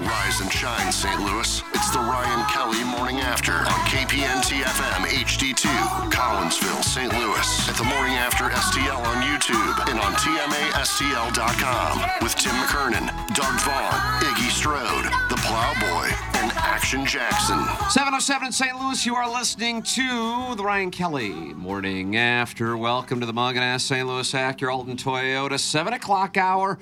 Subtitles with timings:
[0.00, 1.18] Rise and shine, St.
[1.22, 1.62] Louis.
[1.72, 5.68] It's the Ryan Kelly Morning After on KPNT FM HD2,
[6.10, 7.10] Collinsville, St.
[7.14, 7.68] Louis.
[7.68, 14.20] At the Morning After STL on YouTube and on TMASTL.com with Tim McKernan, Doug Vaughn,
[14.20, 17.58] Iggy Strode, The Plowboy, and Action Jackson.
[17.88, 18.78] 707 in St.
[18.78, 22.76] Louis, you are listening to the Ryan Kelly Morning After.
[22.76, 24.06] Welcome to the Mungenast St.
[24.06, 26.78] Louis Acura Alton Toyota 7 o'clock hour.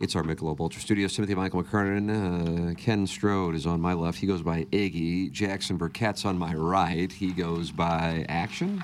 [0.00, 1.14] It's our Michelob Ultra Studios.
[1.14, 2.70] Timothy Michael McKernan.
[2.70, 4.18] Uh, Ken Strode is on my left.
[4.18, 5.30] He goes by Iggy.
[5.32, 7.10] Jackson Burkett's on my right.
[7.10, 8.82] He goes by Action.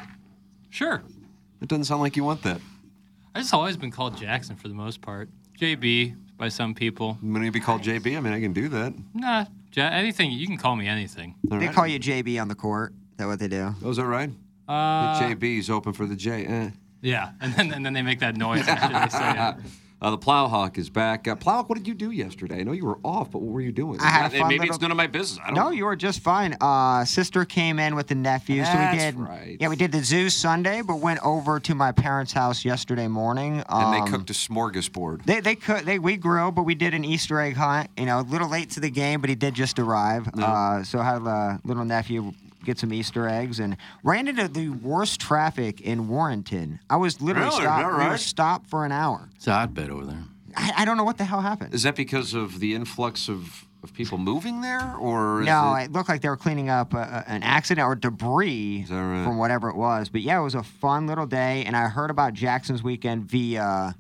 [0.70, 1.02] Sure.
[1.62, 2.60] It doesn't sound like you want that.
[3.34, 5.28] I just always been called Jackson for the most part.
[5.58, 7.16] JB by some people.
[7.22, 8.16] I'm going to be called JB.
[8.16, 8.92] I mean, I can do that.
[9.14, 10.32] Nah, ja- anything.
[10.32, 11.36] You can call me anything.
[11.50, 11.74] All They right.
[11.74, 12.90] call you JB on the court.
[12.92, 13.72] Is that what they do?
[13.84, 14.30] Oh, is that right?
[14.66, 16.44] Uh, JB's open for the J.
[16.46, 16.70] Eh.
[17.02, 19.70] yeah, and then and then they make that noise after they say it.
[20.04, 21.26] Uh, the Plowhawk is back.
[21.26, 22.60] Uh, Plowhawk, what did you do yesterday?
[22.60, 23.98] I know you were off, but what were you doing?
[24.02, 25.40] I had Maybe little- it's none of my business.
[25.42, 26.54] I don't No, you were just fine.
[26.60, 29.18] Uh, sister came in with the nephew, so we did.
[29.18, 29.56] right.
[29.58, 33.64] Yeah, we did the zoo Sunday, but went over to my parents' house yesterday morning.
[33.66, 35.24] And Um, they cooked a smorgasbord.
[35.24, 37.88] They they could they we grilled, but we did an Easter egg hunt.
[37.96, 40.28] You know, a little late to the game, but he did just arrive.
[40.38, 42.34] Uh, so I had a little nephew
[42.64, 46.80] get some Easter eggs and ran into the worst traffic in Warrenton.
[46.90, 47.62] I was literally Really?
[47.62, 47.80] stopped.
[47.92, 49.28] Is that We were stopped for an hour.
[49.36, 50.22] It's a hotbed over there.
[50.56, 51.74] I, I don't know what the hell happened.
[51.74, 55.84] Is that because of the influx of, of people moving there, or is No, it,
[55.86, 59.24] it looked like they were cleaning up a, a- an accident or debris right?
[59.24, 60.08] from whatever it was.
[60.08, 63.94] But yeah, it was a fun little day, and I heard about Jackson's weekend via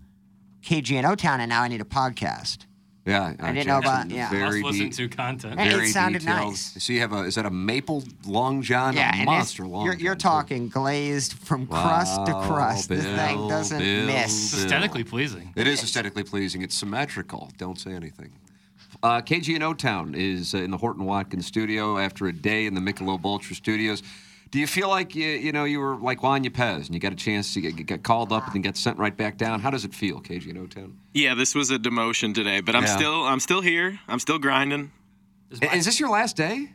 [0.62, 2.66] KGNO Town, and now I need a podcast.
[3.06, 4.30] Yeah, I didn't know about- Jackson, yeah.
[4.30, 5.60] Very Must listen de- to content.
[5.60, 6.50] Hey, it very sounded detailed.
[6.52, 6.82] nice.
[6.82, 8.94] So you have a is that a maple long john?
[8.94, 9.84] yeah, a and monster long.
[9.84, 10.48] you're, you're John, too.
[10.48, 12.88] talking glazed from crust to Wow, crust.
[12.88, 14.54] this thing Bill, doesn't Bill, miss.
[14.54, 14.64] Bill.
[14.64, 15.52] Aesthetically pleasing.
[15.56, 16.62] It is aesthetically pleasing.
[16.62, 17.50] It's symmetrical.
[17.58, 18.32] Don't say anything.
[19.02, 22.74] Uh, KG and O-Town is uh, in the Horton Watkins studio after a day in
[22.74, 24.02] the Michelob Ultra studios.
[24.54, 27.12] Do you feel like you, you know you were like Juan Yepez and you got
[27.12, 29.58] a chance to get, get called up and then get sent right back down?
[29.58, 30.96] How does it feel, KG in O-Town?
[31.12, 32.94] Yeah, this was a demotion today, but I'm Yeah.
[32.96, 33.98] still I'm still here.
[34.06, 34.92] I'm still grinding.
[35.50, 36.70] Is my- Is this your last day?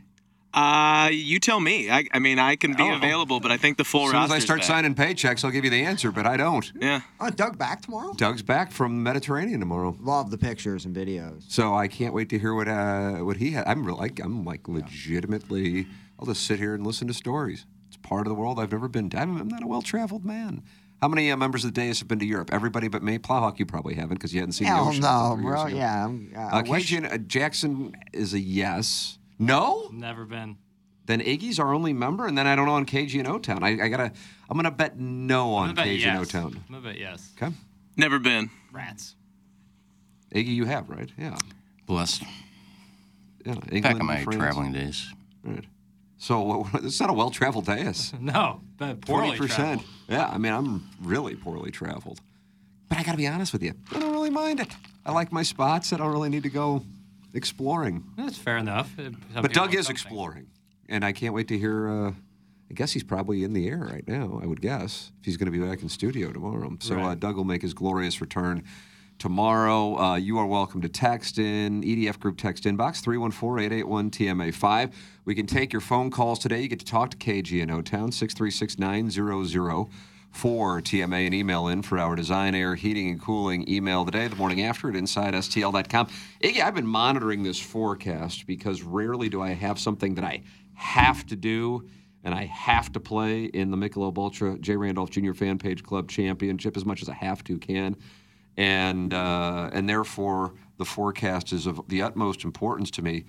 [0.54, 1.90] Uh, you tell me.
[1.90, 2.96] I, I mean, I can be Oh.
[2.96, 4.68] available, but I think the full As soon as I start back.
[4.68, 6.70] signing paychecks, I'll give you the answer, but I don't.
[6.82, 7.00] Yeah.
[7.22, 8.12] Oh, Doug back tomorrow?
[8.14, 9.96] Doug's back from the Mediterranean tomorrow.
[10.02, 11.44] Love the pictures and videos.
[11.48, 13.66] So I can't wait to hear what uh, what he had.
[13.68, 15.88] I'm real, like I'm like legitimately.
[16.20, 17.66] I'll just sit here and listen to stories.
[17.88, 19.18] It's part of the world I've never been to.
[19.20, 20.64] I'm, I'm not a well traveled man.
[21.02, 22.50] How many uh, members of the dais have been to Europe?
[22.52, 23.18] Everybody but me.
[23.18, 25.02] Plowhawk, you probably haven't because you hadn't seen the Hell ocean.
[25.02, 25.66] no, until three years bro.
[25.68, 25.78] ago.
[25.78, 26.06] Yeah.
[26.06, 29.18] I'm, uh, Uh, I wish- Cajun, uh, Jackson is a yes.
[29.40, 29.90] No.
[29.94, 30.58] Never been.
[31.06, 33.64] Then Iggy's our only member, and then I don't know on KG and O Town.
[33.64, 34.12] I, I gotta.
[34.50, 36.28] I'm gonna bet no I'm on gonna bet KG and O yes.
[36.30, 36.62] Town.
[36.68, 37.32] I'm gonna bet yes.
[37.42, 37.52] Okay.
[37.98, 38.52] Never been.
[38.72, 39.16] Rats.
[40.36, 41.10] Iggy, you have right?
[41.18, 41.36] Yeah.
[41.88, 42.24] Blessed.
[43.46, 43.56] Yeah.
[43.82, 44.38] Back in my France.
[44.38, 45.12] traveling days.
[45.44, 45.66] Right.
[46.20, 48.14] So it's not a well traveled dais.
[48.20, 49.86] No, but poorly traveled.
[50.08, 52.22] Yeah, I mean, I'm really poorly traveled.
[52.88, 54.76] But I got to be honest with you, I don't really mind it.
[55.06, 55.94] I like my spots.
[55.94, 56.84] I don't really need to go
[57.34, 58.04] exploring.
[58.18, 58.98] That's fair enough.
[59.00, 59.04] Uh,
[59.34, 60.48] some but Doug is exploring,
[60.88, 61.90] and I can't wait to hear.
[61.90, 62.12] Uh,
[62.72, 64.40] I guess he's probably in the air right now.
[64.44, 66.76] I would guess if he's going to be back in studio tomorrow.
[66.80, 68.64] So uh, Doug will make his glorious return
[69.20, 69.98] tomorrow.
[70.00, 74.94] Uh, you are welcome to text in EDF Group text inbox 314-881-TMA5.
[75.26, 76.62] We can take your phone calls today.
[76.62, 79.90] You get to talk to KG in O-Town 636-900
[80.32, 84.36] for TMA and email in for our design, air, heating, and cooling email today, the
[84.36, 86.08] morning after at InsideSTL.com.
[86.42, 90.44] Iggy, I've been monitoring this forecast because rarely do I have something that I
[90.76, 91.90] have to do
[92.24, 94.76] and I have to play in the Michelob Ultra J.
[94.76, 95.34] Randolph Jr.
[95.34, 97.96] Fan Page Club Championship as much as I have to can,
[98.60, 103.24] and uh, and therefore the forecast is of the utmost importance to me.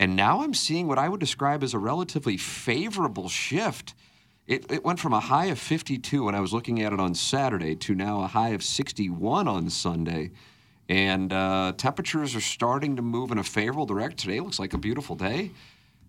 [0.00, 3.94] And now I'm seeing what I would describe as a relatively favorable shift.
[4.48, 7.14] It, it went from a high of 52 when I was looking at it on
[7.14, 10.32] Saturday to now a high of 61 on Sunday.
[10.88, 14.16] And uh, temperatures are starting to move in a favorable direction.
[14.18, 15.52] Today looks like a beautiful day.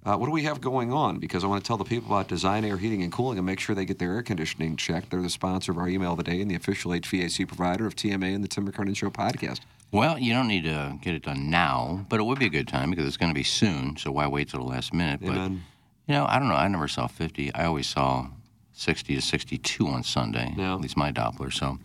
[0.05, 1.17] Uh, what do we have going on?
[1.17, 3.59] Because I want to tell the people about Design Air Heating and Cooling and make
[3.59, 5.09] sure they get their air conditioning checked.
[5.09, 7.95] They're the sponsor of our email of the day and the official HVAC provider of
[7.95, 9.61] TMA and the Tim McKernan Show podcast.
[9.91, 12.67] Well, you don't need to get it done now, but it would be a good
[12.67, 13.97] time because it's going to be soon.
[13.97, 15.21] So why wait till the last minute?
[15.21, 15.63] But Amen.
[16.07, 16.55] you know, I don't know.
[16.55, 17.55] I never saw 50.
[17.55, 18.27] I always saw
[18.73, 20.53] 60 to 62 on Sunday.
[20.55, 20.75] Yeah.
[20.75, 21.51] At least my Doppler.
[21.51, 21.79] So,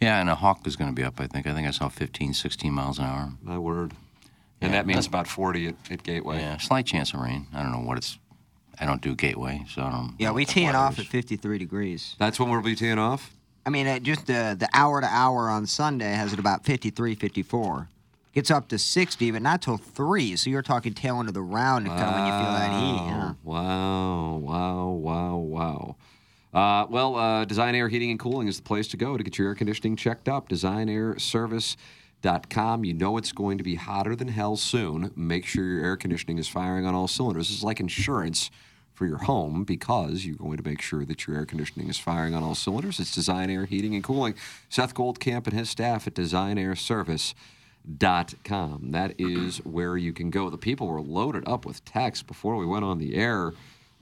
[0.00, 1.18] yeah, and a hawk is going to be up.
[1.18, 1.48] I think.
[1.48, 3.32] I think I saw 15, 16 miles an hour.
[3.42, 3.94] My word.
[4.60, 6.38] And Yeah, that means about 40 at, at Gateway.
[6.38, 7.46] Yeah, slight chance of rain.
[7.52, 8.18] I don't know what it's.
[8.78, 10.14] I don't do Gateway, so I don't.
[10.18, 12.14] Yeah, we what teeing off at 53 degrees.
[12.18, 13.32] That's when we'll be teeing off?
[13.64, 17.14] I mean, uh, just the the hour to hour on Sunday has it about 53,
[17.14, 17.88] 54.
[18.32, 20.36] Gets up to 60, but not till three.
[20.36, 23.06] So you're talking tail end of the round to come when you feel that heat.
[23.08, 23.32] Yeah.
[23.42, 25.96] Wow, wow, wow, wow.
[26.52, 29.38] Uh, well, uh, Design Air Heating and Cooling is the place to go to get
[29.38, 30.48] your air conditioning checked up.
[32.26, 32.84] DesignAirService.com.
[32.84, 35.12] You know it's going to be hotter than hell soon.
[35.14, 37.48] Make sure your air conditioning is firing on all cylinders.
[37.48, 38.50] This is like insurance
[38.92, 42.34] for your home because you're going to make sure that your air conditioning is firing
[42.34, 42.98] on all cylinders.
[42.98, 44.34] It's Design Air Heating and Cooling.
[44.68, 47.34] Seth Goldcamp and his staff at Design Air Service
[47.98, 48.90] dot com.
[48.90, 50.50] That is where you can go.
[50.50, 53.52] The people were loaded up with texts before we went on the air,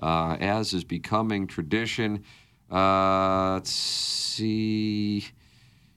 [0.01, 2.25] uh, as is becoming tradition.
[2.71, 5.27] Uh, let's see.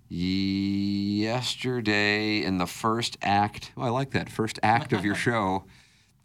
[0.09, 1.31] Yesterday,
[2.43, 5.65] in the first act, oh, I like that first act of your show,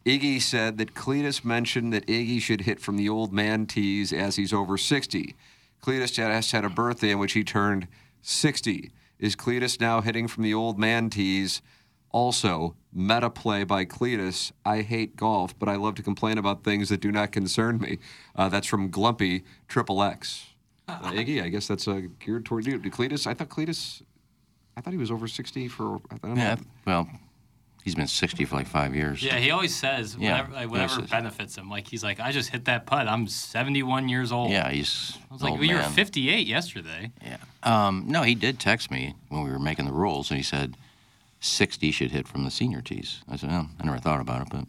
[0.05, 4.37] Iggy said that Cletus mentioned that Iggy should hit from the old man tees as
[4.37, 5.34] he's over 60.
[5.82, 7.88] Cletus just had a birthday in which he turned
[8.23, 8.90] 60.
[9.19, 11.62] Is Cletus now hitting from the old man tees?
[12.11, 14.52] Also, meta play by Cletus.
[14.64, 17.99] I hate golf, but I love to complain about things that do not concern me.
[18.37, 20.52] Uh, that's from Glumpy Triple X.
[20.88, 22.79] Uh, Iggy, I guess that's uh, geared toward you.
[22.79, 23.26] Did Cletus?
[23.26, 24.02] I thought Cletus.
[24.76, 26.00] I thought he was over 60 for.
[26.11, 26.43] I don't know.
[26.43, 26.56] Yeah,
[26.87, 27.08] well,
[27.84, 29.23] he's been 60 for like five years.
[29.23, 31.69] Yeah, he always says Yeah, whatever, like, whatever says- benefits him.
[31.70, 33.06] Like he's like, I just hit that putt.
[33.06, 34.50] I'm 71 years old.
[34.50, 35.19] Yeah, he's.
[35.31, 37.12] I was like, old well, you were 58 yesterday.
[37.23, 37.37] Yeah.
[37.62, 40.76] Um, no, he did text me when we were making the rules, and he said
[41.40, 43.23] 60 should hit from the senior tees.
[43.29, 44.64] I said, oh, I never thought about it, but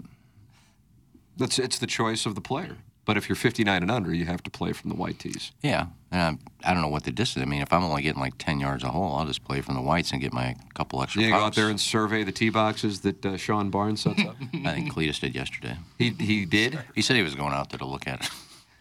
[1.37, 2.77] That's it's the choice of the player.
[3.05, 5.51] But if you're 59 and under, you have to play from the white tees.
[5.61, 5.87] yeah.
[6.11, 7.41] And I'm, I don't know what the distance.
[7.43, 9.73] I mean, if I'm only getting like 10 yards a hole, I'll just play from
[9.73, 11.23] the whites and get my couple extra.
[11.23, 14.35] Yeah, go out there and survey the tee boxes that uh, Sean Barnes sets up.
[14.63, 15.75] I think Cletus did yesterday.
[15.97, 16.79] he he did.
[16.93, 18.29] He said he was going out there to look at it.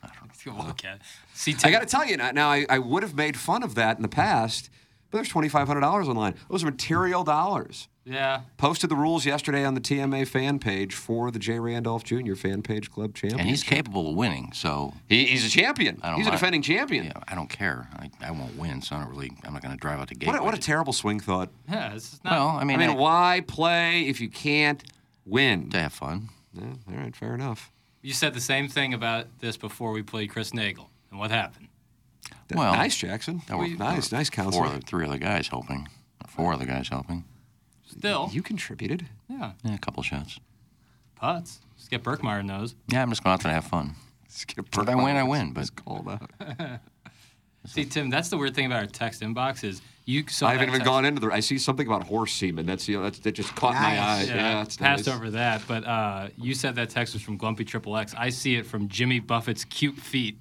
[0.22, 1.02] Let's go look at it.
[1.32, 2.32] See, I got to tell you now.
[2.32, 4.68] Now I, I would have made fun of that in the past,
[5.10, 6.34] but there's twenty five hundred dollars online.
[6.50, 7.88] Those are material dollars.
[8.04, 8.40] Yeah.
[8.56, 12.34] Posted the rules yesterday on the TMA fan page for the Jay Randolph Jr.
[12.34, 13.40] Fan Page Club champion.
[13.40, 16.00] And he's capable of winning, so He, he's a champion.
[16.02, 17.04] I don't He's a defending champion.
[17.06, 17.88] yeah, I don't care.
[17.96, 19.30] I, I won't win, so I don't really.
[19.44, 20.26] I'm not going to drive out the gate.
[20.26, 21.50] What, a, what a terrible swing thought.
[21.70, 22.32] Yeah, it's not.
[22.32, 24.82] Well, I mean, I mean, mean, I- why play if you can't
[25.24, 25.70] win?
[25.70, 26.28] to have fun.
[26.54, 27.70] Yeah, all right, fair enough.
[28.02, 30.90] you said the same thing about this before we played Chris Nagel.
[31.10, 31.68] And what happened?
[32.48, 33.42] Th- Well, nice, Jackson.
[33.46, 34.62] There were- nice, there were nice Four, counsel.
[34.64, 35.88] other- three other guys helping.
[36.24, 37.24] Or Four other guys helping.
[37.98, 39.06] Still, You contributed.
[39.28, 40.38] yeah, Yeah, a couple shots.
[41.16, 41.60] putts.
[41.76, 42.74] Skip get Berkmeyer knows.
[42.88, 43.94] Yeah, I'm just going out there to have fun.
[44.28, 46.30] Skip If I win, I win, but- is called out.
[47.66, 50.68] See, Tim, that's the weird thing about our text inbox is you saw I haven't
[50.70, 51.28] even text- gone into the.
[51.32, 52.66] I see something about horse semen.
[52.66, 53.94] That's you know that's, that just caught my eye.
[53.96, 54.28] Nice.
[54.28, 55.14] Yeah, Yeah, it's passed nice.
[55.14, 58.14] over that, but uh, you said that text was from Glumpy Triple X.
[58.18, 60.38] I see it from Jimmy Buffett's cute feet.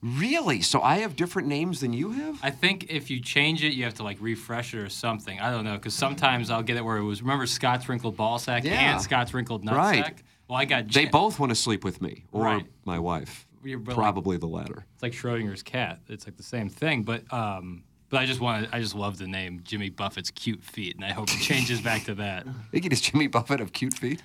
[0.00, 0.62] Really?
[0.62, 2.38] So I have different names than you have?
[2.42, 5.40] I think if you change it, you have to like refresh it or something.
[5.40, 7.20] I don't know because sometimes I'll get it where it was.
[7.20, 8.92] Remember Scott's wrinkled ball sack Yeah.
[8.92, 10.04] and Scott's wrinkled nut Right.
[10.04, 10.22] sack.
[10.48, 12.66] Well, I got They both want to sleep with me or Right.
[12.84, 13.46] my wife.
[13.64, 14.86] You're like- Probably the latter.
[14.94, 16.00] It's like Schrodinger's cat.
[16.08, 19.26] It's like the same thing, but um, but I just want I just love the
[19.26, 22.46] name Jimmy Buffett's cute feet, and I hope it changes back to that.
[22.72, 24.22] Iggy, does Jimmy Buffett of cute feet?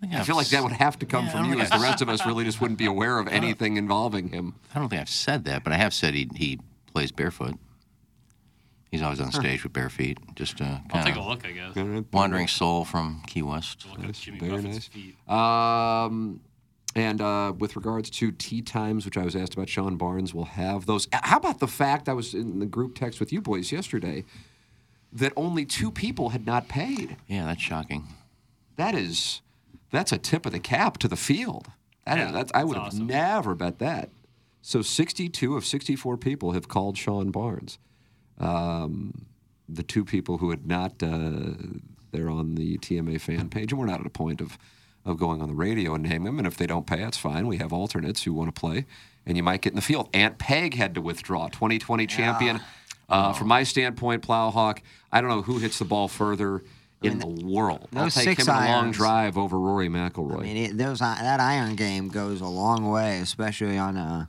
[0.00, 1.78] Think I I've feel like that would have to come Yeah, from you, as the
[1.78, 4.54] rest of us really just wouldn't be aware of anything involving him.
[4.74, 6.60] I don't think I've said that, but I have said he he
[6.92, 7.54] plays barefoot.
[8.90, 11.44] He's always on stage with bare feet, just uh, I'll kind take a of look,
[11.46, 12.04] I guess.
[12.10, 13.84] wandering soul from Key West.
[13.90, 14.86] Look at Jimmy very Buffett's nice.
[14.88, 15.16] feet.
[15.30, 16.40] Um,
[16.96, 20.46] and uh, with regards to tea times, which I was asked about, Sean Barnes will
[20.46, 21.06] have those.
[21.12, 24.24] Uh, How about the fact I was in the group text with you boys yesterday
[25.12, 27.18] that only two people had not paid?
[27.26, 28.06] Yeah, that's shocking.
[28.76, 29.42] That is,
[29.90, 31.68] that's a tip of the cap to the field.
[32.06, 33.06] That Yeah, that's, I would have awesome.
[33.06, 34.10] never bet that.
[34.62, 37.78] So 62 of 64 people have called Sean Barnes.
[38.38, 39.26] Um,
[39.68, 41.52] the two people who had not, uh,
[42.12, 44.58] they're on the TMA fan page, and we're not at a point of,
[45.04, 46.38] of going on the radio and naming them.
[46.38, 47.46] And if they don't pay, it's fine.
[47.46, 48.86] We have alternates who want to play,
[49.26, 50.08] and you might get in the field.
[50.14, 52.60] Aunt Peg had to withdraw, 2020 champion.
[53.08, 54.80] Uh, from my standpoint, Plowhawk,
[55.10, 56.62] I don't know who hits the ball further
[57.02, 57.88] in the world.
[57.94, 60.40] I'll take six him in a long drive over Rory McIlroy.
[60.40, 64.26] I mean, it, those uh, that iron game goes a long way, especially on uh,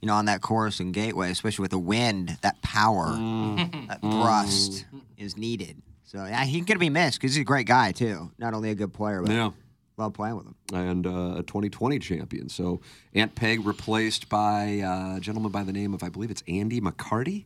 [0.00, 2.38] you know, on that course and gateway, especially with the wind.
[2.42, 3.88] That power, Mm.
[3.88, 4.84] that thrust
[5.16, 5.80] is needed.
[6.04, 8.30] So yeah, he's gonna be missed because he's a great guy too.
[8.38, 9.50] Not only a good player, but Yeah.
[9.96, 10.54] love playing with him.
[10.72, 12.48] and uh, a 2020 champion.
[12.48, 12.80] So
[13.14, 16.80] Aunt Peg replaced by uh, a gentleman by the name of, I believe it's Andy
[16.80, 17.44] McCarty,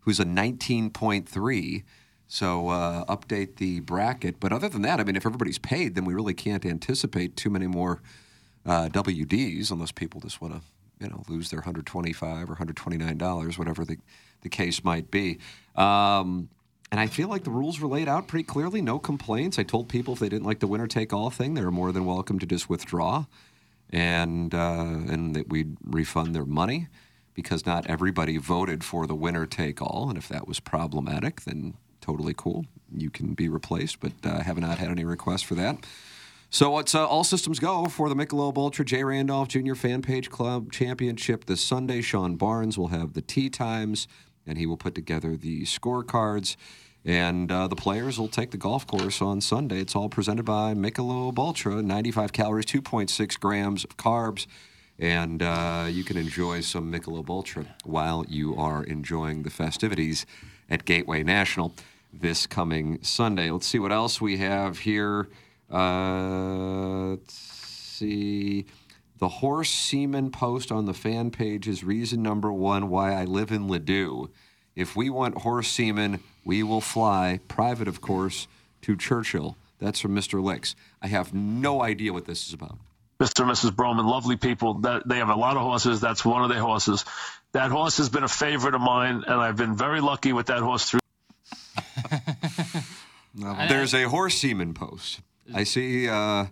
[0.00, 1.82] who's a 19.3.
[2.28, 4.40] So uh, update the bracket.
[4.40, 7.50] But other than that, I mean, if everybody's paid, then we really can't anticipate too
[7.50, 8.02] many more
[8.64, 10.60] uh, WDs unless people just want to,
[11.00, 13.98] you know, lose their 125 or 129 dollars, whatever the
[14.42, 15.38] the case might be.
[15.76, 16.48] Um,
[16.90, 18.80] and I feel like the rules were laid out pretty clearly.
[18.80, 19.58] No complaints.
[19.58, 21.90] I told people if they didn't like the winner take all thing, they were more
[21.90, 23.24] than welcome to just withdraw,
[23.90, 26.88] and uh, and that we'd refund their money
[27.34, 30.08] because not everybody voted for the winner take all.
[30.08, 31.74] And if that was problematic, then
[32.06, 32.64] totally cool.
[32.94, 35.84] You can be replaced, but I uh, have not had any requests for that.
[36.50, 39.02] So it's uh, all systems go for the Michelob Ultra J.
[39.02, 39.74] Randolph Jr.
[39.74, 42.00] Fan Page Club Championship this Sunday.
[42.00, 44.06] Sean Barnes will have the tee times,
[44.46, 46.56] and he will put together the scorecards.
[47.04, 49.80] And uh, the players will take the golf course on Sunday.
[49.80, 54.46] It's all presented by Michelob Ultra, 95 calories, 2.6 grams of carbs,
[54.98, 60.24] and uh, you can enjoy some Michelob Ultra while you are enjoying the festivities
[60.70, 61.74] at Gateway National
[62.20, 63.50] this coming Sunday.
[63.50, 65.28] Let's see what else we have here.
[65.70, 68.66] Uh, let's see.
[69.18, 73.50] The horse semen post on the fan page is reason number one why I live
[73.50, 74.28] in Ladue.
[74.74, 78.46] If we want horse semen, we will fly, private of course,
[78.82, 79.56] to Churchill.
[79.78, 80.42] That's from Mr.
[80.42, 80.76] Licks.
[81.00, 82.78] I have no idea what this is about.
[83.20, 83.42] Mr.
[83.42, 83.70] and Mrs.
[83.70, 84.74] Broman, lovely people.
[84.80, 86.00] That they have a lot of horses.
[86.00, 87.04] That's one of their horses.
[87.52, 90.60] That horse has been a favorite of mine, and I've been very lucky with that
[90.60, 91.00] horse through.
[93.68, 95.20] There's a horse semen post.
[95.54, 96.46] I see uh,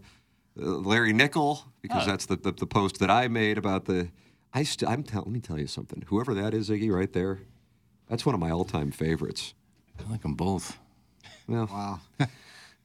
[0.56, 2.10] Larry Nickel because Oh.
[2.10, 4.10] that's the, the the post that I made about the.
[4.52, 6.04] I st- I'm tell- let me tell you something.
[6.08, 7.40] Whoever that is, Iggy, right there,
[8.08, 9.52] that's one of my all-time favorites.
[9.98, 10.78] I like them both.
[11.48, 12.00] Well, Wow.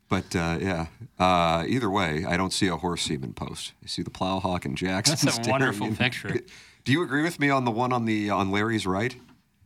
[0.09, 0.87] but uh, yeah.
[1.19, 3.73] Uh, either way, I don't see a horse semen post.
[3.83, 5.17] I see the Plowhawk and Jackson.
[5.23, 6.39] That's a wonderful in- picture.
[6.85, 9.15] Do you agree with me on the one on the on Larry's right?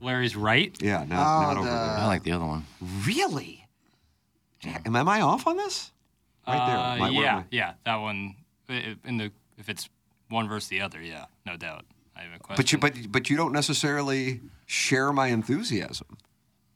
[0.03, 0.75] Larry's right.
[0.81, 1.73] Yeah, not, not over there.
[1.77, 2.65] I like the other one.
[3.05, 3.65] Really?
[4.85, 5.91] Am, am I off on this?
[6.47, 6.77] Right there.
[6.77, 7.45] Uh, My- where yeah, am I?
[7.51, 8.35] yeah, that one.
[8.69, 9.89] i- In the if it's
[10.29, 11.85] one versus the other, yeah, no doubt.
[12.15, 12.79] I have a question.
[12.79, 16.17] But you, but, but you don't necessarily share my enthusiasm.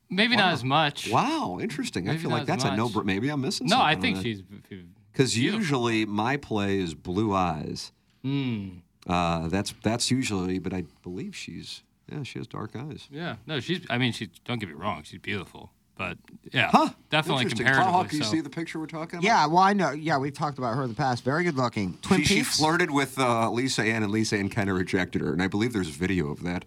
[0.09, 1.09] maybe not as much.
[1.11, 2.07] Wow, interesting.
[2.07, 2.89] I Maybe feel not like as that's a no.
[2.89, 3.05] much.
[3.05, 3.67] Maybe I'm missing.
[3.67, 3.87] Something.
[3.87, 4.81] No, something I think she's.
[5.11, 7.91] because usually my play is blue eyes.
[8.23, 8.69] Hmm.
[9.05, 13.07] Uh, that's that's usually, but I believe she's yeah she has dark eyes.
[13.11, 13.85] Yeah, no, she's.
[13.89, 14.29] I mean, she.
[14.45, 16.17] Don't get me wrong, she's beautiful, but
[16.53, 16.89] yeah, Huh?
[17.09, 17.65] definitely Interesting.
[17.67, 18.03] comparatively.
[18.03, 19.23] Plowhawk, do you see the picture we're talking about?
[19.25, 19.91] Yeah, well, I know.
[19.91, 21.23] Yeah, we've talked about her in the past.
[21.23, 21.97] Very good looking.
[22.01, 22.57] Twin She, she Peaks.
[22.57, 25.73] flirted with uh, Lisa Ann, and Lisa Ann kind of rejected her, and I believe
[25.73, 26.65] there's a video of that.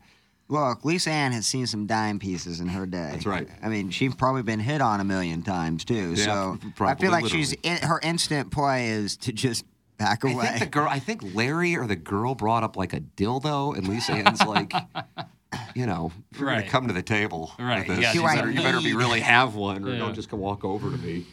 [0.48, 3.10] Look, Lisa Ann has seen some dime pieces in her day.
[3.12, 3.48] That's right.
[3.62, 6.14] I mean, she's probably been hit on a million times too.
[6.16, 9.64] Yeah, so I feel like she's in, her instant play is to just
[10.00, 13.00] back I think the girl, I think Larry or the girl brought up like a
[13.00, 14.72] dildo, and Lisa Ann's like,
[15.74, 18.50] you know, if you're gonna come to the table, with Right, this, yeah, you, better,
[18.50, 19.98] you better be really have one, or Yeah.
[19.98, 21.26] don't just come walk over to me.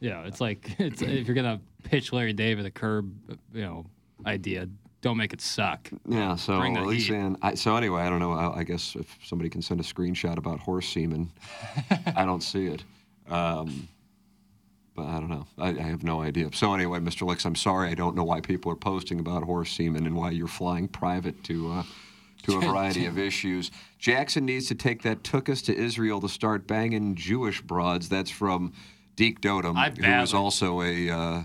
[0.00, 3.12] Yeah, it's like it's if you're gonna pitch Larry David a curb,
[3.52, 3.86] you know,
[4.26, 4.68] idea,
[5.00, 5.90] don't make it suck.
[6.08, 7.18] Yeah, so Bring the Lisa heat.
[7.18, 7.36] Ann.
[7.42, 8.32] I, so anyway, I don't know.
[8.32, 11.30] I, I guess if somebody can send a screenshot about horse semen,
[12.16, 12.82] I don't see it.
[13.28, 13.88] Um,
[14.98, 15.46] but I don't know.
[15.58, 16.50] I, I have no idea.
[16.52, 17.24] So anyway, Mr.
[17.24, 17.88] Licks, I'm sorry.
[17.88, 21.44] I don't know why people are posting about horse semen and why you're flying private
[21.44, 21.82] to uh,
[22.42, 23.70] to a variety of issues.
[23.98, 28.08] Jackson needs to take that took us to Israel to start banging Jewish broads.
[28.08, 28.72] That's from
[29.14, 31.42] Deke Dotum, who is also a uh,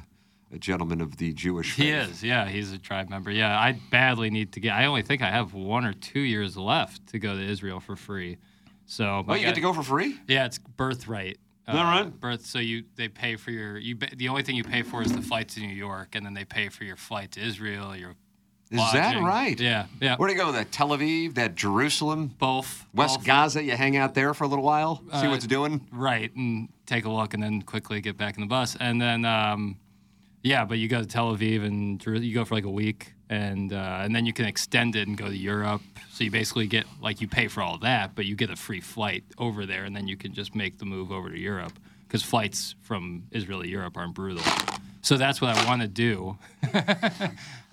[0.51, 1.85] a gentleman of the Jewish faith.
[1.85, 3.29] He is, yeah, he's a tribe member.
[3.29, 4.73] Yeah, I badly need to get.
[4.73, 7.95] I only think I have one or two years left to go to Israel for
[7.95, 8.37] free.
[8.85, 10.19] So, Oh, you get to go for free?
[10.27, 11.37] Yeah, it's birthright.
[11.67, 12.19] Is that right?
[12.19, 12.45] Birth.
[12.45, 13.95] So you they pay for your you.
[13.95, 16.43] The only thing you pay for is the flight to New York, and then they
[16.45, 17.95] pay for your flight to Israel.
[17.95, 18.15] Your
[18.69, 19.57] Is that right?
[19.57, 20.17] Yeah, yeah.
[20.17, 20.51] Where do you go?
[20.51, 23.63] That Tel Aviv, that Jerusalem, both West both, Gaza.
[23.63, 25.87] You hang out there for a little while, see Uh, what's doing.
[25.91, 29.23] Right, and take a look, and then quickly get back in the bus, and then
[29.23, 29.77] um,
[30.41, 33.73] yeah, but you go to Tel Aviv and you go for like a week, and
[33.73, 35.81] uh, and then you can extend it and go to Europe.
[36.11, 38.81] So you basically get like you pay for all that, but you get a free
[38.81, 41.73] flight over there, and then you can just make the move over to Europe
[42.07, 44.43] because flights from Israel to Europe aren't brutal.
[45.01, 46.37] So that's what I want to do,
[46.73, 46.77] uh,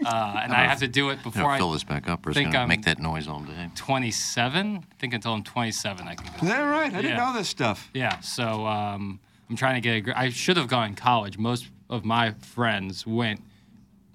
[0.05, 2.27] and I have to do it before know, I fill this back up.
[2.27, 3.69] Or think going to I'm- make that noise all day.
[3.77, 4.77] 27.
[4.79, 6.33] I think until I'm 27, I can go.
[6.43, 6.93] Is that right?
[6.93, 7.89] I didn't know this stuff.
[7.95, 10.01] Yeah, so um, I'm trying to get a.
[10.01, 11.39] gr- I should have gone in college.
[11.39, 13.41] Most of my friends went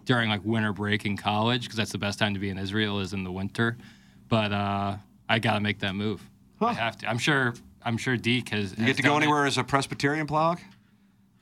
[0.06, 3.00] during like winter break in college because that's the best time to be in Israel
[3.00, 3.78] is in the winter.
[4.30, 4.98] But uh,
[5.28, 6.22] I got to make that move.
[6.62, 7.10] I have to.
[7.10, 7.54] I'm sure.
[7.84, 8.76] I'm sure Deke has.
[8.78, 10.60] You get to go anywhere as a Presbyterian plowhawk?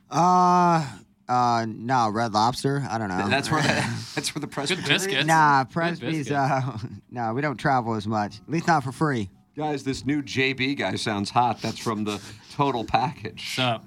[0.10, 0.86] Uh,
[1.28, 2.86] uh, no, Red Lobster.
[2.90, 3.30] I don't know.
[3.30, 3.68] That's where the,
[4.16, 4.90] that's where the Presbyterian.
[4.90, 5.26] biscuits.
[5.26, 6.30] Nah, Good Presby's.
[6.30, 6.32] biscuits.
[6.32, 6.78] Uh,
[7.12, 8.40] no, we don't travel as much.
[8.42, 9.30] At least not for free.
[9.56, 11.62] Guys, this new JB guy sounds hot.
[11.62, 12.20] That's from the
[12.52, 13.56] total package.
[13.56, 13.86] What's up?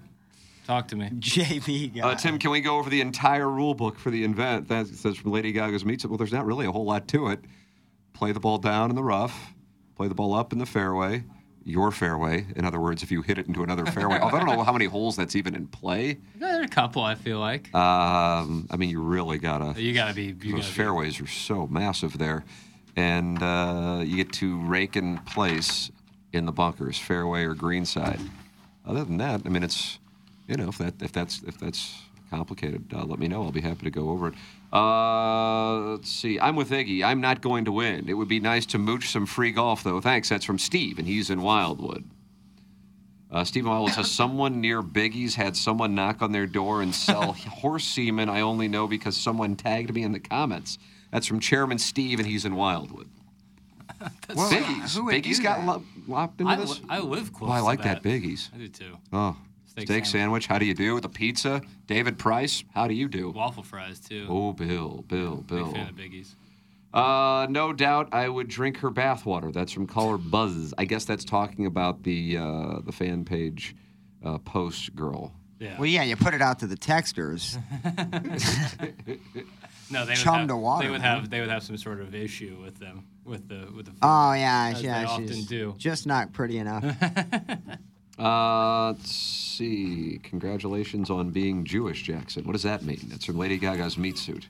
[0.66, 1.08] Talk to me.
[1.18, 2.00] JB guy.
[2.11, 4.68] Uh, Tim, can we go over the entire rule book for the event?
[4.68, 6.08] That says from Lady Gaga's Meets It.
[6.08, 7.40] Well, there's not really a whole lot to it.
[8.12, 9.52] Play the ball down in the rough,
[9.94, 11.23] play the ball up in the fairway,
[11.64, 12.46] your fairway.
[12.56, 14.18] In other words, if you hit it into another fairway.
[14.18, 16.18] Although I don't know how many holes that's even in play.
[16.37, 17.02] There are a couple.
[17.02, 19.80] I feel like Um, I mean, you really gotta.
[19.80, 20.25] you gotta be.
[20.25, 22.44] You those gotta be- fairways are so massive there,
[22.96, 25.90] and uh, you get to rake in place
[26.32, 28.20] in the bunkers, fairway or greenside.
[28.87, 29.99] Other than that, I mean, it's
[30.48, 33.42] you know if that if that's if that's complicated, uh, let me know.
[33.44, 34.34] I'll be happy to go over it.
[34.72, 36.40] Uh, let's see.
[36.40, 37.04] I'm with Iggy.
[37.04, 38.08] I'm not going to win.
[38.08, 40.00] It would be nice to mooch some free golf, though.
[40.00, 40.28] Thanks.
[40.28, 42.04] That's from Steve, and he's in Wildwood.
[43.30, 47.32] Uh, Stephen Wildwood says someone near Biggie's had someone knock on their door and sell
[47.50, 48.28] horse semen.
[48.28, 50.78] I only know because someone tagged me in the comments.
[51.12, 53.08] That's from Chairman Steve, and he's in Wildwood.
[54.34, 54.96] Well, Biggie's.
[54.96, 55.66] Biggie's got that?
[55.66, 56.80] lo- locked into I, this.
[56.80, 57.48] li- I live close.
[57.48, 58.50] Oh, I like that Biggie's.
[58.54, 58.98] I do too.
[59.12, 59.36] Oh,
[59.76, 60.11] steak, Steak sandwich.
[60.11, 60.47] sandwich.
[60.47, 60.95] How do you do?
[60.95, 61.61] With the pizza.
[61.87, 62.64] David Price.
[62.75, 63.30] How do you do?
[63.30, 64.26] Waffle fries too.
[64.28, 65.73] Oh, Bill, Bill, Big Bill.
[65.73, 66.35] fan of Biggie's.
[66.95, 69.52] Uh, no doubt I would drink her bathwater.
[69.52, 70.73] That's from caller Buzz.
[70.78, 73.76] I guess that's talking about the uh, the fan page
[74.25, 75.35] uh, post girl.
[75.59, 75.76] Yeah.
[75.78, 77.59] Well, yeah, you put it out to the texters.
[79.90, 81.21] no, they would chum have, to water, They would man.
[81.21, 81.30] have.
[81.30, 83.04] They would have some sort of issue with them.
[83.25, 83.92] With the with the.
[83.92, 85.75] food, Oh yeah, as yeah, They often she's do.
[85.78, 86.85] just not pretty enough.
[88.18, 90.20] Uh, let's see.
[90.23, 92.44] Congratulations on being Jewish, Jackson.
[92.44, 93.00] What does that mean?
[93.08, 94.49] That's from Lady Gaga's meat suit.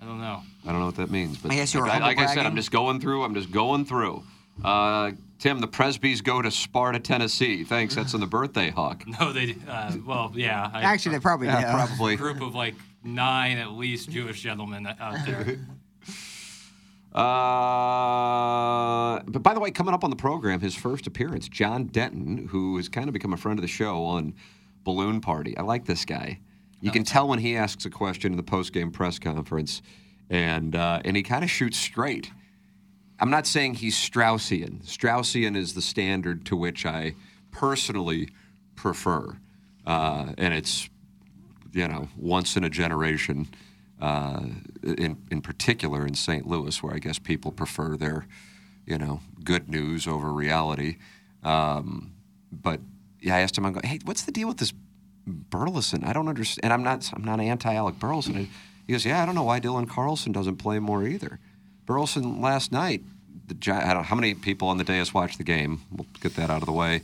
[0.00, 0.42] I don't know.
[0.66, 2.44] I don't know what that means, but I guess you were like, like I said,
[2.44, 3.22] I'm just going through.
[3.22, 4.22] I'm just going through.
[4.64, 7.64] Uh, Tim, the Presbys go to Sparta, Tennessee.
[7.64, 7.94] Thanks.
[7.94, 9.04] That's on the birthday hawk.
[9.20, 9.56] No, they.
[9.68, 10.70] Uh, well, yeah.
[10.72, 12.14] I, Actually, they probably Yeah, probably.
[12.14, 15.58] a group of like nine at least Jewish gentlemen out there.
[17.14, 17.22] Uh,
[19.26, 22.76] but by the way, coming up on the program, his first appearance, John Denton, who
[22.78, 24.34] has kind of become a friend of the show on
[24.84, 25.56] Balloon Party.
[25.56, 26.40] I like this guy.
[26.80, 29.82] You can tell when he asks a question in the post-game press conference,
[30.28, 32.32] and uh, and he kind of shoots straight.
[33.20, 34.82] I'm not saying he's Straussian.
[34.84, 37.14] Straussian is the standard to which I
[37.52, 38.30] personally
[38.74, 39.38] prefer,
[39.86, 40.90] uh, and it's
[41.72, 43.48] you know once in a generation.
[44.02, 46.46] In in particular in St.
[46.46, 48.26] Louis, where I guess people prefer their,
[48.86, 50.96] you know, good news over reality.
[51.44, 52.12] Um,
[52.50, 52.80] but
[53.20, 54.72] yeah, I asked him, I go, hey, what's the deal with this
[55.26, 56.02] Burleson?
[56.04, 56.64] I don't understand.
[56.64, 58.48] And I'm not I'm not anti Alec Burleson.
[58.86, 61.38] He goes, yeah, I don't know why Dylan Carlson doesn't play more either.
[61.86, 63.02] Burleson last night,
[63.46, 65.80] the I don't know how many people on the dais watched the game.
[65.92, 67.02] We'll get that out of the way.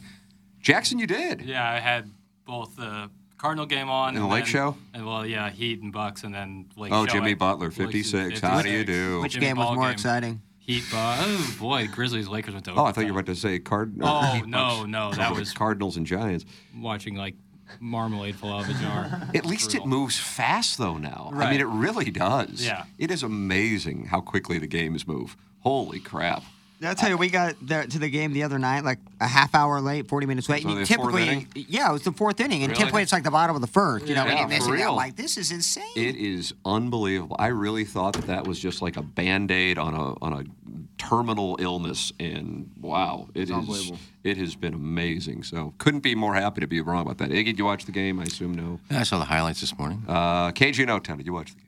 [0.61, 1.43] Jackson, you did.
[1.43, 2.11] yeah, I had
[2.45, 4.77] both the Cardinal game on And the Lake then- Show?
[4.93, 7.13] and well, yeah, Heat and Bucks, and then Lake Oh, Show.
[7.15, 8.41] Jimmy I- Butler, Lakers 56.
[8.41, 9.21] How do you do?
[9.21, 9.93] Which Jimmy game was more game.
[9.93, 10.43] exciting?
[10.59, 12.73] Heat, Bu- oh boy, Grizzlies, Lakers went to.
[12.75, 13.95] Oh, I thought you were about to say Card.
[14.03, 14.89] Oh, Heat no, Bucks.
[14.89, 16.45] no, oh, that was- Cardinals and Giants.
[16.77, 17.37] watching like
[17.81, 19.29] marmalade fall out of a jar.
[19.35, 21.31] At least it moves fast though now.
[21.35, 22.65] I mean, it really does.
[22.65, 22.85] Yeah.
[22.99, 25.37] It is amazing how quickly the games move.
[25.61, 26.43] Holy crap.
[26.83, 29.55] I'll tell you, we got there to the game the other night, like a half
[29.55, 30.63] hour late, 40 minutes late.
[30.63, 32.79] So and typically, yeah, it was the fourth inning, and Really?
[32.79, 34.07] typically it's like the bottom of the first.
[34.07, 34.95] You know, Yeah, when you for real.
[34.95, 35.85] Like, this is insane.
[35.97, 37.37] It is unbelievable.
[37.39, 40.45] I really thought that that was just like a band-aid on a on a
[40.99, 43.93] terminal illness and wow, it is
[44.25, 45.43] it has been amazing.
[45.43, 47.31] So, couldn't be more happy to be wrong about that.
[47.31, 48.21] Iggy, did you watch the game?
[48.21, 48.79] I assume no.
[48.91, 50.05] Yeah, I saw the highlights this morning.
[50.07, 51.65] Uh, KG and O-Town, did you watch the game?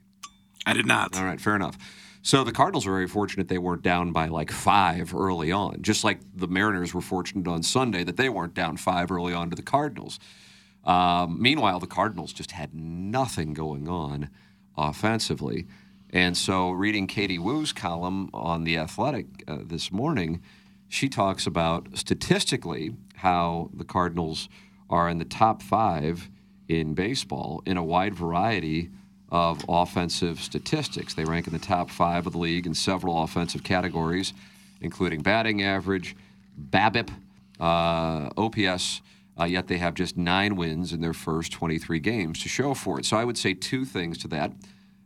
[0.65, 1.17] I did not.
[1.17, 1.77] All right, fair enough.
[2.23, 6.03] So the Cardinals were very fortunate they weren't down by like five early on, just
[6.03, 9.55] like the Mariners were fortunate on Sunday that they weren't down five early on to
[9.55, 10.19] the Cardinals.
[10.83, 14.29] Um, meanwhile, the Cardinals just had nothing going on
[14.77, 15.65] offensively.
[16.11, 20.41] And so, reading Katie Woo's column on The Athletic uh, this morning,
[20.89, 24.49] she talks about statistically how the Cardinals
[24.89, 26.29] are in the top five
[26.67, 28.89] in baseball in a wide variety
[29.31, 31.13] of offensive statistics.
[31.13, 34.33] They rank in the top five of the league in several offensive categories,
[34.81, 36.15] including batting average,
[36.69, 37.09] BABIP,
[37.59, 39.01] uh, OPS.
[39.39, 42.99] Uh, yet they have just nine wins in their first 23 games to show for
[42.99, 43.05] it.
[43.05, 44.51] So I would say two things to that.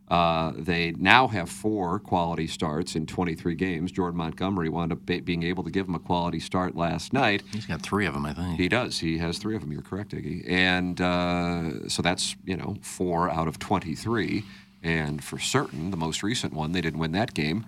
[0.08, 3.90] Uh, they now have four quality starts in 23 games.
[3.90, 7.42] Jordan Montgomery wound up be- being able to give him a quality start last night.
[7.52, 8.58] He's got three of them, I think.
[8.58, 9.00] He does.
[9.00, 9.72] He has three of them.
[9.72, 10.48] You're correct, Iggy.
[10.48, 14.44] And uh, so that's you know four out of 23.
[14.82, 17.66] And for certain, the most recent one, they didn't win that game.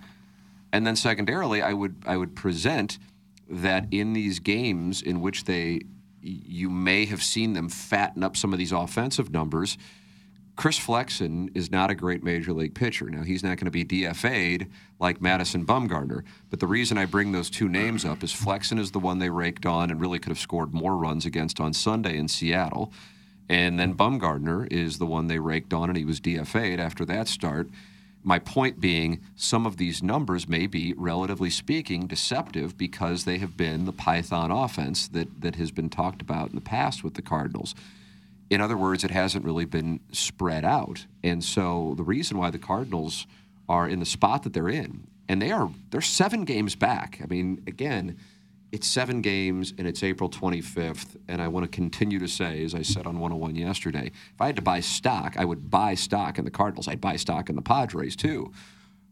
[0.71, 2.99] And then secondarily, I would I would present
[3.49, 5.81] that in these games in which they
[6.21, 9.77] you may have seen them fatten up some of these offensive numbers.
[10.59, 13.09] Chris Flexen is not a great major league pitcher.
[13.09, 14.67] Now, he's not going to be DFA'd
[14.99, 16.25] like Madison Bumgarner.
[16.49, 19.29] But the reason I bring those two names up is Flexen is the one they
[19.29, 22.91] raked on and really could have scored more runs against on Sunday in Seattle.
[23.47, 27.29] And then Bumgarner is the one they raked on, and he was DFA'd after that
[27.29, 27.69] start.
[28.21, 33.55] My point being, some of these numbers may be, relatively speaking, deceptive because they have
[33.55, 37.21] been the Python offense that, that has been talked about in the past with the
[37.21, 37.75] Cardinals.
[38.49, 41.05] In other words, it hasn't really been spread out.
[41.23, 43.27] And so the reason why the Cardinals
[43.67, 47.19] are in the spot that they're in, and they are they're seven games back.
[47.23, 48.17] I mean, again,
[48.71, 51.17] it's seven games and it's April 25th.
[51.27, 54.47] And I want to continue to say, as I said on 101 yesterday, if I
[54.47, 56.87] had to buy stock, I would buy stock in the Cardinals.
[56.87, 58.51] I'd buy stock in the Padres too.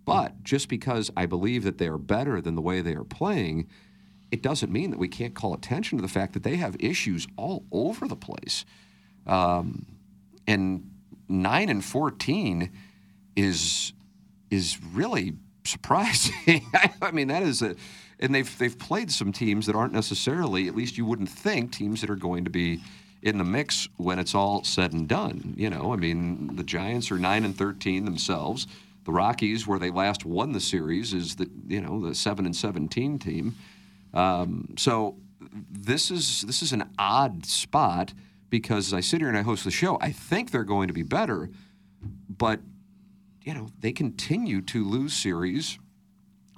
[0.05, 3.67] But just because I believe that they are better than the way they are playing,
[4.31, 7.27] it doesn't mean that we can't call attention to the fact that they have issues
[7.35, 8.63] all over the place.
[9.27, 9.85] Um,
[10.47, 10.89] and
[11.29, 12.71] 9 and 14
[13.35, 13.93] is
[14.49, 15.35] is really
[15.65, 16.65] surprising.
[17.01, 17.75] I mean, that is a,
[18.19, 22.01] and they've they've played some teams that aren't necessarily, at least you wouldn't think, teams
[22.01, 22.81] that are going to be
[23.21, 25.53] in the mix when it's all said and done.
[25.57, 28.67] You know, I mean, the Giants are nine and thirteen themselves.
[29.05, 32.55] The Rockies, where they last won the series, is the you know the seven and
[32.55, 33.55] seventeen team.
[34.13, 35.17] Um, so
[35.69, 38.13] this is this is an odd spot
[38.49, 40.93] because as I sit here and I host the show, I think they're going to
[40.93, 41.49] be better,
[42.29, 42.59] but
[43.43, 45.79] you know, they continue to lose series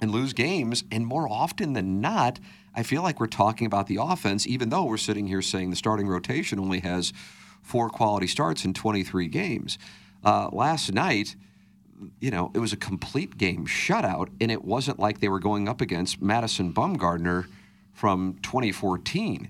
[0.00, 0.82] and lose games.
[0.90, 2.40] And more often than not,
[2.74, 5.76] I feel like we're talking about the offense, even though we're sitting here saying the
[5.76, 7.12] starting rotation only has
[7.62, 9.78] four quality starts in 23 games.
[10.24, 11.36] Uh, last night,
[12.20, 15.68] you know, it was a complete game shutout, and it wasn't like they were going
[15.68, 17.46] up against Madison Bumgarner
[17.92, 19.48] from 2014.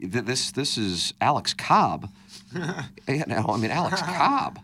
[0.00, 2.10] Th- This this is Alex Cobb.
[3.08, 4.60] you know, I mean Alex Cobb.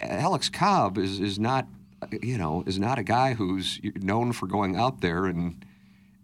[0.00, 1.66] Alex Cobb is is not
[2.22, 5.64] you know is not a guy who's known for going out there and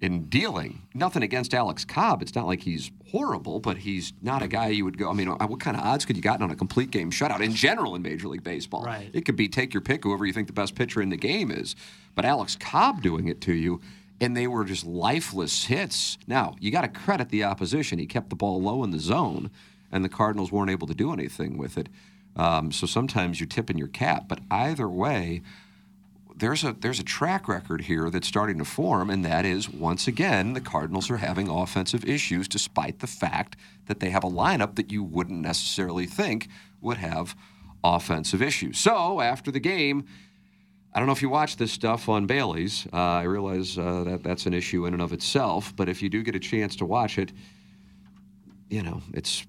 [0.01, 0.83] and dealing.
[0.95, 2.23] Nothing against Alex Cobb.
[2.23, 5.11] It's not like he's horrible, but he's not a guy you would go.
[5.11, 7.53] I mean, what kind of odds could you gotten on a complete game shutout in
[7.53, 8.85] general in Major League Baseball?
[8.85, 9.11] Right.
[9.13, 11.51] It could be take your pick whoever you think the best pitcher in the game
[11.51, 11.75] is,
[12.15, 13.81] but Alex Cobb doing it to you.
[14.21, 16.19] And they were just lifeless hits.
[16.27, 17.99] Now, you got to credit the opposition.
[17.99, 19.51] He kept the ball low in the zone,
[19.93, 21.89] and the Cardinals weren't able to do anything with it.
[22.35, 24.25] Um, so sometimes you're tipping your cap.
[24.29, 25.43] But either way,
[26.39, 30.07] there's a there's a track record here that's starting to form, and that is once
[30.07, 34.77] again the Cardinals are having offensive issues, despite the fact that they have a lineup
[34.77, 36.49] that you wouldn't necessarily think
[36.81, 37.35] would have
[37.83, 38.79] offensive issues.
[38.79, 40.05] So after the game,
[40.99, 42.85] I don't know if you watch this stuff on Bally's.
[42.93, 46.09] Uh, I realize uh, that that's an issue in and of itself, but if you
[46.09, 47.31] do get a chance to watch it,
[48.69, 49.47] you know it's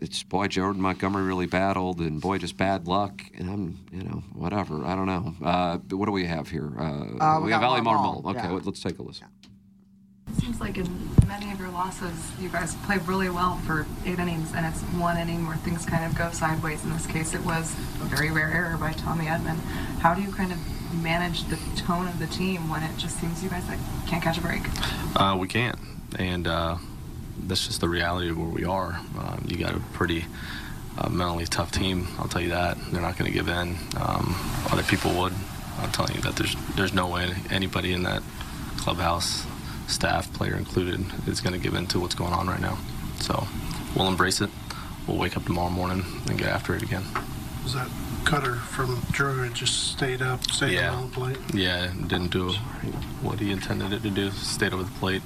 [0.00, 4.22] it's boy Jordan Montgomery really battled, and boy just bad luck, and I'm you know
[4.32, 5.34] whatever I don't know.
[5.44, 6.72] Uh, but what do we have here?
[6.78, 6.82] Uh,
[7.18, 8.36] Uh, we we have got Oli Marmol, Marmol.
[8.36, 8.60] Okay, yeah.
[8.62, 9.26] let's take a listen.
[10.28, 10.86] It seems like in
[11.26, 15.18] many of your losses, you guys played really well for eight innings, and it's one
[15.18, 16.84] inning where things kind of go sideways.
[16.84, 19.58] In this case, it was a very rare error by Tommy Edman.
[19.98, 20.58] How do you kind of
[20.92, 24.38] manage the tone of the team when it just seems you guys like can't catch
[24.38, 24.62] a break?
[25.16, 25.78] Uh, we can't,
[26.18, 26.76] and uh,
[27.46, 29.00] that's just the reality of where we are.
[29.18, 30.24] Um, you got a pretty
[30.98, 32.08] uh, mentally tough team.
[32.18, 32.78] I'll tell you that.
[32.90, 33.76] They're not going to give in.
[33.96, 34.34] Um,
[34.70, 35.32] other people would.
[35.78, 38.22] I'm telling you that there's there's no way anybody in that
[38.76, 39.46] clubhouse,
[39.86, 42.78] staff, player included, is going to give in to what's going on right now.
[43.20, 43.46] So
[43.96, 44.50] we'll embrace it.
[45.06, 47.04] We'll wake up tomorrow morning and get after it again.
[47.64, 47.88] Was that
[48.24, 50.92] cutter from Drew it just stayed up, stayed Yeah.
[50.94, 51.38] on the plate?
[51.54, 52.50] Yeah, didn't do
[53.22, 54.30] what he intended it to do.
[54.30, 55.22] Stayed over the plate.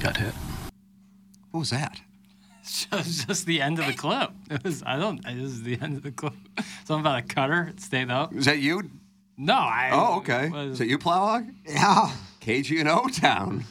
[0.00, 0.34] Got hit.
[1.50, 2.00] What was that?
[2.90, 4.30] It was just the end of the clip.
[4.50, 5.24] It was I don't.
[5.24, 6.32] It was the end of the clip.
[6.84, 7.68] Something about a cutter.
[7.70, 8.34] It stayed up.
[8.34, 8.90] Is that you?
[9.36, 9.90] No, I.
[9.92, 10.48] Oh, okay.
[10.48, 11.48] was- Is that you, Plowhog?
[11.64, 12.10] Yeah.
[12.40, 13.64] KG and O Town.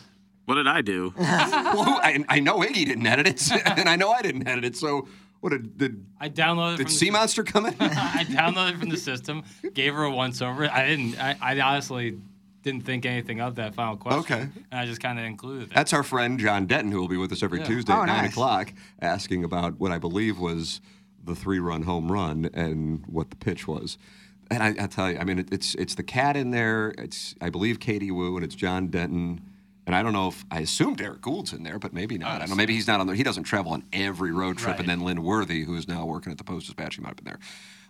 [0.45, 1.13] What did I do?
[1.17, 4.77] well, I, I know Iggy didn't edit it, and I know I didn't edit it.
[4.77, 5.07] So,
[5.45, 6.77] what did did, I downloaded.
[6.77, 7.75] did Sea the, Monster come in?
[7.79, 9.43] I downloaded from the system.
[9.75, 10.65] Gave her a once over.
[10.67, 11.21] I didn't.
[11.23, 12.17] I, I honestly
[12.63, 14.21] didn't think anything of that final question.
[14.21, 14.41] Okay.
[14.71, 15.75] And I just kind of included it.
[15.75, 17.65] That's our friend John Denton, who will be with us every Yeah.
[17.65, 20.81] Tuesday Oh, at nine o'clock, asking about what I believe was
[21.23, 23.99] the three-run home run and what the pitch was.
[24.49, 26.95] And I, I tell you, I mean, it, it's it's the cat in there.
[26.97, 29.41] It's I believe Katie Woo and it's John Denton.
[29.87, 32.31] And I don't know if I assume Derrick Goold's in there, but maybe not.
[32.31, 32.55] I don't know.
[32.55, 33.15] Maybe he's not on there.
[33.15, 34.79] He doesn't travel on every road trip.
[34.79, 37.17] And then Lynn Worthy, who is now working at the Post Dispatch, he might have
[37.17, 37.39] been there.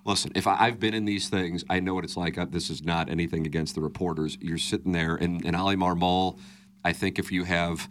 [0.04, 2.38] Listen, if I, I've been in these things, I know what it's like.
[2.38, 4.38] Uh, This is not anything against the reporters.
[4.42, 6.38] You're sitting there, and, and Oli Marmol,
[6.84, 7.88] I think if you have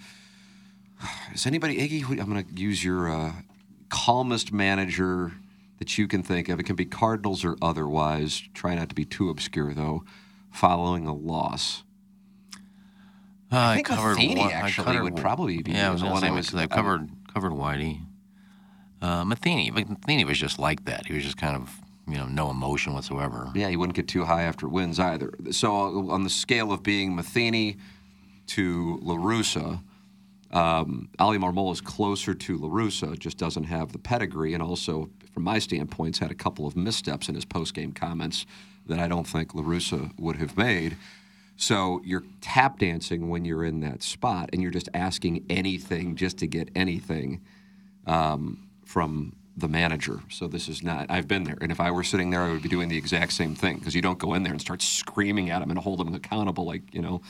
[1.35, 2.03] Is anybody, Iggy?
[2.03, 3.33] who- I'm going to use your uh,
[3.89, 5.33] calmest manager
[5.79, 6.61] that you can think of.
[6.61, 8.43] It can be Cardinals or otherwise.
[8.55, 10.05] Try not to be too obscure, though.
[10.51, 11.83] Following a loss.
[13.55, 16.01] Uh, I think covered Matheny one- I actually covered would probably be Yeah, I was
[16.01, 18.01] the one I say would- I've I covered covered Whitey.
[19.03, 21.07] Uh, Matheny, but Matheny was just like that.
[21.07, 23.51] He was just kind of you know no emotion whatsoever.
[23.55, 25.33] Yeah, he wouldn't get too high after wins either.
[25.51, 27.77] So on the scale of being Matheny
[28.49, 29.81] to LaRussa,
[30.53, 35.45] um, Oli Marmol is closer to LaRussa, just doesn't have the pedigree, and also, from
[35.45, 38.45] my standpoint, had a couple of missteps in his post-game comments
[38.87, 40.97] that I don't think LaRussa would have made.
[41.57, 46.39] So you're tap dancing when you're in that spot, and you're just asking anything just
[46.39, 47.43] to get anything
[48.07, 50.21] um, from the manager.
[50.31, 51.07] So this is not.
[51.09, 53.33] I've been there, and if I were sitting there, I would be doing the exact
[53.33, 56.01] same thing because you don't go in there and start screaming at them and hold
[56.01, 57.23] them accountable like you know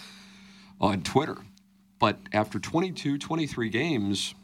[0.81, 1.37] on Twitter.
[1.99, 4.35] But after 22, 23 games,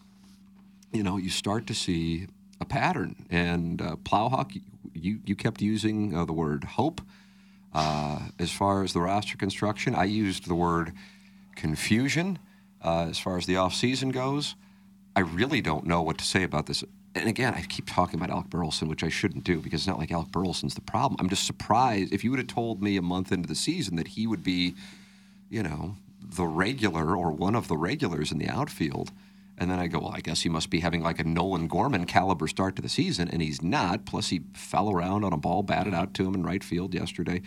[0.92, 2.26] you know, you start to see
[2.60, 3.26] a pattern.
[3.28, 4.60] And uh, Plowhawk,
[4.94, 7.00] you you kept using uh, the word hope
[7.72, 9.94] uh, as far as the roster construction.
[9.94, 10.92] I used the word
[11.56, 12.38] confusion
[12.82, 14.54] uh, as far as the offseason goes.
[15.14, 16.84] I really don't know what to say about this.
[17.14, 19.98] And again, I keep talking about Alec Burleson, which I shouldn't do because it's not
[19.98, 21.16] like Alec Burleson's the problem.
[21.18, 24.08] I'm just surprised if you would have told me a month into the season that
[24.08, 24.74] he would be,
[25.48, 29.10] you know, the regular or one of the regulars in the outfield.
[29.60, 32.06] And then I go, well, I guess he must be having like a Nolan Gorman
[32.06, 34.06] caliber start to the season, and he's not.
[34.06, 37.42] Plus, he fell around on a ball batted out to him in right field yesterday.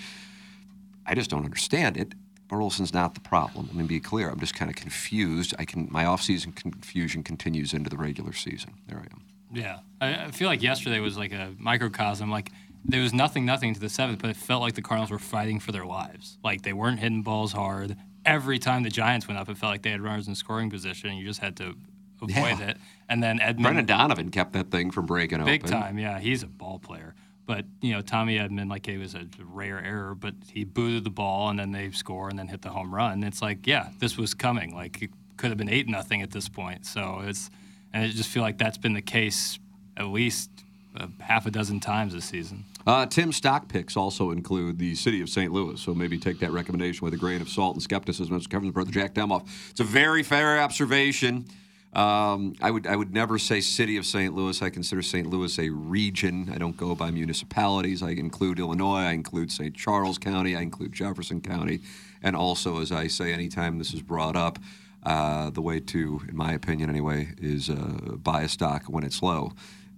[1.08, 2.14] I just don't understand it.
[2.48, 3.66] Burleson's not the problem.
[3.66, 4.30] Let me be clear.
[4.30, 5.56] I'm just kind of confused.
[5.58, 8.74] I can my offseason confusion continues into the regular season.
[8.88, 9.24] There I am.
[9.52, 12.30] Yeah, I, I feel like yesterday was like a microcosm.
[12.30, 12.52] Like
[12.86, 15.60] there was nothing, nothing to the seventh, but it felt like the Cardinals were fighting
[15.60, 16.38] for their lives.
[16.44, 17.98] Like they weren't hitting balls hard.
[18.24, 21.10] Every time the Giants went up, it felt like they had runners in scoring position,
[21.10, 21.76] and you just had to
[22.24, 22.70] avoid Yeah.
[22.70, 22.78] it.
[23.10, 25.54] And then Edman, Brendan Donovan kept that thing from breaking big open.
[25.62, 27.16] Big time, yeah, he's a ball player.
[27.46, 31.10] But you know, Tommy Edman, like it was a rare error, but he booted the
[31.10, 33.22] ball, and then they score, and then hit the home run.
[33.24, 34.74] It's like, yeah, this was coming.
[34.74, 36.86] Like it could have been eight nothing at this point.
[36.86, 37.50] So it's,
[37.94, 39.60] and I just feel like that's been the case
[39.98, 40.50] at least
[40.96, 42.64] uh, half a dozen times this season.
[42.88, 45.52] Uh, Tim's stock picks also include the city of St.
[45.52, 48.36] Louis, so maybe take that recommendation with a grain of salt and skepticism.
[48.36, 49.48] As Kevin's brother Jack Demoff.
[49.72, 51.46] It's a very fair observation.
[51.94, 54.34] Um, I would I would never say city of St.
[54.34, 54.62] Louis.
[54.64, 55.28] I consider St.
[55.28, 56.52] Louis a region.
[56.54, 58.02] I don't go by municipalities.
[58.02, 59.02] I include Illinois.
[59.02, 59.76] I include St.
[59.76, 60.56] Charles County.
[60.56, 61.82] I include Jefferson County,
[62.24, 64.58] and also, as I say, anytime this is brought up,
[65.04, 69.22] uh, the way to, in my opinion anyway, is uh, buy a stock when it's
[69.22, 69.52] low,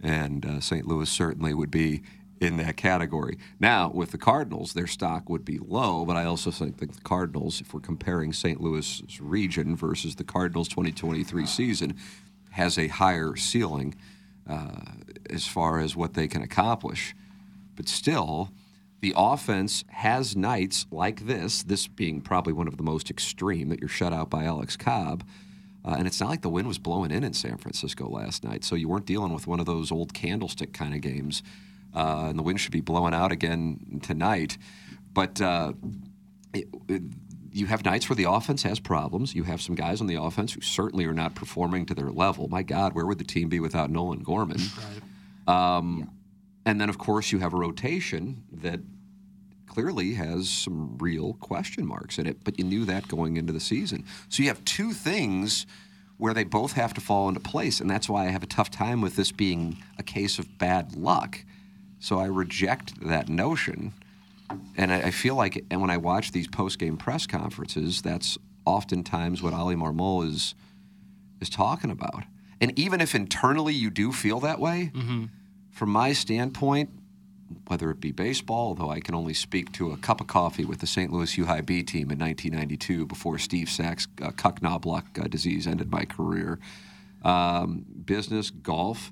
[0.04, 0.86] and uh, St.
[0.86, 2.02] Louis certainly would be
[2.40, 3.38] in that category.
[3.60, 7.02] Now, with the Cardinals, their stock would be low, but I also think that the
[7.02, 8.60] Cardinals, if we're comparing St.
[8.60, 11.96] Louis region versus the Cardinals 2023 season,
[12.52, 13.96] has a higher ceiling
[14.50, 14.92] uh,
[15.30, 17.16] as far as what they can accomplish.
[17.76, 18.52] But still,
[19.02, 23.80] the offense has nights like this, this being probably one of the most extreme, that
[23.80, 25.24] you're shut out by Alex Cobb.
[25.84, 28.64] Uh, and it's not like the wind was blowing in in San Francisco last night,
[28.64, 31.44] so you weren't dealing with one of those old candlestick kind of games.
[31.96, 34.58] Uh, and the wind should be blowing out again tonight.
[35.14, 35.74] But uh,
[36.54, 37.02] it, it,
[37.52, 39.34] you have nights where the offense has problems.
[39.34, 42.50] You have some guys on the offense who certainly are not performing to their level.
[42.50, 44.60] My God, where would the team be without Nolan Gorman?
[45.48, 46.10] Um,
[46.66, 48.80] And then, of course, you have a rotation that
[49.68, 53.60] clearly has some real question marks in it, but you knew that going into the
[53.60, 54.04] season.
[54.30, 55.66] So you have two things
[56.18, 58.72] where they both have to fall into place, and that's why I have a tough
[58.72, 61.44] time with this being a case of bad luck.
[62.06, 63.92] So I reject that notion.
[64.78, 69.42] And I I feel like, and when I watch these post-game press conferences, that's oftentimes
[69.42, 70.54] what Oli Marmol is
[71.42, 72.26] is talking about.
[72.62, 74.92] And even if internally you do feel that way,
[75.72, 76.92] from my standpoint,
[77.68, 80.82] whether it be baseball, although I can only speak to a cup of coffee with
[80.82, 81.12] the St.
[81.12, 85.90] Louis U High B team in 1992 before Steve Sax' uh, Chuck-Knoblauch uh, disease ended
[85.92, 86.60] my career,
[87.24, 89.12] um, business, golf.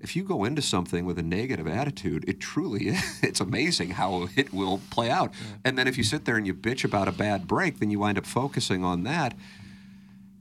[0.00, 3.22] If you go into something with a negative attitude, it truly is.
[3.22, 5.32] It's amazing how it will play out.
[5.64, 7.98] And then if you sit there and you bitch about a bad break, then you
[7.98, 9.34] wind up focusing on that.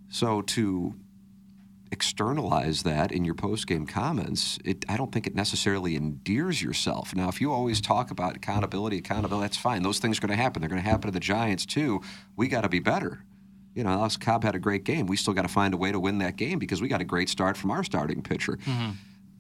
[0.09, 0.95] So to
[1.91, 7.15] externalize that in your post-game comments, it, I don't think it necessarily endears yourself.
[7.15, 9.83] Now, if you always talk about accountability, accountability, that's fine.
[9.83, 10.61] Those things are going to happen.
[10.61, 12.01] They're going to happen to the Giants too.
[12.35, 13.23] We got to be better.
[13.75, 15.05] You know, Alex Cobb had a great game.
[15.05, 17.05] We still got to find a way to win that game because we got a
[17.05, 18.57] great start from our starting pitcher.
[18.57, 18.91] Mm-hmm.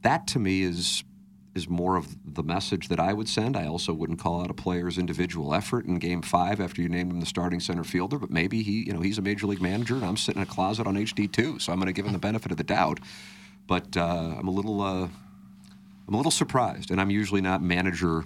[0.05, 1.03] That to me is
[1.55, 3.57] is more of the message that I would send.
[3.57, 7.11] I also wouldn't call out a player's individual effort in Game Five after you named
[7.11, 8.19] him the starting center fielder.
[8.19, 10.51] But maybe he, you know, he's a major league manager, and I'm sitting in a
[10.51, 12.99] closet on HD two, so I'm going to give him the benefit of the doubt.
[13.65, 15.07] But uh, I'm a little, uh,
[16.07, 18.25] I'm a little surprised, and I'm usually not manager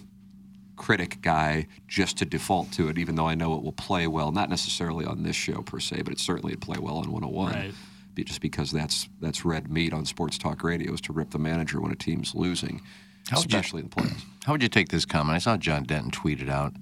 [0.76, 4.34] critic guy just to default to it, even though I know it will play well.
[4.34, 7.54] Not necessarily on this show per se, but it certainly would play well on 101.
[7.54, 7.74] Right.
[8.24, 11.80] Just because that's that's red meat on sports talk radio is to rip the manager
[11.82, 12.82] when a team's losing,
[13.30, 14.24] How you- especially in the playoffs.
[14.46, 15.36] How would you take this comment?
[15.36, 16.74] I saw John Denton tweet it out.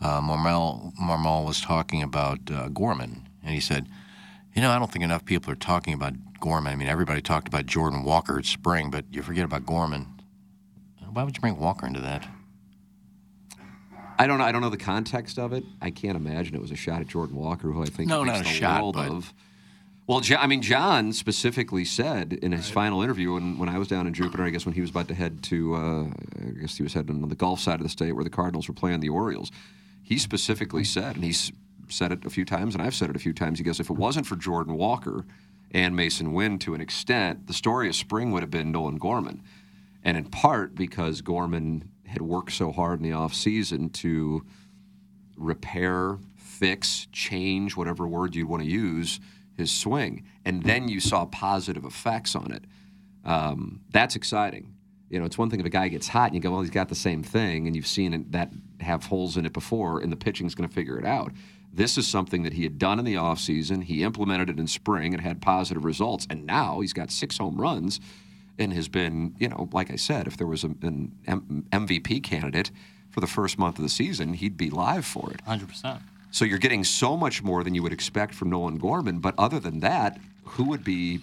[0.00, 3.88] Uh, Marmol was talking about uh, Gorman, and he said,
[4.54, 6.72] You know, I don't think enough people are talking about Gorman.
[6.72, 10.06] I mean, everybody talked about Jordan Walker at spring, but you forget about Gorman.
[11.12, 12.28] Why would you bring Walker into that?
[14.20, 14.44] I don't know.
[14.44, 15.64] I don't know the context of it.
[15.80, 18.36] I can't imagine it was a shot at Jordan Walker, who I think No, not
[18.40, 19.32] a the shot, of.
[20.08, 24.06] Well, I mean, John specifically said in his final interview when, when I was down
[24.06, 26.82] in Jupiter, I guess when he was about to head to, uh, I guess he
[26.82, 29.10] was heading on the Gulf side of the state where the Cardinals were playing the
[29.10, 29.52] Orioles.
[30.02, 31.52] He specifically said, and he's
[31.90, 33.58] said it a few times, and I've said it a few times.
[33.58, 35.26] He goes, if it wasn't for Jordan Walker
[35.72, 39.42] and Masyn Winn to an extent, the story of spring would have been Nolan Gorman,
[40.02, 44.42] and in part because Gorman had worked so hard in the offseason to
[45.36, 49.20] repair, fix, change, whatever word you'd want to use,
[49.58, 50.24] his swing.
[50.44, 52.64] And then you saw positive effects on it.
[53.24, 54.74] Um, that's exciting.
[55.10, 56.70] You know, it's one thing if a guy gets hot and you go, well, he's
[56.70, 60.12] got the same thing, and you've seen it, that have holes in it before, and
[60.12, 61.32] the pitching's going to figure it out.
[61.72, 63.84] This is something that he had done in the offseason.
[63.84, 66.26] He implemented it in spring and had positive results.
[66.30, 68.00] And now he's got six home runs
[68.58, 72.22] and has been, you know, like I said, if there was a, an M- MVP
[72.22, 72.70] candidate
[73.10, 75.44] for the first month of the season, he'd be live for it.
[75.46, 76.00] 100%.
[76.30, 79.18] So you're getting so much more than you would expect from Nolan Gorman.
[79.18, 81.20] But other than that, who would be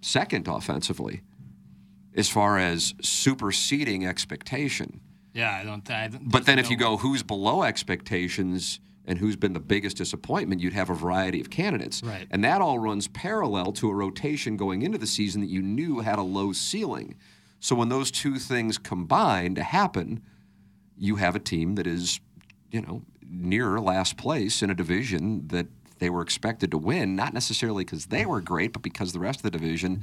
[0.00, 1.22] second offensively
[2.14, 5.00] as far as superseding expectation?
[5.32, 5.88] Yeah, I don't.
[5.90, 9.96] I don't But then if you go who's below expectations and who's been the biggest
[9.96, 12.02] disappointment, you'd have a variety of candidates.
[12.02, 12.26] Right.
[12.30, 16.00] And that all runs parallel to a rotation going into the season that you knew
[16.00, 17.16] had a low ceiling.
[17.60, 20.22] So when those two things combine to happen,
[20.96, 22.20] you have a team that is,
[22.70, 25.66] you know, near last place in a division that
[25.98, 29.40] they were expected to win, not necessarily because they were great, but because the rest
[29.40, 30.02] of the division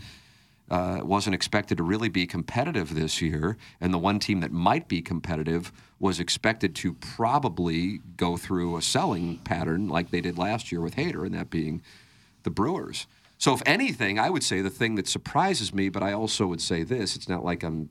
[0.70, 3.58] uh, wasn't expected to really be competitive this year.
[3.82, 8.82] And the one team that might be competitive was expected to probably go through a
[8.82, 11.82] selling pattern like they did last year with Hader, and that being
[12.44, 13.06] the Brewers.
[13.38, 16.62] So, if anything, I would say the thing that surprises me, but I also would
[16.62, 17.90] say this it's not like I'm,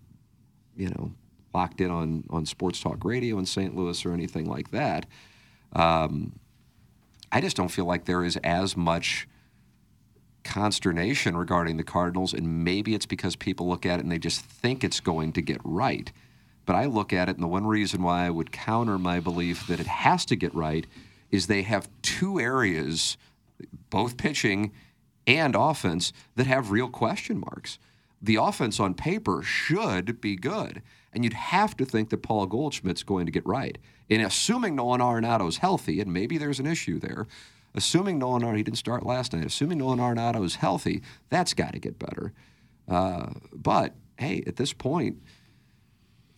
[0.76, 1.12] you know,
[1.52, 3.74] locked in on, on sports talk radio in St.
[3.76, 5.06] Louis or anything like that.
[5.74, 6.38] Um,
[7.32, 9.28] I just don't feel like there is as much
[10.42, 14.40] consternation regarding the Cardinals, and maybe it's because people look at it and they just
[14.40, 16.10] think it's going to get right.
[16.66, 19.66] But I look at it, and the one reason why I would counter my belief
[19.66, 20.86] that it has to get right
[21.30, 23.16] is they have two areas,
[23.90, 24.72] both pitching
[25.26, 27.78] and offense, that have real question marks.
[28.20, 33.02] The offense on paper should be good, and you'd have to think that Paul Goldschmidt's
[33.02, 33.78] going to get right.
[34.08, 37.26] And assuming Nolan Arenado's healthy, and maybe there's an issue there,
[37.74, 41.72] assuming Nolan Arenado, he didn't start last night, assuming Nolan Arenado is healthy, that's got
[41.72, 42.32] to get better.
[42.88, 45.18] Uh, but hey, at this point,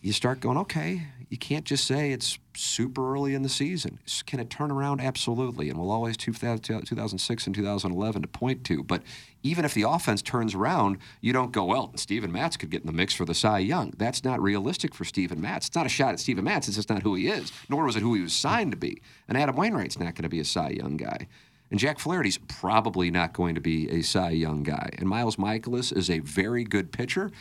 [0.03, 3.99] you start going, okay, you can't just say it's super early in the season.
[4.27, 4.99] Can it turn around?
[4.99, 5.69] Absolutely.
[5.69, 8.83] And we'll always 2006 and 2011 to point to.
[8.83, 9.01] But
[9.43, 12.87] even if the offense turns around, you don't go, well, Steven Matz could get in
[12.87, 13.93] the mix for the Cy Young.
[13.97, 15.67] That's not realistic for Steven Matz.
[15.67, 16.67] It's not a shot at Steven Matz.
[16.67, 19.01] It's just not who he is, nor was it who he was signed to be.
[19.29, 21.27] And Adam Wainwright's not going to be a Cy Young guy.
[21.71, 24.89] And Jack Flaherty's probably not going to be a Cy Young guy.
[24.99, 27.31] And Miles Mikolas is a very good pitcher.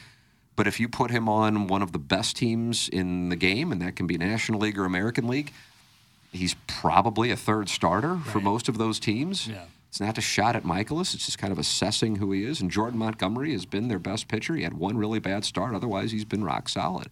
[0.55, 3.81] But if you put him on one of the best teams in the game, and
[3.81, 5.53] that can be National League or American League,
[6.31, 9.49] he's probably a third starter for most of those teams.
[9.49, 9.65] Yeah.
[9.88, 11.15] It's not a shot at Mikolas.
[11.15, 12.62] It's just kind of assessing who he is.
[12.62, 14.55] And Jordan Montgomery has been their best pitcher.
[14.55, 15.75] He had one really bad start.
[15.75, 17.09] Otherwise, he's been rock solid.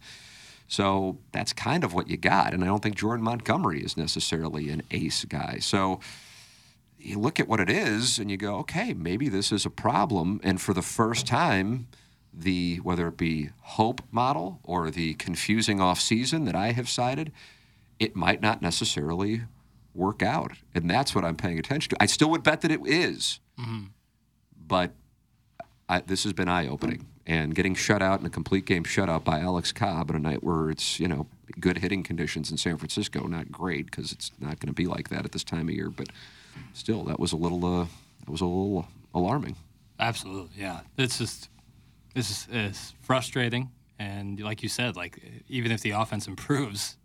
[0.67, 2.53] So that's kind of what you got.
[2.53, 5.59] And I don't think Jordan Montgomery is necessarily an ace guy.
[5.59, 5.99] So
[6.97, 10.39] you look at what it is and you go, okay, maybe this is a problem.
[10.43, 11.87] And for the first time,
[12.33, 17.31] the whether it be hope model or the confusing off season that I have cited,
[17.99, 19.41] it might not necessarily
[19.93, 20.53] work out.
[20.73, 21.97] And that's what I'm paying attention to.
[22.01, 23.39] I still would bet that it is,
[24.67, 24.91] but
[25.89, 27.07] I, this has been eye opening.
[27.27, 30.43] And getting shut out in a complete game shutout by Alex Cobb on a night
[30.43, 31.27] where it's, you know,
[31.59, 35.09] good hitting conditions in San Francisco, not great because it's not going to be like
[35.09, 35.91] that at this time of year.
[35.91, 36.07] But
[36.73, 37.85] still, that was a little, uh,
[38.21, 39.55] that was a little alarming.
[39.99, 40.79] Absolutely, yeah.
[40.97, 41.47] It's just,
[42.15, 46.97] it's is frustrating, And like you said, like even if the offense improves,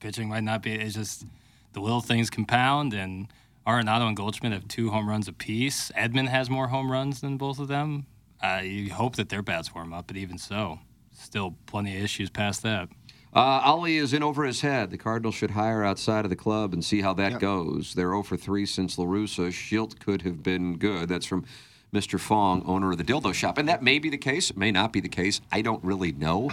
[0.00, 0.74] pitching might not be.
[0.74, 1.24] It's just
[1.72, 2.92] the little things compound.
[2.92, 3.28] And
[3.66, 5.90] Arenado and Goldschmidt have two home runs apiece.
[5.96, 8.06] Edman has more home runs than both of them.
[8.42, 10.80] Uh, you hope that their bats warm up, but even so,
[11.12, 12.88] still plenty of issues past that.
[13.32, 14.90] Uh, Oli is in over his head.
[14.90, 17.94] The Cardinals should hire outside of the club and see how that goes.
[17.94, 19.48] They're 0 for 3 since LaRussa.
[19.48, 21.08] Shildt could have been good.
[21.08, 21.46] That's from
[21.92, 22.18] Mr.
[22.18, 23.58] Fong, owner of the Dildo Shop.
[23.58, 24.56] And that may be the case.
[24.56, 25.40] May not be the case.
[25.50, 26.50] I don't really know.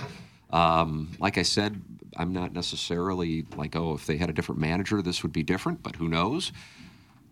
[0.49, 1.81] Um, like I said,
[2.17, 5.81] I'm not necessarily like, oh, if they had a different manager, this would be different,
[5.81, 6.51] but who knows?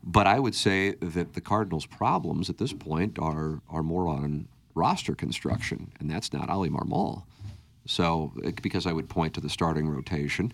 [0.03, 4.47] But I would say that the Cardinals' problems at this point are are more on
[4.73, 7.23] roster construction, and that's not Oli Marmol.
[7.85, 8.31] So,
[8.61, 10.53] because I would point to the starting rotation,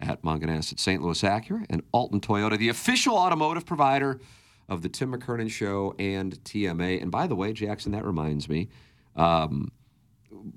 [0.01, 1.03] at at St.
[1.03, 4.21] Louis Acura and Alton Toyota, the official automotive provider
[4.69, 7.03] of the Tim McKernan Show and TMA.
[7.03, 8.69] And by the way, Jackson, that reminds me.
[9.17, 9.73] Um,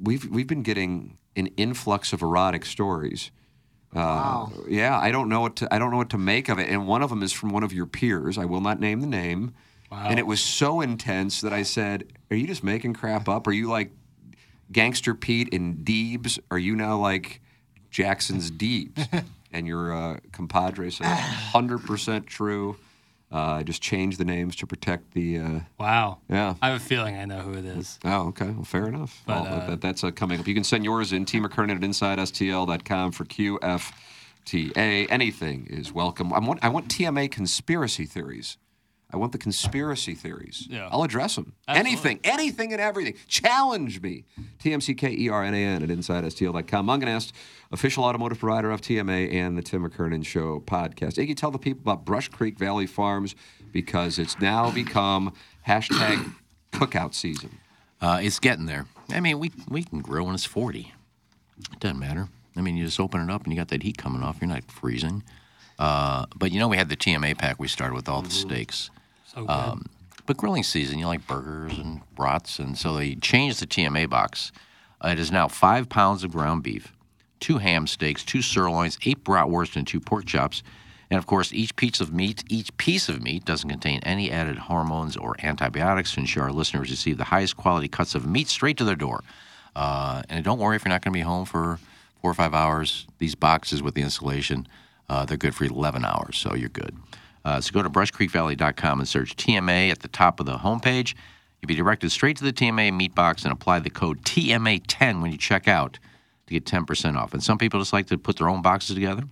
[0.02, 3.32] we've we've been getting an influx of erotic stories.
[3.96, 6.70] Uh, Yeah, I don't know what to I don't know what to make of it.
[6.70, 8.38] And one of them is from one of your peers.
[8.38, 9.54] I will not name the name.
[9.92, 10.08] Wow.
[10.10, 13.46] And it was so intense that I said, "Are you just making crap up?
[13.46, 13.92] Are you like
[14.72, 16.40] Gangster Pete and Deebs?
[16.50, 17.42] Are you now like
[17.94, 19.24] Jackson's Deebs?"
[19.54, 22.76] and your uh, compadre said, "100% true."
[23.32, 25.40] Uh, I just changed the names to protect the.
[25.40, 26.20] Uh, Wow.
[26.30, 26.54] Yeah.
[26.62, 27.98] I have a feeling I know who it is.
[28.06, 28.46] Oh, okay.
[28.52, 29.24] Well, fair enough.
[29.26, 30.48] But, well, uh, that, that's uh, coming up.
[30.48, 31.26] You can send yours in.
[31.26, 31.40] T.
[31.40, 35.08] McKernan at InsideSTL.com for QFTA.
[35.10, 36.32] Anything is welcome.
[36.32, 38.58] I want, I want TMA conspiracy theories.
[39.14, 40.68] I want the conspiracy theories.
[40.70, 40.90] Yeah.
[40.92, 41.54] I'll address them.
[41.68, 41.92] Absolutely.
[41.92, 43.14] Anything, anything and everything.
[43.28, 44.26] Challenge me.
[44.60, 46.88] TMCKERNAN at InsideSTL.com.
[46.88, 47.32] Mungenast,
[47.72, 51.24] official automotive provider of TMA and the Tim McKernan Show podcast.
[51.24, 53.36] Iggy, tell the people about Brush Creek Valley Farms
[53.72, 55.32] because it's now become
[55.68, 56.34] hashtag
[56.72, 57.60] cookout season.
[58.02, 58.88] Uh, it's getting there.
[59.10, 60.92] I mean, we we can grow when it's 40.
[61.72, 62.30] It doesn't matter.
[62.56, 64.38] I mean, you just open it up and you got that heat coming off.
[64.42, 65.24] You're not freezing.
[65.78, 68.90] Uh, but you know, we had the TMA pack we started with all the steaks.
[69.36, 69.86] Um,
[70.26, 74.52] but grilling season, you like burgers and brats, and so they changed the TMA box.
[75.04, 76.94] Uh, it is now five pounds of ground beef,
[77.40, 80.64] two ham steaks, two sirloins, eight bratwurst, and two pork chops.
[81.10, 84.58] And of course, each piece of meat, each piece of meat doesn't contain any added
[84.58, 88.78] hormones or antibiotics to ensure our listeners receive the highest quality cuts of meat straight
[88.78, 89.24] to their door.
[89.76, 91.80] Uh, and don't worry if you're not going to be home for
[92.22, 93.06] four or five hours.
[93.20, 94.68] These boxes with the insulation,
[95.10, 96.96] uh, they're good for 11 hours, so you're good.
[97.46, 101.14] Uh, so go to brushcreekvalley.com and search TMA at the top of the homepage.
[101.62, 105.32] You'll be directed straight to the TMA meat box and apply the code TMA10 when
[105.32, 106.00] you check out
[106.48, 107.34] to get 10% off.
[107.34, 109.24] And some people just like to put their own boxes together.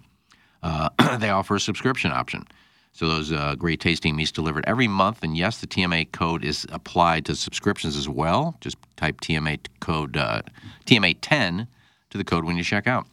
[0.64, 0.90] Uh,
[1.20, 2.46] they offer a subscription option.
[2.94, 5.24] So those uh, great tasting meats delivered every month.
[5.24, 8.58] And yes, the TMA code is applied to subscriptions as well.
[8.60, 10.42] Just type TMA code uh,
[10.86, 11.68] TMA10
[12.10, 13.08] to the code when you check out.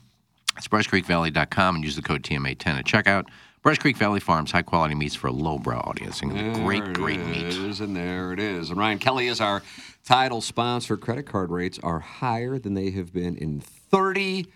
[0.57, 3.27] It's brushcreekvalley.com and use the code TMA10 at checkout.
[3.69, 6.23] Brush Creek Valley Farms, high quality meats for a lowbrow audience.
[6.23, 7.45] And great, great it meat.
[7.49, 8.71] is, and there it is.
[8.71, 9.63] And Ryan Kelly is our
[10.07, 10.97] title sponsor.
[10.97, 14.47] Credit card rates are higher than they have been in 30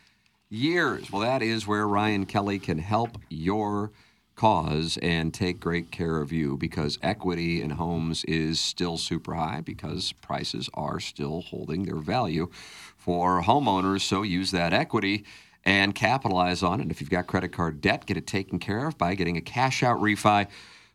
[0.49, 1.13] years.
[1.13, 3.91] Well, that is where Ryan Kelly can help your
[4.35, 9.61] cause and take great care of you because equity in homes is still super high
[9.61, 12.49] because prices are still holding their value
[12.97, 14.01] for homeowners.
[14.01, 15.27] So use that equity
[15.65, 16.91] and capitalize on it.
[16.91, 19.83] If you've got credit card debt, get it taken care of by getting a cash
[19.83, 20.49] out refi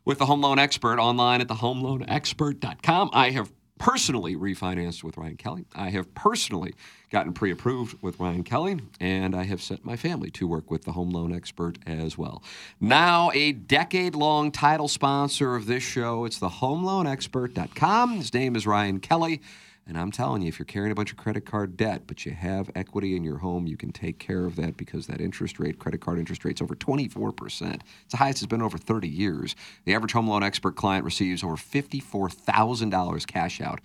[0.04, 3.10] with the home loan expert online at thehomeloanexpert.com.
[3.12, 5.66] I have personally refinanced with Ryan Kelly.
[5.74, 6.74] I have personally
[7.10, 10.84] gotten pre approved with Ryan Kelly, and I have sent my family to work with
[10.84, 12.42] the home loan expert as well.
[12.80, 18.16] Now, a decade long title sponsor of this show, it's the homeloanexpert.com.
[18.16, 19.40] His name is Ryan Kelly.
[19.88, 22.32] And I'm telling you, if you're carrying a bunch of credit card debt, but you
[22.32, 25.78] have equity in your home, you can take care of that because that interest rate,
[25.78, 27.74] credit card interest rate's over 24%.
[27.74, 29.56] It's the highest it's been over 30 years.
[29.86, 33.80] The average home loan expert client receives over $54,000 cash out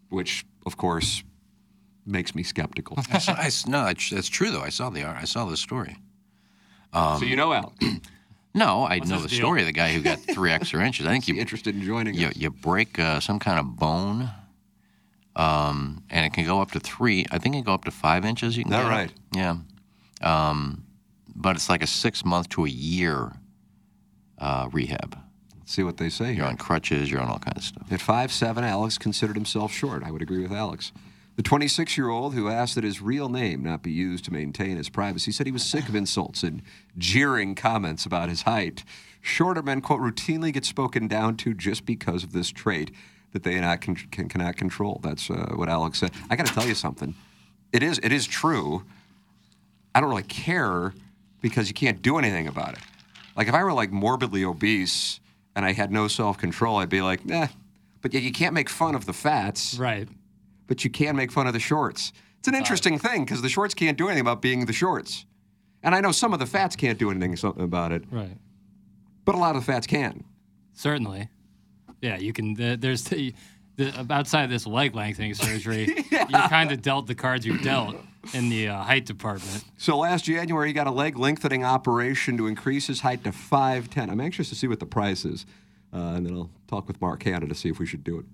[0.10, 1.24] which of course
[2.06, 2.98] makes me skeptical.
[3.12, 4.62] I saw, I s- no, it's, it's true though.
[4.62, 5.98] I saw the I saw the story.
[6.94, 7.76] Um, so you know Alex.
[8.56, 9.40] No, I What's know the deal?
[9.40, 11.08] story of the guy who got three extra inches.
[11.08, 14.30] I think you're interested in joining you, you break uh, some kind of bone,
[15.36, 17.26] um, and it can go up to three.
[17.32, 18.56] I think it can go up to five inches.
[18.56, 19.12] You can That right?
[19.32, 19.58] Yeah,
[20.22, 20.86] um,
[21.36, 23.32] but it's like a six month to a year
[24.38, 25.18] uh, rehab.
[25.58, 26.34] Let's see what they say.
[26.34, 27.10] You're on crutches.
[27.10, 27.92] You're on all kinds of stuff.
[27.92, 30.04] At five seven, Alex considered himself short.
[30.04, 30.92] I would agree with Alex.
[31.36, 34.78] The 26 year old who asked that his real name not be used to maintain
[34.78, 36.62] his privacy said he was sick of insults and
[36.98, 38.84] jeering comments about his height.
[39.20, 42.92] Shorter men, quote, routinely get spoken down to just because of this trait
[43.32, 45.00] that they not can, cannot control.
[45.02, 46.12] That's uh, what Alex said.
[46.30, 47.16] I got to tell you something.
[47.72, 48.84] It is, it is true.
[49.96, 50.94] I don't really care
[51.42, 52.80] because you can't do anything about it.
[53.36, 55.20] Like if I were like morbidly obese
[55.56, 57.48] and I had no self control, I'd be like, nah.
[58.02, 59.76] But yet you can't make fun of the fats.
[59.76, 60.08] Right.
[60.68, 62.14] But you can make fun of the shorts.
[62.40, 65.26] It's an interesting thing because the shorts can't do anything about being the shorts.
[65.82, 68.38] And I know some of the fats can't do anything so- about it, Right.
[69.26, 70.24] but a lot of the fats can.
[70.74, 71.30] Certainly.
[72.02, 72.54] Yeah, you can.
[72.54, 73.34] The, there's the,
[73.78, 75.88] the outside this leg lengthening surgery.
[76.12, 77.96] You kind of dealt the cards you dealt
[78.34, 79.64] in the uh, height department.
[79.78, 84.10] So last January, he got a leg lengthening operation to increase his height to 5'10.
[84.10, 85.46] I'm anxious to see what the price is,
[85.94, 88.26] uh, and then I'll talk with Mark Hanna to see if we should do it.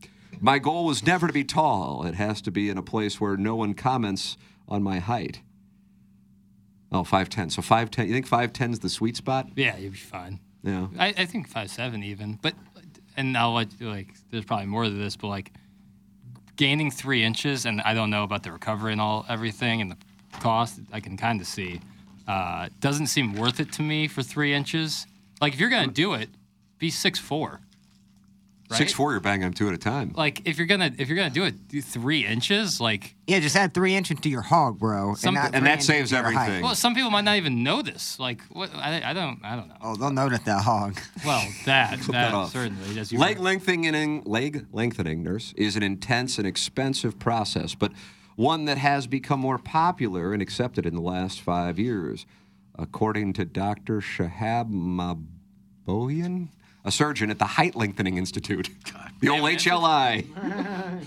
[0.41, 2.05] My goal was never to be tall.
[2.05, 4.37] It has to be in a place where no one comments
[4.67, 5.41] on my height.
[6.91, 7.51] Oh, 5'10.
[7.51, 8.07] So 5'10.
[8.07, 9.49] You think 5'10 is the sweet spot?
[9.55, 10.39] Yeah, you'd be fine.
[10.63, 10.87] Yeah.
[10.97, 12.53] I, I think five seven even, but
[13.15, 14.13] and I'll let you, like.
[14.31, 15.51] There's probably more to this, but like
[16.55, 19.97] gaining three inches, and I don't know about the recovery and all everything and the
[20.39, 20.79] cost.
[20.91, 21.79] I can kind of see.
[22.27, 25.07] Uh, doesn't seem worth it to me for three inches.
[25.41, 26.29] Like if you're gonna do it,
[26.77, 27.61] be six four.
[28.69, 28.81] Right?
[28.81, 30.13] 6'4, you're banging him two at a time.
[30.15, 32.79] Like if you're gonna if you're gonna do it, do three inches.
[32.79, 35.15] Like Yeah, just add three inches to your hog, bro.
[35.15, 36.35] Some- not and that saves to height.
[36.35, 36.63] everything.
[36.63, 38.19] well, some people might not even know this.
[38.19, 38.69] Like what?
[38.75, 39.75] I, I don't I don't know.
[39.81, 40.99] Oh, they'll know that that hog.
[41.25, 42.99] Well, that that, that certainly.
[42.99, 47.91] As you Leg lengthening, leg lengthening, nurse, is an intense and expensive process, but
[48.35, 52.25] one that has become more popular and accepted in the last five years,
[52.77, 53.99] according to Dr.
[53.99, 54.71] Shahab
[55.85, 56.49] Mahboubian,
[56.85, 58.69] a surgeon at the Height Lengthening Institute,
[59.19, 60.25] the old HLI,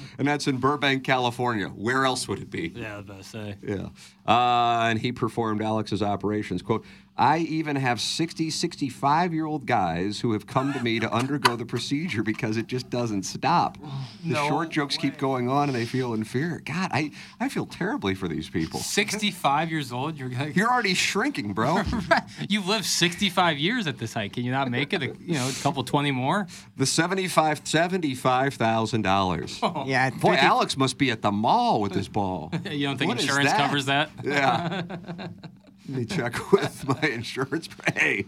[0.18, 1.68] and that's in Burbank, California.
[1.68, 2.72] Where else would it be?
[2.74, 3.56] Yeah, I was about to say.
[3.62, 3.88] Yeah.
[4.26, 6.62] Uh, and he performed Alex's operations.
[6.62, 6.84] Quote,
[7.16, 11.56] I even have 60, 65 year old guys who have come to me to undergo
[11.56, 13.76] the procedure because it just doesn't stop.
[14.24, 16.62] The No short jokes keep going on and they feel inferior.
[16.64, 18.80] God, I, I feel terribly for these people.
[18.80, 20.16] 65 years old.
[20.18, 21.82] You're like, You're already shrinking, bro.
[22.48, 24.32] You've lived 65 years at this height.
[24.32, 25.02] Can you not make it?
[25.02, 26.46] A, you know, a couple 20 more.
[26.76, 29.86] The 75 $75,000.
[29.86, 32.50] Yeah, Boy, Alex must be at the mall with this ball.
[32.72, 33.58] You don't think What is insurance that?
[33.58, 34.10] covers that?
[34.24, 34.82] Yeah.
[35.88, 37.68] Let me check with my insurance.
[37.94, 38.26] Hey,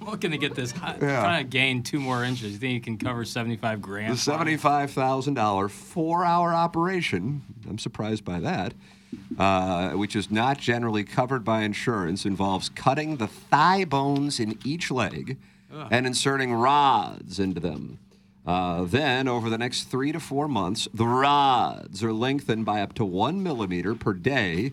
[0.00, 0.70] I'm looking to get this.
[0.72, 1.20] high, Yeah.
[1.20, 2.52] Trying to gain two more inches.
[2.52, 4.12] You think you can cover 75 grand?
[4.12, 7.42] The seventy-five thousand dollar four-hour operation.
[7.68, 8.74] I'm surprised by that.
[9.38, 14.90] Uh, which is not generally covered by insurance, involves cutting the thigh bones in each
[14.90, 15.38] leg
[15.90, 17.98] and inserting rods into them.
[18.44, 22.92] Uh, then, over the next three to four months, the rods are lengthened by up
[22.94, 24.72] to one millimeter per day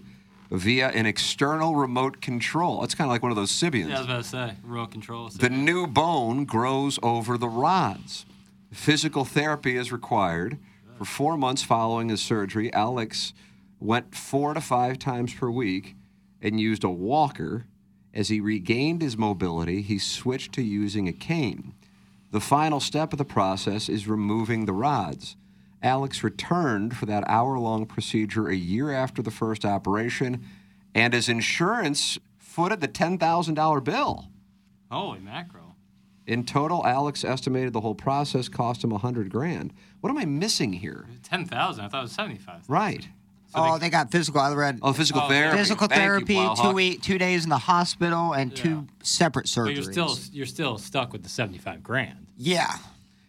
[0.52, 2.84] via an external remote control.
[2.84, 3.90] It's kind of like one of those Sybians.
[3.90, 5.30] Yeah, I was about to say remote control.
[5.30, 8.26] The new bone grows over the rods.
[8.72, 10.58] Physical therapy is required.
[10.98, 13.34] For four months following his surgery, Alex
[13.80, 15.96] went four to five times per week
[16.42, 17.66] and used a walker
[18.14, 21.74] As he regained his mobility, he switched to using a cane.
[22.32, 25.38] The final step of the process is removing the rods.
[25.84, 30.46] Alex returned for that hour long procedure a year after the first operation,
[30.94, 34.28] and his insurance footed the $10,000 bill.
[34.92, 35.76] Holy mackerel.
[36.28, 39.74] In total, Alex estimated the whole process cost him 100 grand.
[40.02, 41.08] What am I missing here?
[41.24, 41.84] 10,000.
[41.84, 42.64] I thought it was 75.
[42.68, 43.08] Right.
[43.56, 44.40] oh, they got physical.
[44.40, 44.80] I read.
[44.82, 45.58] Oh, physical oh, therapy.
[45.58, 46.36] Physical Thank you, therapy.
[46.36, 46.62] Plowhawk.
[46.62, 49.66] two week, two days in the hospital, and two separate surgeries.
[49.66, 52.28] But you're still you're still stuck with the 75 grand.
[52.38, 52.76] Yeah.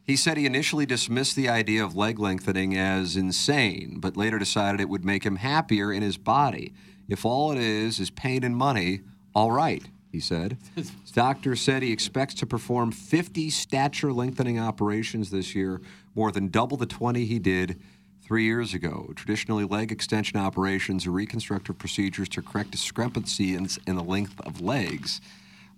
[0.04, 4.80] He said he initially dismissed the idea of leg lengthening as insane, but later decided
[4.80, 6.72] it would make him happier in his body.
[7.08, 9.00] If all it is is pain and money,
[9.34, 10.58] all right, he said.
[10.74, 15.80] His doctor said he expects to perform 50 stature lengthening operations this year,
[16.14, 17.80] more than double the 20 he did
[18.22, 19.12] three years ago.
[19.16, 25.20] Traditionally, leg extension operations are reconstructive procedures to correct discrepancies in the length of legs.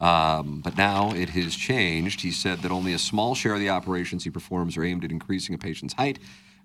[0.01, 2.21] Um, but now it has changed.
[2.21, 5.13] He said that only a small share of the operations he performs are aimed at
[5.13, 6.19] increasing a patient's height,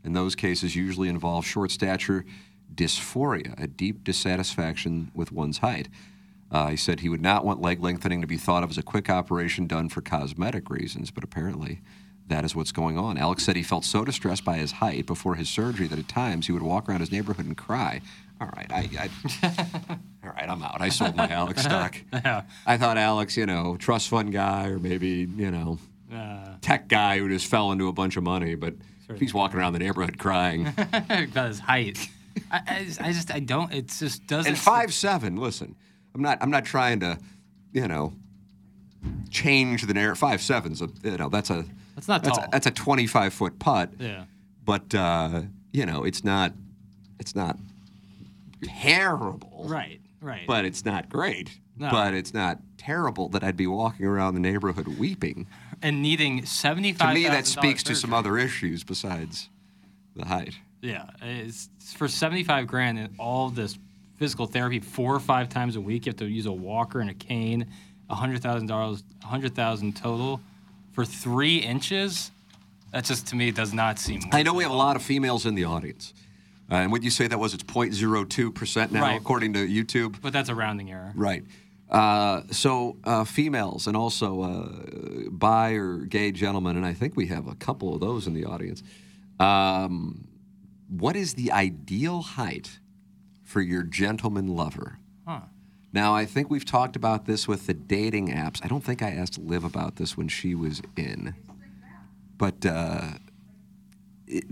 [0.04, 2.26] and those cases usually involve short stature
[2.74, 5.90] dysphoria, a deep dissatisfaction with one's height.
[6.52, 8.84] Uh, he said he would not want leg lengthening to be thought of as a
[8.84, 11.82] quick operation done for cosmetic reasons, but apparently
[12.30, 13.18] that is what's going on.
[13.18, 16.48] Alex said he felt so distressed by his height before his surgery that at times
[16.48, 18.02] he would walk around his neighborhood and cry.
[18.40, 20.80] All right, I, I all right, I'm out.
[20.80, 21.98] I sold my Alex stock.
[22.14, 22.44] Yeah.
[22.66, 25.78] I thought Alex, you know, trust fund guy or maybe you know,
[26.14, 28.74] Uh, tech guy who just fell into a bunch of money, but
[29.10, 30.68] if he's walking around the neighborhood crying.
[30.78, 32.08] about his height.
[32.52, 33.74] I, I, just, I just I don't.
[33.74, 34.52] It just doesn't.
[34.52, 35.36] and five seven.
[35.36, 35.76] Listen,
[36.16, 36.38] I'm not.
[36.42, 37.18] I'm not trying to,
[37.74, 38.14] you know,
[39.30, 40.20] change the narrative.
[40.20, 40.90] Five seven's a.
[41.04, 41.66] You know, that's a.
[42.00, 42.38] That's not that's.
[42.38, 43.90] A, that's a 25 foot putt.
[44.00, 44.24] Yeah.
[44.64, 45.42] But uh,
[45.74, 46.54] you know, it's not.
[47.20, 47.58] It's not
[48.64, 49.66] terrible.
[49.68, 50.00] Right.
[50.22, 50.48] Right.
[50.48, 51.60] But it's not great.
[51.78, 51.92] No.
[51.92, 55.48] But it's not terrible that I'd be walking around the neighborhood weeping.
[55.82, 57.10] and needing seventy five.
[57.10, 59.50] To me, that speaks to some other issues besides
[60.16, 60.56] the height.
[60.82, 63.78] Yeah, it's it's for seventy five grand and all this
[64.18, 66.06] physical therapy four or five times a week.
[66.06, 67.66] You have to use a walker and a cane.
[68.10, 70.42] hundred thousand dollars, hundred thousand total
[71.00, 72.30] for three inches.
[72.92, 74.20] That just to me does not seem.
[74.34, 76.14] I know we have a lot of females in the audience.
[76.70, 79.18] Uh, and would you say that was it's 0.02% now, Right.
[79.18, 80.18] according to YouTube?
[80.22, 81.14] But that's a rounding error.
[81.16, 81.46] Right.
[81.90, 87.28] Uh, so uh, females and also uh, bi or gay gentlemen, and I think we
[87.28, 88.84] have a couple of those in the audience.
[89.40, 90.28] Um,
[90.90, 92.80] what is the ideal height
[93.44, 95.00] for your gentleman lover?
[95.26, 95.42] Huh.
[95.92, 98.64] Now, I think we've talked about this with the dating apps.
[98.64, 101.34] I don't think I asked Liv about this when she was in,
[102.38, 103.14] but uh,
[104.28, 104.44] it,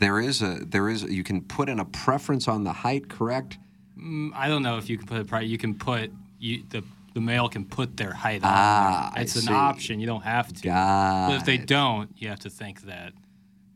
[0.00, 3.58] there is a there is you can put in a preference on the height, correct?
[3.98, 5.26] Mm, I don't know if you can put it.
[5.28, 6.82] pri- You can put you the
[7.14, 8.50] the male can put their height on.
[8.52, 9.22] Ah, there.
[9.22, 9.52] It's I an see.
[9.52, 10.00] option.
[10.00, 10.62] You don't have to.
[10.62, 11.66] Got but if they it.
[11.66, 13.12] don't, you have to think that.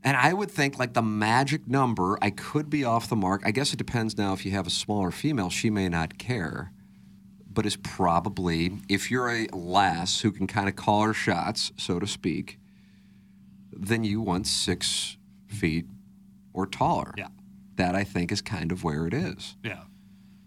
[0.03, 3.43] And I would think like the magic number, I could be off the mark.
[3.45, 6.73] I guess it depends now if you have a smaller female, she may not care.
[7.55, 11.99] But is probably, if you're a lass who can kind of call her shots, so
[12.01, 12.59] to speak,
[13.73, 15.87] then you want six feet
[16.53, 17.15] or taller.
[17.17, 17.29] Yeah.
[17.77, 19.57] That I think is kind of where it is.
[19.65, 19.85] Yeah.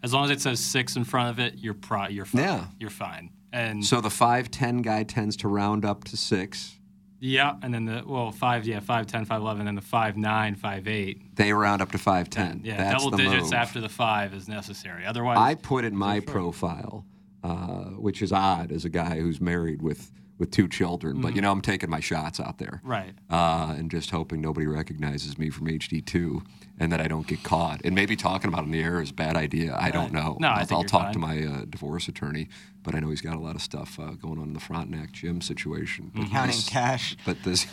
[0.04, 2.44] As long as it says six in front of it, you're pro- you're fine.
[2.44, 2.66] Yeah.
[2.80, 3.32] You're fine.
[3.52, 6.77] And So the 5'10 guy tends to round up to six.
[7.20, 10.56] Yeah, and then the well five yeah five ten five eleven and the five nine
[10.56, 12.62] five eight They round up to 5'10.
[12.64, 13.54] yeah That's double the digits move.
[13.54, 15.06] after the five is necessary.
[15.06, 17.06] Otherwise, I put in my profile,
[17.44, 21.42] uh, which is odd as a guy who's married with, with two children, but you
[21.42, 22.80] know, I'm taking my shots out there.
[22.84, 22.90] Mm-hmm.
[22.90, 23.14] Right.
[23.30, 26.44] Uh, and just hoping nobody recognizes me from HD2
[26.80, 27.82] and that I don't get caught.
[27.84, 29.76] And maybe talking about it in the air is a bad idea.
[29.80, 30.38] I don't know.
[30.40, 32.50] No, I I'll, think I'll you're talk to my uh, divorce attorney,
[32.84, 35.12] but I know he's got a lot of stuff uh, going on in the Frontenac
[35.12, 36.12] gym situation.
[36.14, 37.18] But Counting this- cash.
[37.26, 37.66] But this,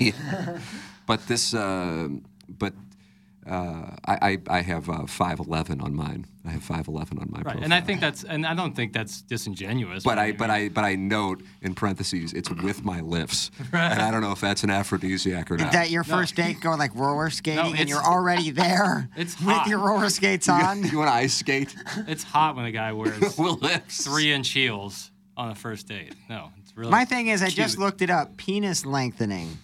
[1.06, 2.08] but this, uh,
[2.48, 2.72] but
[3.46, 6.26] uh, I, I, I have uh, 5'11 on mine.
[6.46, 7.44] I have 5'11 on my right.
[7.44, 7.62] profile.
[7.62, 10.04] And I think that's and I don't think that's disingenuous.
[10.04, 13.92] But I, any but I, but I note in parentheses, it's with my lifts, right.
[13.92, 15.60] and I don't know if that's an aphrodisiac or not.
[15.60, 15.72] Is not.
[15.72, 19.78] that your first date going like roller skating and you're already there It's with your
[19.78, 20.84] roller skates on?
[20.84, 21.74] you want to ice skate?
[22.06, 23.36] It's hot when a guy wears
[23.88, 26.14] three inch heels on a first date.
[26.28, 26.90] No, it's really.
[26.90, 28.36] My thing is, I just looked it up.
[28.36, 29.58] Penis lengthening.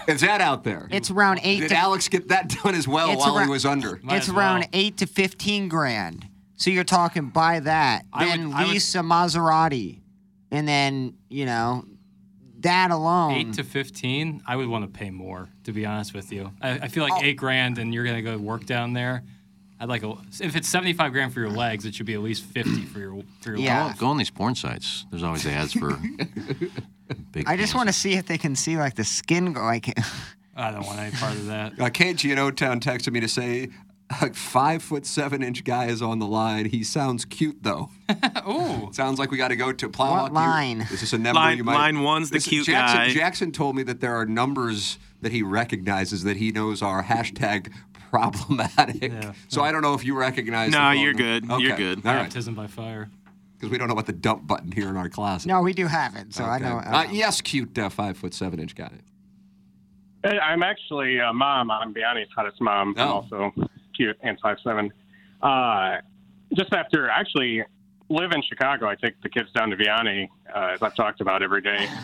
[0.08, 0.88] Is that out there?
[0.90, 1.60] It's around eight.
[1.60, 4.00] Did to, Alex get that done as well It's while arou- he was under?
[4.10, 4.68] It's around well.
[4.72, 6.26] eight to fifteen grand.
[6.56, 10.00] So you're talking buy that, I then I would- lease a Maserati,
[10.50, 11.84] and then you know
[12.60, 13.32] that alone.
[13.32, 15.48] Eight to fifteen, I would want to pay more.
[15.64, 17.20] To be honest with you, I, I feel like Oh.
[17.22, 19.22] eight grand, and you're gonna go work down there.
[19.80, 20.14] I'd like a.
[20.40, 23.22] If it's 75 grand for your legs, it should be at least 50 for your
[23.42, 23.56] for your.
[23.58, 23.98] Go, legs.
[23.98, 25.04] go on these porn sites.
[25.10, 25.98] There's always ads for
[27.32, 27.48] big.
[27.48, 29.62] I just want to see if they can see like the skin go.
[29.62, 29.98] Like,
[30.56, 31.72] I don't want any part of that.
[31.74, 33.68] Uh, KG in O Town texted me to say,
[34.20, 36.66] a five foot seven inch guy is on the line.
[36.66, 37.90] He sounds cute though.
[38.48, 38.90] Ooh.
[38.92, 40.30] Sounds like we got to go to Plowhawk.
[40.30, 41.74] What You- Is this a number Line- you might?
[41.74, 43.08] line one's the Listen, cute Jackson, guy.
[43.14, 47.72] Jackson told me that there are numbers that he recognizes that he knows are hashtag
[48.10, 49.12] problematic.
[49.48, 50.70] So I don't know if you recognize.
[50.70, 51.40] the No, phone you're number.
[51.56, 51.62] good.
[51.62, 52.06] You're good.
[52.06, 52.22] All right.
[52.24, 53.10] Baptism by fire.
[53.64, 55.48] Because we don't know what the dump button here in our closet.
[55.48, 56.76] no, we do have it, so I know.
[56.84, 58.90] Uh, yes, cute uh, five foot seven inch guy.
[60.22, 61.70] I'm actually a mom.
[61.70, 62.94] I'm Vianney's hottest mom.
[62.98, 63.12] I'm Oh.
[63.12, 63.54] also
[63.96, 64.92] cute and five seven.
[65.42, 65.96] Uh,
[66.54, 67.62] just after actually
[68.10, 71.42] live in Chicago, I take the kids down to Vianney, uh, as I've talked about
[71.42, 71.88] every day.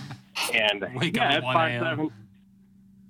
[0.54, 2.10] And Wake yeah, at it's five seven.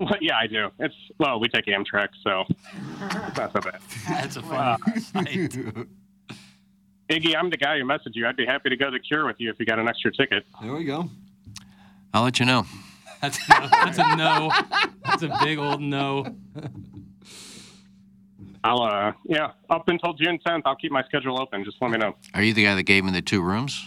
[0.00, 0.70] Well, yeah, I do.
[0.80, 3.80] It's well, we take Amtrak, so it's not so bad.
[4.08, 5.56] That's a fun sight.
[7.10, 8.26] Iggy, I'm the guy who messaged you.
[8.26, 10.12] I'd be happy to go to the Cure with you if you got an extra
[10.12, 10.44] ticket.
[10.62, 11.10] There we go.
[12.14, 12.64] I'll let you know.
[13.20, 13.68] That's a no.
[13.70, 14.52] That's a no.
[15.04, 16.24] That's a big old no.
[18.62, 21.64] I'll uh, yeah, up until June 10th, I'll keep my schedule open.
[21.64, 22.14] Just let me know.
[22.34, 23.84] Are you the guy that gave me the two rooms?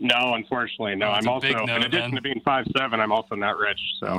[0.00, 1.14] No, unfortunately, no.
[1.14, 2.14] It's I'm also, big in addition then.
[2.16, 3.80] to being five seven, I'm also not rich.
[4.00, 4.18] So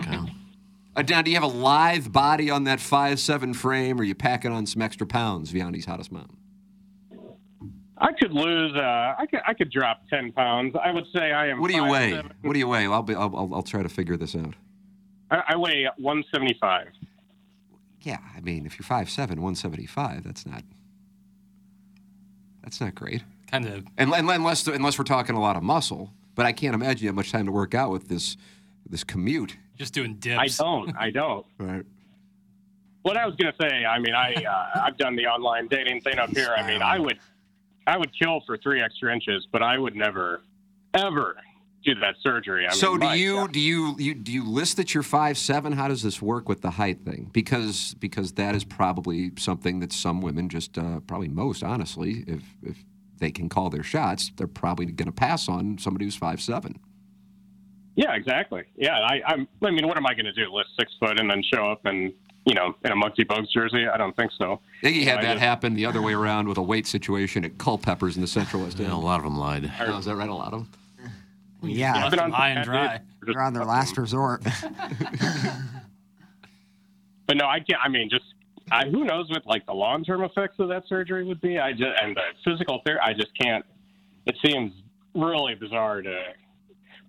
[0.95, 4.15] Uh, now, do you have a live body on that five seven frame, or you
[4.15, 5.51] packing on some extra pounds?
[5.51, 6.37] Vianney's hottest mom.
[7.99, 8.73] I could lose.
[8.75, 9.41] Uh, I could.
[9.45, 10.75] I could drop ten pounds.
[10.81, 11.59] I would say I am.
[11.59, 12.11] What do you weigh?
[12.13, 12.31] 5'7".
[12.41, 12.85] What do you weigh?
[12.87, 13.13] I'll be.
[13.13, 14.55] I'll, I'll, I'll try to figure this out.
[15.31, 16.87] I, I weigh one seventy five.
[18.01, 20.63] Yeah, I mean, if you're five seven, one seventy five, that's not.
[22.63, 23.23] That's not great.
[23.51, 23.85] Kind of.
[23.97, 27.09] And, and unless unless we're talking a lot of muscle, but I can't imagine you
[27.09, 28.37] have much time to work out with this
[28.89, 29.57] this commute.
[29.77, 30.39] Just doing dips.
[30.39, 30.95] I don't.
[30.97, 31.45] I don't.
[31.57, 31.85] Right.
[33.01, 33.85] What I was gonna say.
[33.85, 36.53] I mean, I uh, I've done the online dating thing up here.
[36.55, 37.17] I mean, I would
[37.89, 40.41] I would kill for three extra inches, but I would never
[40.93, 41.37] ever
[41.83, 42.67] do that surgery.
[42.67, 43.51] I so mean, do my you God.
[43.53, 45.73] do you, you do you list that you're five seven?
[45.73, 47.29] How does this work with the height thing?
[47.33, 52.43] Because because that is probably something that some women just uh, probably most honestly, if
[52.61, 52.77] if
[53.17, 56.79] they can call their shots, they're probably going to pass on somebody who's five seven.
[57.95, 58.63] Yeah, exactly.
[58.77, 59.47] Yeah, I, I'm.
[59.63, 60.53] I mean, what am I going to do?
[60.53, 62.13] List six foot and then show up and
[62.45, 63.87] you know in a Muggsy Bogues jersey?
[63.87, 64.59] I don't think so.
[64.83, 67.57] Iggy had I that just- happen the other way around with a weight situation at
[67.57, 69.71] Culpeppers in the Central West Yeah, a lot of them lied.
[69.79, 70.29] Oh, is that right?
[70.29, 70.65] A lot of
[71.01, 71.11] them.
[71.61, 72.99] yeah, Left them high and dry.
[73.23, 74.43] they're on their last resort.
[77.27, 77.79] But no, I can't.
[77.83, 78.25] I mean, just
[78.71, 81.59] I, who knows what like the long term effects of that surgery would be?
[81.59, 83.01] I just and the physical therapy.
[83.05, 83.63] I just can't.
[84.25, 84.73] It seems
[85.13, 86.19] really bizarre to.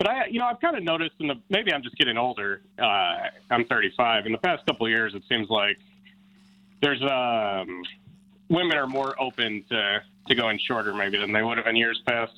[0.00, 2.62] But I, you know, I've kind of noticed in the maybe I'm just getting older.
[2.78, 4.24] Uh, I'm 35.
[4.24, 5.76] In the past couple of years, it seems like
[6.80, 7.82] there's um,
[8.48, 9.98] women are more open to
[10.28, 12.32] to going shorter maybe than they would have in years past.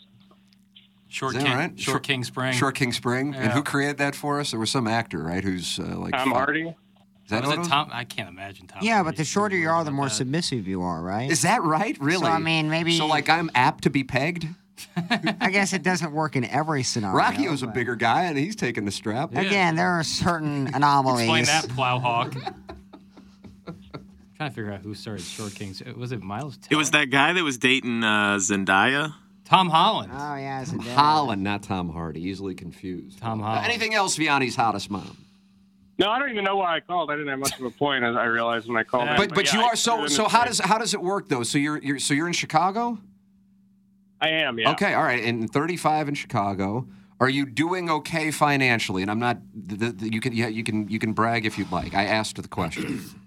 [1.06, 1.44] Short King.
[1.44, 1.78] right?
[1.78, 2.52] Short Short- King Spring.
[2.52, 3.32] Short King Spring.
[3.32, 4.50] And who created that for us?
[4.50, 5.44] There was some actor, right?
[5.44, 6.62] Who's uh, like Tom five- Hardy.
[6.68, 7.70] Is that was it?
[7.70, 7.90] Tom?
[7.92, 8.80] I can't imagine Tom.
[8.82, 10.14] yeah, Hardy but the shorter you are, the more that.
[10.14, 11.30] submissive you are, right?
[11.30, 11.96] Is that right?
[12.00, 12.26] Really?
[12.26, 12.98] So I mean, maybe.
[12.98, 14.48] So like I'm apt to be pegged.
[14.96, 17.16] I guess it doesn't work in every scenario.
[17.16, 19.34] Rocky was a but- bigger guy, and he's taking the strap.
[19.36, 21.22] Again, there are certain anomalies.
[21.28, 22.32] Explain that, Plowhawk.
[24.36, 25.82] trying to figure out who started Short Kings.
[25.82, 26.58] Uh, Was it Miles?
[26.70, 29.14] It was that guy that was dating uh, Zendaya.
[29.44, 30.10] Tom Holland.
[30.14, 32.22] Oh yeah, it's a Holland, not Tom Hardy.
[32.22, 33.18] Easily confused.
[33.18, 33.66] Tom Holland.
[33.66, 35.18] anything else, Vianney's hottest mom?
[35.98, 37.10] No, I don't even know why I called.
[37.10, 39.08] I didn't have much of a point, as I realized when I called.
[39.08, 39.16] in.
[39.16, 40.28] But but yeah, you are so put it in so.
[40.28, 41.42] How does how does it work though?
[41.42, 42.98] So you're you're so you're in Chicago.
[44.22, 44.58] I am?
[44.58, 44.70] Yeah.
[44.70, 45.22] Okay, all right.
[45.22, 46.86] And 35 in Chicago.
[47.20, 49.02] Are you doing okay financially?
[49.02, 49.38] And I'm not.
[49.54, 51.94] The, the, you can yeah, you can you can brag if you'd like.
[51.94, 53.04] I asked the question.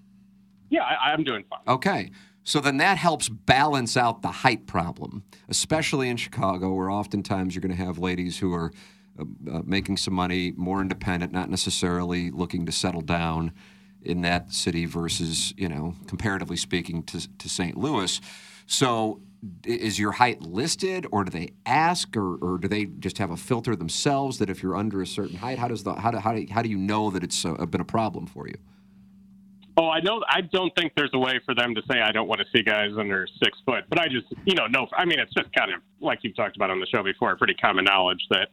[0.68, 1.60] Yeah, I, I'm doing fine.
[1.68, 2.12] Okay.
[2.43, 7.62] So then that helps balance out the height problem, especially in Chicago, where oftentimes you're
[7.62, 8.72] going to have ladies who are
[9.18, 13.52] uh, uh, making some money, more independent, not necessarily looking to settle down
[14.02, 17.78] in that city versus, you know, comparatively speaking to, to St.
[17.78, 18.20] Louis.
[18.68, 19.22] So
[19.66, 23.38] is your height listed or do they ask or, or do they just have a
[23.38, 26.34] filter themselves that if you're under a certain height, how does the, how do, how
[26.34, 28.56] do, how do you know that it's uh, been a problem for you?
[29.78, 30.24] Oh, I know.
[30.30, 32.64] I don't think there's a way for them to say I don't want to see
[32.64, 33.84] guys under six foot.
[33.89, 34.88] But I just, you know, no.
[34.98, 37.36] I mean, it's just kind of like you've talked about on the show before.
[37.36, 38.50] Pretty common knowledge that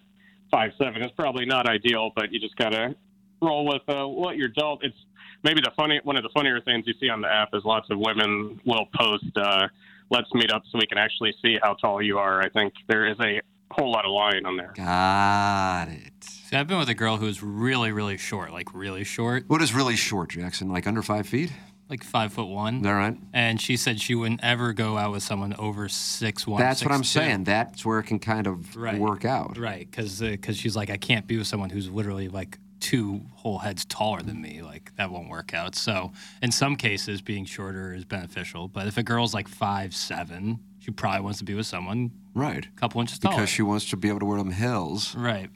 [0.51, 2.97] five seven is probably not ideal, but you just gotta
[3.41, 4.85] roll with uh, what you're dealt.
[4.85, 4.97] It's
[5.45, 7.89] maybe the funny one of the funnier things you see on the app is lots
[7.91, 9.69] of women will post, uh,
[10.13, 13.07] "Let's meet up so we can actually see how tall you are." I think there
[13.11, 13.41] is a
[13.73, 14.73] whole lot of lying on there.
[14.77, 16.13] Got it.
[16.23, 19.45] See, I've been with a girl who's really, really short, like really short.
[19.49, 20.69] What is really short, Jackson?
[20.71, 21.51] Like under five feet?
[21.89, 22.87] like five foot one.
[22.87, 23.15] All right.
[23.35, 26.59] And she said she wouldn't ever go out with someone over six one.
[26.59, 27.45] That's what I'm saying.
[27.45, 28.99] That's where it can kind of Right.
[28.99, 29.59] work out.
[29.59, 33.59] Right, because uh, she's like, I can't be with someone who's literally like two whole
[33.59, 34.61] heads taller than me.
[34.61, 35.75] Like that won't work out.
[35.75, 36.13] So
[36.43, 38.69] in some cases, being shorter is beneficial.
[38.69, 42.67] But if a girl's like five seven, she probably wants to be with someone Right.
[42.67, 43.37] a couple inches taller.
[43.37, 45.49] Because she wants to be able to wear them heels right.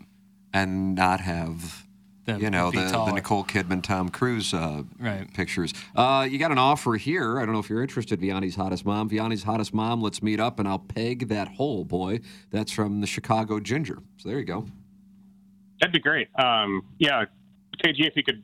[0.55, 1.83] and not have.
[2.27, 3.13] Them you know the, the.
[3.13, 5.33] Nicole Kidman, Tom Cruise uh, Right.
[5.33, 5.73] pictures.
[5.95, 7.39] Uh, you got an offer here.
[7.39, 8.21] I don't know if you're interested.
[8.21, 9.09] Vianney's hottest mom.
[9.09, 10.03] Vianney's hottest mom.
[10.03, 12.19] Let's meet up and I'll peg that hole, boy.
[12.51, 13.99] That's from the Chicago Ginger.
[14.17, 14.67] So there you go.
[15.81, 16.29] That'd be great.
[16.39, 17.25] Um, yeah,
[17.85, 18.43] KG, if you could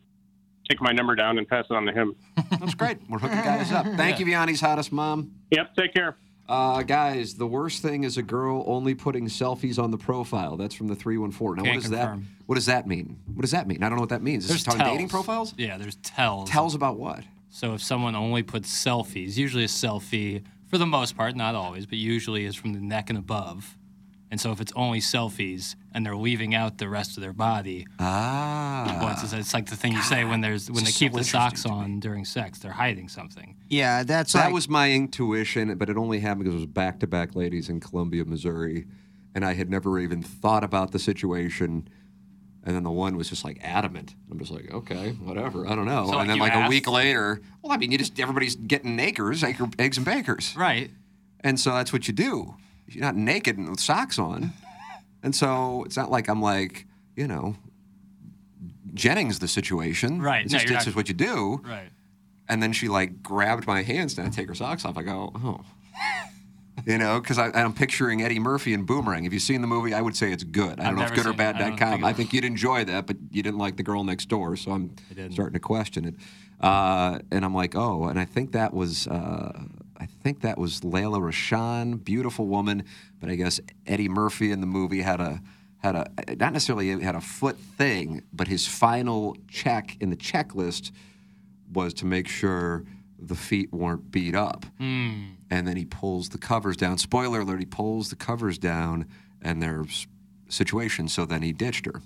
[0.69, 2.15] take my number down and pass it on to him.
[2.51, 2.99] That's great.
[3.09, 3.87] We're hooking guys up.
[3.97, 5.33] Thank you, Vianney's hottest mom.
[5.51, 5.75] Yep.
[5.77, 6.17] Take care.
[6.49, 10.57] Uh, guys, the worst thing is a girl only putting selfies on the profile.
[10.57, 11.57] That's from the 314.
[11.57, 12.21] Now, what Can't does confirm.
[12.21, 13.19] that what does that mean?
[13.33, 13.83] What does that mean?
[13.83, 14.45] I don't know what that means.
[14.45, 14.91] Is There's this on tells.
[14.93, 15.55] dating profiles?
[15.57, 16.51] Yeah, there's tells.
[16.51, 17.25] Tells about what?
[17.49, 21.87] So if someone only puts selfies, usually a selfie, for the most part, not always,
[21.87, 23.77] but usually is from the neck and above.
[24.33, 27.87] And so if it's only selfies and they're leaving out the rest of their body,
[27.99, 31.19] ah, it's, it's like the thing you say when there's when this they keep so
[31.19, 33.57] the socks on during sex, they're hiding something.
[33.69, 36.99] Yeah, that's that like was my intuition, but it only happened because it was back
[37.01, 38.87] to back ladies in Columbia, Missouri,
[39.35, 41.87] and I had never even thought about the situation.
[42.65, 44.15] And then the one was just like adamant.
[44.31, 45.67] I'm just like, okay, whatever.
[45.67, 46.07] I don't know.
[46.11, 49.45] So, and then like a week later, well, I mean, you just everybody's getting acres,
[49.45, 50.91] acre, eggs and bakers, right?
[51.41, 52.55] And so that's what you do.
[52.95, 54.53] You're not naked and with socks on,
[55.23, 56.87] and so it's not like I'm like,
[57.17, 57.57] you know,
[58.95, 60.45] Jennings the situation, Right.
[60.45, 61.91] It's No, just, this not- is what you do, Right.
[62.49, 64.97] and then she like grabbed my hands and I take her socks off.
[64.99, 65.61] I go, oh.
[66.87, 69.25] You know, because I'm picturing Eddie Murphy in Boomerang.
[69.27, 69.93] If you've seen the movie?
[69.93, 70.81] I would say it's good.
[70.81, 71.57] I I've don't know if never good or it.
[71.57, 74.57] I think I think you'd enjoy that, but you didn't like the girl next door,
[74.57, 74.91] so I'm
[75.31, 76.15] starting to question it.
[76.61, 79.07] Uh, and I'm like, oh, and I think that was.
[79.07, 79.65] Uh,
[80.03, 82.85] I think that was Lela Rochon, beautiful woman,
[83.21, 85.41] but I guess Eddie Murphy in the movie had a
[85.79, 90.91] had a not necessarily had a foot thing, but his final check in the checklist
[91.73, 92.85] was to make sure
[93.17, 94.67] the feet weren't beat up.
[94.79, 95.35] Hmm.
[95.51, 96.99] And then he pulls the covers down.
[96.99, 99.07] Spoiler alert, he pulls the covers down
[99.41, 100.09] and there's
[100.49, 101.07] situation.
[101.09, 102.03] So then he ditched her.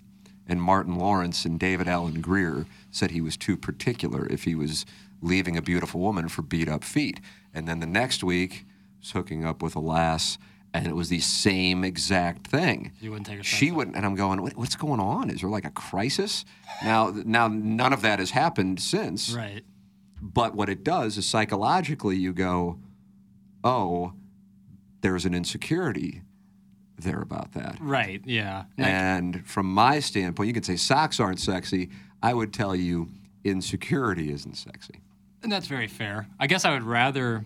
[0.47, 4.85] And Martin Lawrence and David Alan Grier said he was too particular if he was
[5.21, 7.21] leaving a beautiful woman for beat up feet.
[7.57, 8.67] And then the next week,
[9.01, 10.37] was hooking up with a lass,
[10.75, 12.93] and it was the same exact thing.
[13.01, 15.31] You wouldn't take her She wouldn't, and I'm going, what, what's going on?
[15.31, 16.45] Is there like a crisis?
[16.85, 19.33] Now, now none of that has happened since.
[19.33, 19.65] Right.
[20.21, 22.79] But what it does is psychologically, you go,
[23.65, 24.13] oh,
[25.01, 26.21] there's an insecurity
[26.99, 27.79] there about that.
[27.81, 28.21] Right.
[28.25, 28.65] Yeah.
[28.77, 31.89] And from my standpoint, you can say socks aren't sexy.
[32.23, 33.09] I would tell you
[33.45, 35.01] insecurity isn't sexy.
[35.43, 36.27] And that's very fair.
[36.41, 37.45] I guess I would rather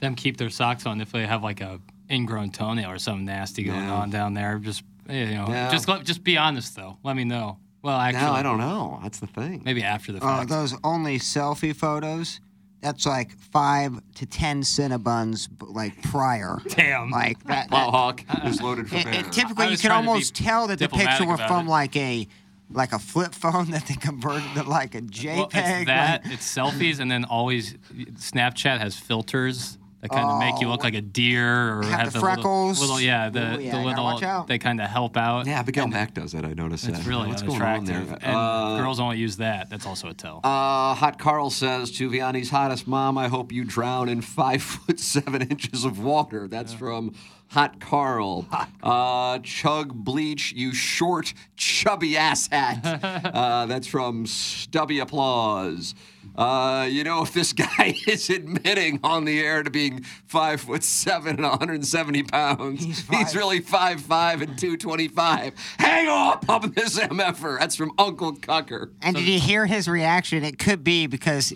[0.00, 3.64] them keep their socks on if they have like a ingrown toenail or something nasty
[3.64, 4.58] going on down there.
[4.58, 6.98] Just you know, just let, just be honest though.
[7.02, 7.58] Let me know.
[7.82, 8.98] Well, actually, no, I don't know.
[9.02, 9.62] That's the thing.
[9.64, 10.50] Maybe after the uh, fact.
[10.50, 12.40] those only selfie photos.
[12.80, 16.58] That's like five to ten Cinnabons, like prior.
[16.68, 17.10] Damn.
[17.10, 17.70] Like that.
[17.70, 19.14] that Plowhawk is loaded for bear.
[19.14, 21.70] and typically, you can trying to be almost tell that the picture were from it.
[21.70, 22.28] like a
[22.70, 25.36] like a flip phone that they converted to like a JPEG.
[25.36, 27.74] well, it's that like- it's selfies, and then always
[28.14, 31.86] Snapchat has filters that kind of make you look like a deer or Oh.
[31.88, 32.80] Have have, the little- freckles.
[32.80, 34.46] Little, yeah, the, Ooh, yeah, the little watch out.
[34.46, 35.46] they kind of help out.
[35.46, 36.44] yeah, Abigail Mack does that.
[36.44, 37.06] I noticed It's that.
[37.06, 38.08] really What's going on unattractive.
[38.10, 38.18] there?
[38.22, 39.70] And Uh, girls only use that.
[39.70, 40.40] That's also a tell.
[40.44, 45.00] Uh, Hot Carl says to Vianney's hottest mom, I hope you drown in five foot
[45.00, 46.46] seven inches of water.
[46.46, 47.12] That's from
[47.50, 48.46] Hot Carl.
[48.82, 52.84] Uh, Chug Bleach, you short, chubby asshat.
[53.34, 55.94] uh, that's from Stubby Applause.
[56.36, 60.84] Uh, you know, if this guy is admitting on the air to being five foot
[60.84, 65.52] seven and 170 pounds, he's, really five five and 225.
[65.78, 67.58] Hang up on this MFer.
[67.58, 68.90] That's from Uncle Cucker.
[69.02, 70.44] And did you hear his reaction?
[70.44, 71.52] It could be because,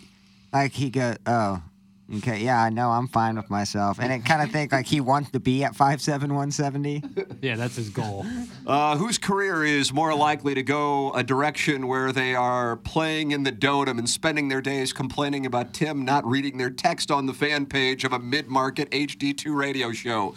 [0.52, 1.62] like, he go, oh,
[2.16, 3.98] okay, yeah, I know, I'm fine with myself.
[4.00, 7.02] And it kind of think like he wants to be at 5'7", 170.
[7.42, 8.26] yeah, that's his goal.
[8.66, 13.42] Uh, whose career is more likely to go a direction where they are playing in
[13.42, 17.34] the dotem and spending their days complaining about Tim not reading their text on the
[17.34, 20.34] fan page of a mid-market HD2 radio show?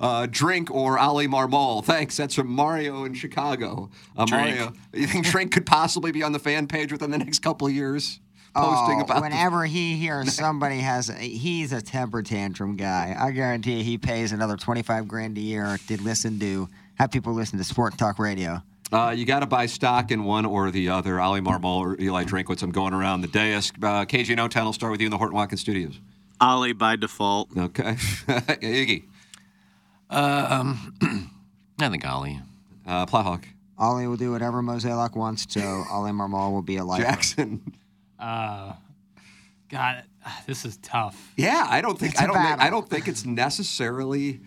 [0.00, 1.84] Uh, Drink or Oli Marmol.
[1.84, 2.16] Thanks.
[2.16, 3.90] That's from Mario in Chicago.
[4.16, 4.46] Uh, Drink.
[4.46, 7.66] Mario, you think Drink could possibly be on the fan page within the next couple
[7.66, 8.20] of years?
[8.58, 13.16] Posting oh, about the- whenever he hears somebody has, a, he's a temper tantrum guy.
[13.18, 17.58] I guarantee he pays another 25 grand a year to listen to, have people listen
[17.58, 18.62] to Sport Talk Radio.
[18.90, 21.20] Uh, you got to buy stock in one or the other.
[21.20, 22.62] Oli Marmol or Eli Drinkwitz.
[22.62, 23.70] I'm going around the dais.
[23.82, 26.00] Uh, KG and O-Town will start with you in the Horton Watkins Studios.
[26.40, 27.50] Oli by default.
[27.56, 27.92] Okay.
[27.92, 29.04] Iggy.
[30.08, 30.94] Um,
[31.78, 32.40] I think Oli.
[32.86, 33.44] Uh, Plowhawk.
[33.78, 35.60] Oli will do whatever Mozeliak wants to.
[35.60, 37.02] Oli Marmol will be a lifer.
[37.02, 37.60] Jackson.
[38.18, 38.72] Uh,
[39.68, 40.04] God,
[40.46, 41.32] this is tough.
[41.36, 42.60] Yeah, I don't think It's a I don't think.
[42.60, 44.40] I don't think it's necessarily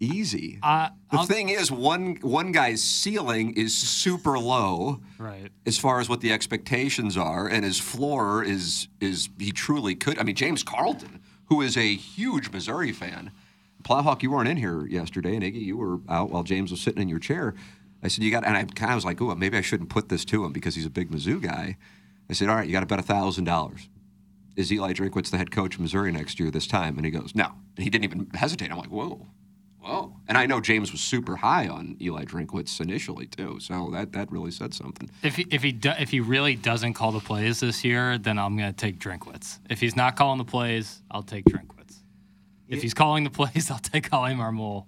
[0.00, 0.58] easy.
[0.62, 5.50] Uh, the I'll- thing is, one one guy's ceiling is super low, Right.
[5.64, 10.18] as far as what the expectations are, and his floor is is he truly could.
[10.18, 13.30] I mean, James Carlton, who is a huge Missouri fan.
[13.84, 17.00] Plowhawk, you weren't in here yesterday, and Iggy, you were out while James was sitting
[17.00, 17.54] in your chair.
[18.02, 20.08] I said, "You got," and I kind of was like, "Oh, maybe I shouldn't put
[20.08, 21.76] this to him because he's a big Mizzou guy."
[22.28, 23.88] I said, "All right, you got to bet a thousand dollars."
[24.56, 26.96] Is Eli Drinkwitz the head coach of Missouri next year this time?
[26.96, 28.70] And he goes, "No," and he didn't even hesitate.
[28.70, 29.26] I'm like, "Whoa."
[29.80, 30.16] Whoa.
[30.26, 34.32] And I know James was super high on Eli Drinkwitz initially too, so that, that
[34.32, 35.08] really said something.
[35.22, 38.36] If he if he do, if he really doesn't call the plays this year, then
[38.36, 39.60] I'm gonna take Drinkwitz.
[39.70, 41.98] If he's not calling the plays, I'll take Drinkwitz.
[42.68, 44.86] If he's calling the plays, I'll take Oli Marmol.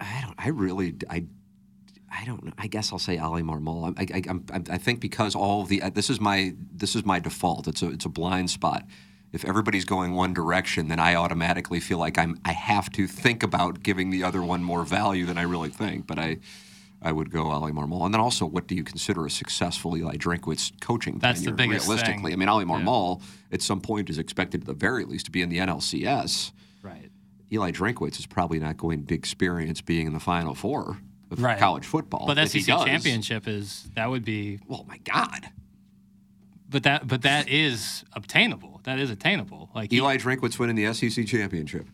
[0.00, 0.34] I don't.
[0.36, 0.96] I really.
[1.08, 1.26] I.
[2.16, 2.52] I don't know.
[2.58, 3.92] I guess I'll say Oli Marmol.
[3.98, 7.04] I, I, I'm, I'm- think because all of the uh, this is my this is
[7.04, 7.66] my default.
[7.68, 8.84] It's a it's a blind spot.
[9.32, 13.42] If everybody's going one direction, then I automatically feel like I'm I have to think
[13.42, 16.06] about giving the other one more value than I really think.
[16.06, 16.38] But I
[17.02, 18.04] I would go Oli Marmol.
[18.04, 21.56] And then also, what do you consider a successful Eli Drinkwitz coaching That's the tenure,
[21.56, 22.30] biggest realistically?
[22.30, 22.32] thing.
[22.32, 22.70] I mean, Oli Yeah.
[22.80, 23.20] Marmol
[23.52, 26.52] at some point is expected at the very least to be in the NLCS.
[26.82, 27.10] Right.
[27.52, 30.98] Eli Drinkwitz is probably not going to experience being in the Final Four
[31.38, 31.58] of Right.
[31.58, 32.26] college football.
[32.26, 34.58] But If SEC does- championship is that would be.
[34.70, 35.48] Oh my God.
[36.68, 38.80] But that but that is obtainable.
[38.84, 39.70] That is attainable.
[39.74, 41.86] Like he- Eli Drinkwitz winning the SEC championship.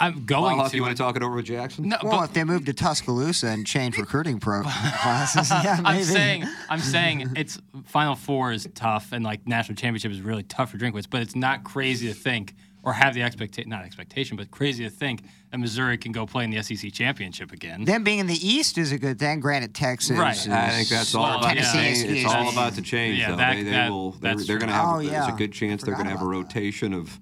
[0.00, 0.76] I'm going Plowhawk, to.
[0.76, 1.88] you want to talk it over with Jackson?
[1.88, 5.86] No, Well, but if they move to Tuscaloosa and change recruiting pro classes, yeah, maybe.
[5.98, 10.44] I'm saying I'm saying it's Final Four is tough and like national championship is really
[10.44, 12.54] tough for Drinkwitz, but it's not crazy to think
[12.88, 16.44] or have the expectation not expectation, but crazy to think that Missouri can go play
[16.44, 17.84] in the SEC championship again.
[17.84, 19.40] Them being in the East is a good thing.
[19.40, 20.16] Granted, Texas.
[20.16, 20.34] Right.
[20.34, 21.72] is- I think that's all Well, about to yeah.
[21.72, 21.98] change.
[21.98, 23.36] It's all about to change, Yeah, though.
[23.36, 24.12] that- they, they that- will.
[24.12, 24.88] They're, they're going to have.
[24.96, 26.54] Oh, There's a good chance they're going to have a about that.
[26.54, 27.20] rotation of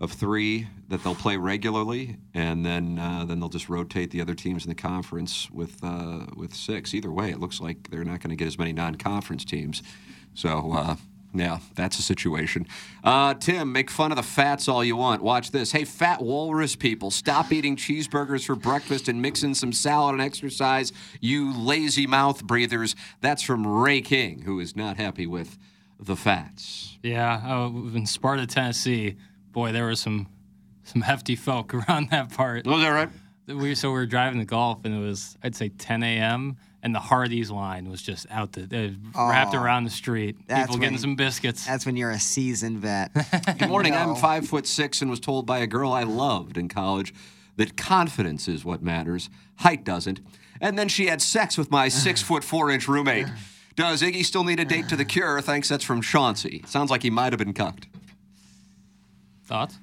[0.00, 4.34] of three that they'll play regularly, and then uh, then they'll just rotate the other
[4.34, 6.92] teams in the conference with uh, with six.
[6.92, 9.82] Either way, it looks like they're not going to get as many non-conference teams.
[10.34, 10.72] So.
[10.72, 10.96] Uh,
[11.34, 12.66] yeah, that's a situation.
[13.02, 15.20] Uh, Tim, make fun of the fats all you want.
[15.20, 15.72] Watch this.
[15.72, 20.22] Hey, fat walrus people, stop eating cheeseburgers for breakfast and mix in some salad and
[20.22, 22.94] exercise, you lazy mouth breathers.
[23.20, 25.58] That's from Ray King, who is not happy with
[25.98, 26.98] the fats.
[27.02, 29.16] Yeah, oh, in Sparta, Tennessee,
[29.50, 30.28] boy, there were some
[30.84, 32.66] some hefty folk around that part.
[32.66, 33.08] Was that right?
[33.46, 36.56] We so we were driving to golf, and it was I'd say 10 a.m.
[36.84, 38.64] and the Hardee's line was just out the
[39.16, 40.36] uh, wrapped Oh, around the street.
[40.46, 41.66] that's People getting when- some biscuits.
[41.66, 43.10] That's when you're a seasoned vet.
[43.58, 43.94] Good morning.
[43.94, 47.12] I'm five foot six and was told by a girl I loved in college
[47.56, 50.20] that confidence is what matters, height doesn't.
[50.60, 53.26] And then she had sex with my six foot four inch roommate.
[53.76, 55.40] Does Iggy still need a date to the cure?
[55.40, 55.68] Thanks.
[55.68, 56.62] That's from Chauncey.
[56.66, 57.88] Sounds like he might have been cucked.
[59.46, 59.78] Thoughts?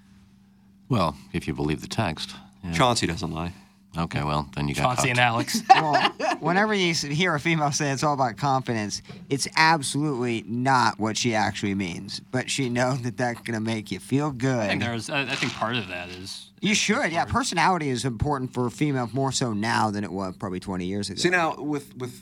[0.88, 2.36] Well, if you believe the text.
[2.64, 2.72] Yeah.
[2.74, 3.54] Chauncey doesn't lie.
[3.98, 5.20] Okay, well, then you got Chauncey and.
[5.20, 5.62] Alex.
[5.70, 11.18] well, whenever you hear a female say it's all about confidence, it's absolutely not what
[11.18, 12.22] she actually means.
[12.22, 14.70] But she knows that that's going to make you feel I good.
[14.70, 15.10] think there's.
[15.10, 17.26] I I think part of that is You should, yeah.
[17.26, 21.10] Personality is important for a female more so now than it was probably 20 years
[21.10, 21.20] ago.
[21.20, 22.22] See now with with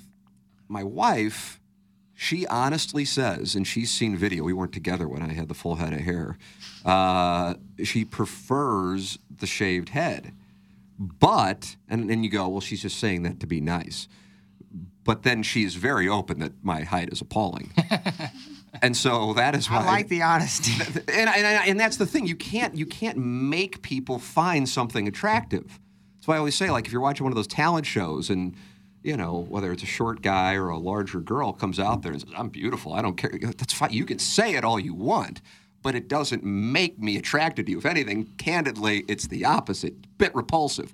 [0.68, 1.60] my wife,
[2.16, 4.44] she honestly says, and she's seen video.
[4.44, 6.38] We weren't together when I had the full head of hair.
[6.84, 7.54] Uh,
[7.84, 10.34] she prefers the shaved head,
[11.00, 14.08] but and and you go, well, she's just saying that to be nice.
[15.04, 17.72] But then she's very open that my height is appalling.
[18.82, 20.72] And so that is why I like the honesty.
[21.12, 25.80] and, and, and that's the thing you can't you can't make people find something attractive
[26.20, 28.56] that's why i always say like if you're watching one of those talent shows and
[29.04, 32.22] you know whether it's a short guy or a larger girl comes out there and
[32.22, 35.42] says i'm beautiful i don't care that's fine you can say it all you want
[35.82, 40.34] but it doesn't make me attracted to you if anything candidly it's the opposite bit
[40.36, 40.92] repulsive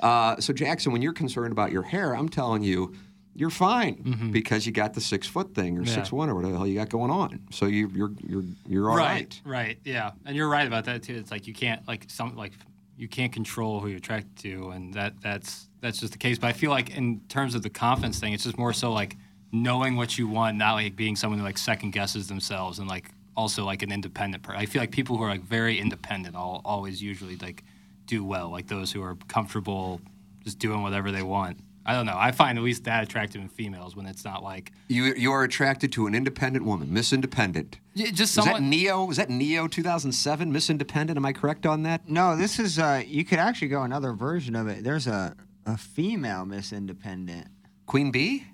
[0.00, 2.92] uh, so jackson when you're concerned about your hair i'm telling you
[3.34, 5.88] you're fine because you got the six foot thing or Mm-hmm.
[5.88, 5.94] Yeah.
[5.94, 7.40] six one or whatever the hell you got going on.
[7.50, 9.40] So you, you're you're you're all right.
[9.46, 11.14] right, right, yeah, and you're right about that too.
[11.14, 12.52] It's like you can't like some like
[12.98, 16.38] you can't control who you're attracted to, and that that's that's just the case.
[16.38, 19.16] But I feel like in terms of the confidence thing, it's just more so like
[19.50, 23.08] knowing what you want, not like being someone who like second guesses themselves, and like
[23.36, 24.60] also like an independent person.
[24.60, 27.64] I feel like people who are like very independent all always usually like
[28.06, 30.00] do well, like those who are comfortable
[30.44, 31.58] just doing whatever they want.
[31.84, 32.16] I don't know.
[32.16, 35.42] I find at least that attractive in females when it's not like You you are
[35.42, 37.78] attracted to an independent woman, Miss Independent.
[37.94, 39.04] Yeah, just Was that someone- Ne-Yo?
[39.04, 40.52] Was that Ne-Yo 2007?
[40.52, 41.16] Miss Independent?
[41.16, 42.08] Am I correct on that?
[42.08, 42.78] No, this is.
[42.78, 44.84] Uh, you could actually go another version of it.
[44.84, 45.34] There's a
[45.66, 47.48] a female Miss Independent,
[47.86, 48.46] Queen Bee?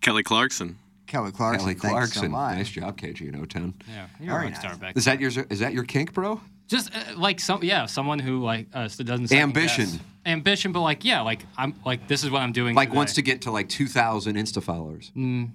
[0.00, 0.78] Kelly Clarkson.
[1.12, 1.60] Kelly Clarkson.
[1.60, 2.30] Kelly thanks so Clarkson.
[2.30, 2.56] much.
[2.56, 3.74] nice job, KG in O-Town.
[3.86, 4.80] yeah, you're a Very rock star nice.
[4.80, 4.96] back.
[4.96, 6.40] Is that your is that your kink, bro?
[6.68, 9.84] Just uh, like some, yeah, someone who like uh, doesn't Ambition.
[9.84, 9.98] guess.
[10.24, 12.74] ambition, but like yeah, like I'm like this is what I'm doing.
[12.74, 12.96] Like today.
[12.96, 15.12] wants to get to like 2,000 Insta followers.
[15.14, 15.50] Mm,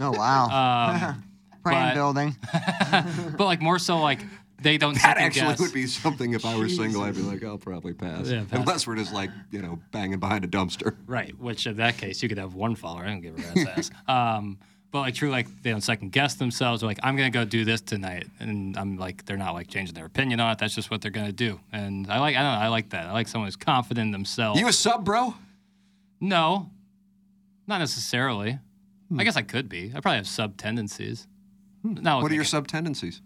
[0.00, 1.04] Oh wow.
[1.14, 1.22] um,
[1.62, 2.36] Brand but- building.
[3.38, 4.20] but like more so like
[4.60, 5.60] they don't That actually guess.
[5.60, 7.02] would be something if I were single.
[7.02, 8.28] I'd be like, I'll probably pass.
[8.28, 8.58] Yeah, pass.
[8.58, 10.96] Unless we're just like, you know, banging behind a dumpster.
[11.06, 13.04] Right, which in that case you could have one follower.
[13.04, 14.36] I don't give a rat's ass.
[14.38, 14.58] Um,
[14.96, 16.80] but like true, like they don't second guess themselves.
[16.80, 19.94] They're like, I'm gonna go do this tonight, and I'm like, they're not like changing
[19.94, 20.58] their opinion on it.
[20.58, 21.60] That's just what they're gonna do.
[21.70, 23.06] And I like, I don't know, I like that.
[23.06, 24.58] I like someone who's confident in themselves.
[24.58, 25.34] You a sub, bro?
[26.18, 26.70] no,
[27.66, 28.58] not necessarily.
[29.10, 29.20] Hmm.
[29.20, 29.92] I guess I could be.
[29.94, 31.26] I probably have sub tendencies.
[31.84, 33.20] No, What are your sub tendencies?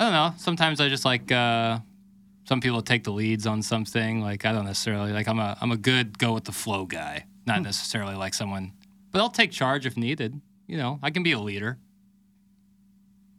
[0.00, 0.34] I don't know.
[0.36, 1.78] Sometimes I just like uh,
[2.44, 4.20] some people take the leads on something.
[4.20, 7.20] Like I don't necessarily like I'm a I'm a good go with the flow guy.
[7.44, 7.50] Hmm.
[7.52, 8.72] Not necessarily like someone,
[9.12, 10.40] but I'll take charge if needed.
[10.68, 11.78] You know, I can be a leader.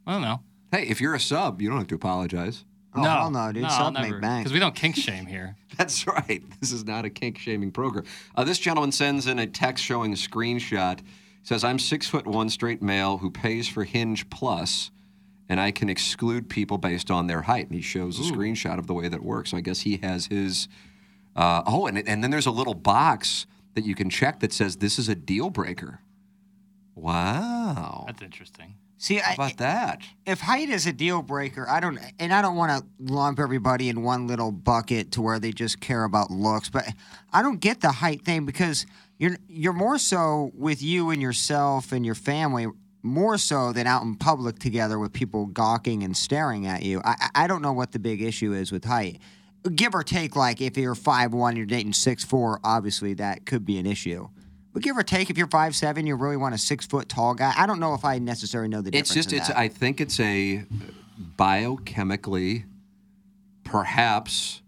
[0.06, 0.40] I don't know.
[0.72, 2.64] Hey, if you're a sub, you don't have to apologize.
[2.94, 3.70] Oh, hell no, dude.
[3.70, 4.44] Sub make bank.
[4.44, 5.56] Because we don't kink shame here.
[5.76, 6.42] That's right.
[6.60, 8.04] This is not a kink shaming program.
[8.34, 10.98] Uh, this gentleman sends in a text showing a screenshot.
[10.98, 11.06] He
[11.44, 14.90] says, I'm six foot one straight male who pays for Hinge Plus,
[15.48, 17.66] and I can exclude people based on their height.
[17.66, 18.32] And he shows a Ooh.
[18.32, 19.52] screenshot of the way that works.
[19.52, 20.66] So I guess he has his.
[21.36, 24.76] Uh, oh, and, and then there's a little box that you can check that says
[24.76, 26.00] this is a deal breaker.
[27.00, 28.04] Wow.
[28.06, 28.74] That's interesting.
[28.98, 30.02] See, How I, about that?
[30.26, 33.88] if height is a deal breaker, I don't, and I don't want to lump everybody
[33.88, 36.84] in one little bucket to where they just care about looks, but
[37.32, 38.84] I don't get the height thing because
[39.18, 42.66] you're you're more so with you and yourself and your family
[43.02, 47.00] more so than out in public together with people gawking and staring at you.
[47.02, 49.18] I I I don't know what the big issue is with height.
[49.74, 52.60] Give or take, like if you're five one, you're dating six four.
[52.64, 54.28] Obviously, that could be an issue.
[54.72, 57.34] But give or take, if you're five seven, you really want a six foot tall
[57.34, 57.52] guy.
[57.56, 59.10] I don't know if I necessarily know the difference.
[59.10, 59.48] It's just in it's.
[59.48, 59.58] that.
[59.58, 60.64] I think it's a
[61.36, 62.64] biochemically,
[63.64, 64.62] perhaps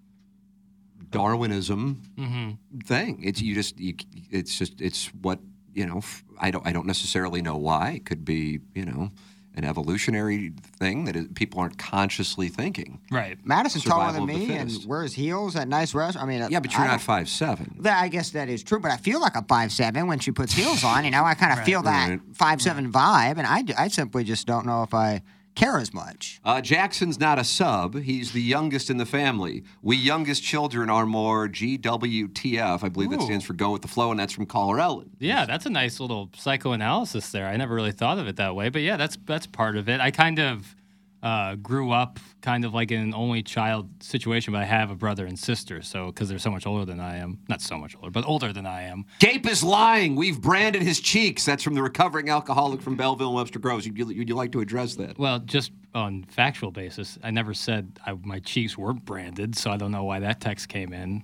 [1.11, 2.78] Darwinism Mm-hmm.
[2.80, 3.20] thing.
[3.22, 3.94] It's you just you,
[4.30, 5.38] it's just it's what
[5.74, 5.98] you know.
[5.98, 7.90] f- I don't I don't necessarily know why.
[7.92, 9.12] It could be you know
[9.55, 13.00] an evolutionary thing that is, people aren't consciously thinking.
[13.11, 13.36] Right.
[13.44, 16.16] Madison's taller than Survival of the me and wears heels at nice restaurants.
[16.16, 17.76] I mean, Yeah, but you're I not five seven.
[17.80, 20.30] That, I guess that is true, but I feel like a five seven when she
[20.30, 21.05] puts heels on.
[21.05, 21.66] You know, I kind of Right.
[21.66, 22.20] feel that Right.
[22.32, 25.22] five seven vibe, and I, I simply just don't know if I
[25.55, 26.40] care as much.
[26.44, 27.96] Uh, Jackson's not a sub.
[27.96, 29.64] He's the youngest in the family.
[29.82, 32.82] We youngest children are more GWTF.
[32.82, 35.11] I believe that stands for Go with the Flow, and that's from Caller Ellen.
[35.18, 37.46] Yeah, that's a nice little psychoanalysis there.
[37.46, 40.00] I never really thought of it that way, but yeah, that's that's part of it.
[40.00, 40.74] I kind of
[41.23, 44.95] uh, grew up kind of like in an only child situation, but I have a
[44.97, 47.95] brother and sister, so because they're so much older than I am, not so much
[47.97, 49.05] older, but older than I am.
[49.20, 50.16] Gape is lying.
[50.16, 51.45] We've branded his cheeks.
[51.45, 53.87] That's from the recovering alcoholic from Belleville and Webster Groves.
[53.87, 55.18] Would you, would you like to address that?
[55.18, 59.77] Well, just on factual basis, I never said I, my cheeks weren't branded, so I
[59.77, 61.23] don't know why that text came in.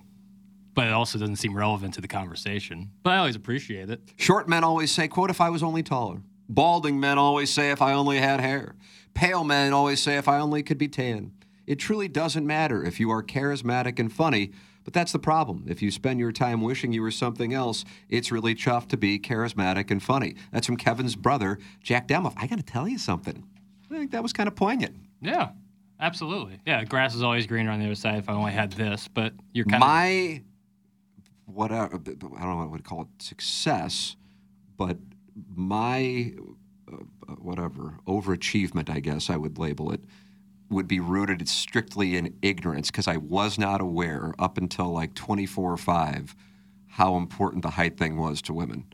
[0.75, 2.91] But it also doesn't seem relevant to the conversation.
[3.03, 3.99] But I always appreciate it.
[4.15, 6.21] Short men always say, quote, if I was only taller.
[6.47, 8.75] Balding men always say, if I only had hair.
[9.13, 11.31] Pale men always say, if I only could be tan.
[11.67, 14.51] It truly doesn't matter if you are charismatic and funny,
[14.83, 15.65] but that's the problem.
[15.67, 19.19] If you spend your time wishing you were something else, it's really tough to be
[19.19, 20.35] charismatic and funny.
[20.51, 22.33] That's from Kevin's brother, Jack Demoff.
[22.37, 23.43] I got to tell you something.
[23.91, 24.95] I think that was kind of poignant.
[25.21, 25.49] Yeah,
[25.99, 26.59] absolutely.
[26.65, 29.33] Yeah, grass is always greener on the other side if I only had this, but
[29.53, 29.87] you're kind of.
[29.87, 30.41] my
[31.45, 34.15] whatever I don't know what I would call it success,
[34.77, 34.97] but
[35.55, 36.53] my uh,
[37.39, 40.01] whatever overachievement, I guess I would label it,
[40.69, 45.73] would be rooted strictly in ignorance because I was not aware up until like 24
[45.73, 46.35] or 5
[46.87, 48.85] how important the height thing was to women.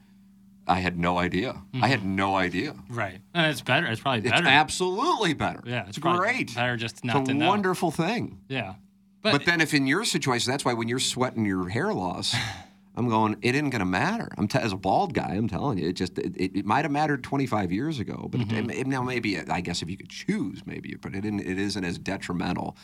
[0.67, 1.61] I had no idea.
[1.75, 2.15] I had mm-hmm.
[2.15, 2.75] no idea.
[2.89, 3.19] Right.
[3.33, 3.85] And it's better.
[3.87, 4.47] It's probably It's better.
[4.47, 5.61] absolutely better.
[5.65, 6.55] Yeah, it's it's great.
[6.55, 8.39] better just not it's a wonderful thing.
[8.49, 8.75] Yeah.
[9.21, 12.35] But, But, then, if in your situation, that's why when you're sweating your hair loss,
[12.97, 14.29] I'm going, it isn't going to matter.
[14.37, 16.85] I'm t- as a bald guy, I'm telling you, it just it, it, it might
[16.85, 18.69] have mattered 25 years ago, but Mm-hmm.
[18.69, 21.83] it, now maybe I guess if you could choose, maybe, but it didn't, it isn't
[21.83, 22.77] as detrimental.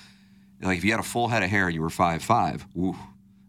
[0.62, 2.96] Like if you had a full head of hair and you were five five, ooh,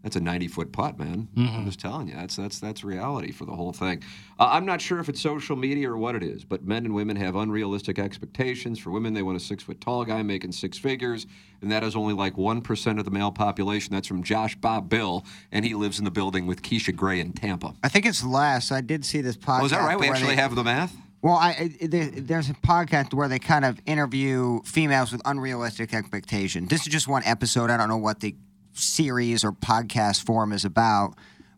[0.03, 1.29] That's a 90 foot putt, man.
[1.33, 1.55] Mm-hmm.
[1.55, 4.03] I'm just telling you, that's that's that's reality for the whole thing.
[4.37, 6.93] Uh, I'm not sure if it's social media or what it is, but men and
[6.93, 8.79] women have unrealistic expectations.
[8.79, 11.25] For women, they want a six foot tall guy making six figures,
[11.61, 13.93] and that is only like one percent of the male population.
[13.93, 15.23] That's from Josh Bob Bill,
[15.53, 17.73] and he lives in the building with Keisha Gray in Tampa.
[17.81, 18.73] I think it's less.
[18.73, 19.61] I did see this podcast.
[19.61, 19.97] Oh, is that right?
[19.97, 20.93] We actually they- have the math.
[21.21, 26.67] Well, I, I- there's a podcast where they kind of interview females with unrealistic expectations.
[26.67, 27.69] This is just one episode.
[27.69, 28.35] I don't know what the
[28.73, 31.15] series or podcast form is about,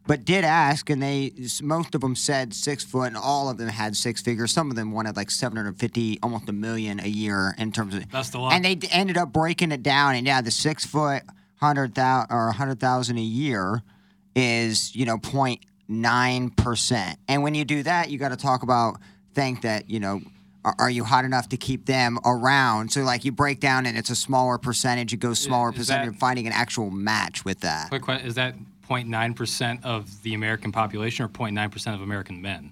[0.08, 3.70] but did ask, and they most of them said six foot, and all of them
[3.70, 4.52] had six figures.
[4.52, 8.10] Some of them wanted like 750, almost a million a year in terms of.
[8.12, 8.54] That's the luck.
[8.54, 11.24] And they d- ended up breaking it down, and yeah, the six foot,
[11.60, 13.82] hundred thousand or hundred thousand a year
[14.36, 17.18] is you know 0.9 percent.
[17.28, 19.00] And when you do that, you got to talk about
[19.34, 20.22] think that you know.
[20.80, 22.92] Are you hot enough to keep them around?
[22.92, 25.14] So, like, you break down and it's a smaller percentage.
[25.14, 26.14] It goes smaller is percentage.
[26.14, 27.90] that- finding an actual match with that.
[27.90, 28.56] Quick question: Is that
[28.90, 32.72] 0.9 percent of the American population, or 0.9 percent of American men?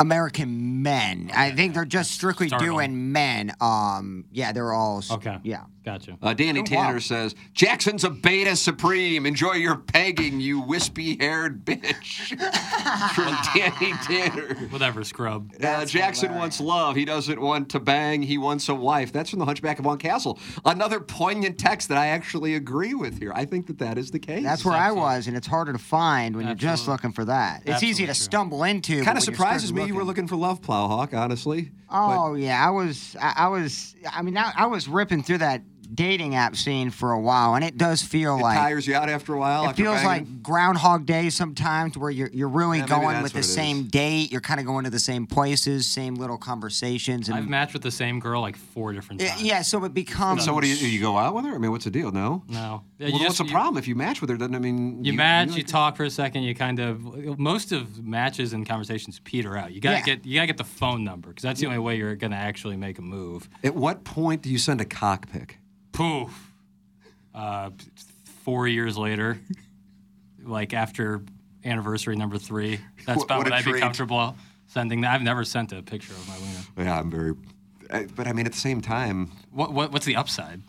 [0.00, 1.30] American men.
[1.34, 2.70] I think they're just strictly startling.
[2.70, 3.52] doing men.
[3.60, 5.02] Um, yeah, they're all.
[5.10, 5.38] Okay.
[5.42, 5.64] Yeah.
[5.84, 6.18] Gotcha.
[6.20, 6.98] Uh, Danny Oh, Tanner wow.
[6.98, 9.24] says, Jackson's a beta supreme.
[9.24, 12.28] Enjoy your pegging, you wispy haired bitch.
[13.14, 14.54] From Danny Tanner.
[14.70, 15.50] Whatever, scrub.
[15.62, 16.94] Uh, Jackson wants love.
[16.96, 18.22] He doesn't want to bang.
[18.22, 19.12] He wants a wife.
[19.12, 20.38] That's from the Hunchback of Von Castle.
[20.64, 23.32] Another poignant text that I actually agree with here.
[23.34, 24.42] I think that that is the case.
[24.44, 27.62] That's where I was, and it's harder to find when you're just looking for that.
[27.64, 29.02] It's easy to stumble into.
[29.04, 31.70] Kind of surprises starting me you were looking- looking for Love Plowhawk, honestly.
[31.90, 33.16] Oh yeah, I was.
[33.20, 33.94] I, I was.
[34.12, 35.62] I mean, I, I was ripping through that
[35.94, 39.08] dating app scene for a while, and it does feel It like tires you out
[39.08, 39.68] after a while.
[39.70, 40.06] It feels banging?
[40.06, 43.84] like Groundhog Day sometimes, where you're you're really Yeah, going with the same is.
[43.88, 44.30] date.
[44.32, 47.82] You're kind of going to the same places, same little conversations, and I've matched with
[47.82, 49.42] the same girl like four different yeah, times.
[49.42, 50.44] yeah, so it becomes.
[50.44, 51.54] so what do you, you go out with her?
[51.54, 52.10] I mean, what's the deal?
[52.12, 52.42] No.
[52.48, 52.82] No.
[52.98, 53.78] Well, you what's just- the problem?
[53.78, 56.42] If you match with her, doesn't I mean You, match, you talk for a second,
[56.42, 59.72] you kind of most of matches and conversations peter out.
[59.72, 60.02] You gotta Yeah.
[60.04, 62.76] get you gotta get the phone number because that's the only way you're gonna actually
[62.76, 63.48] make a move.
[63.62, 65.57] At what point do you send a cock pic?
[65.92, 66.52] Poof.
[67.34, 67.70] Uh,
[68.44, 69.38] four years later,
[70.44, 71.22] like after
[71.64, 74.36] anniversary number three, that's about what I'd be comfortable
[74.66, 75.04] sending.
[75.04, 76.88] I've never sent a picture of my wiener.
[76.90, 77.34] Yeah, I'm very.
[77.90, 80.60] I, but I mean, at the same time, What, what what's the upside?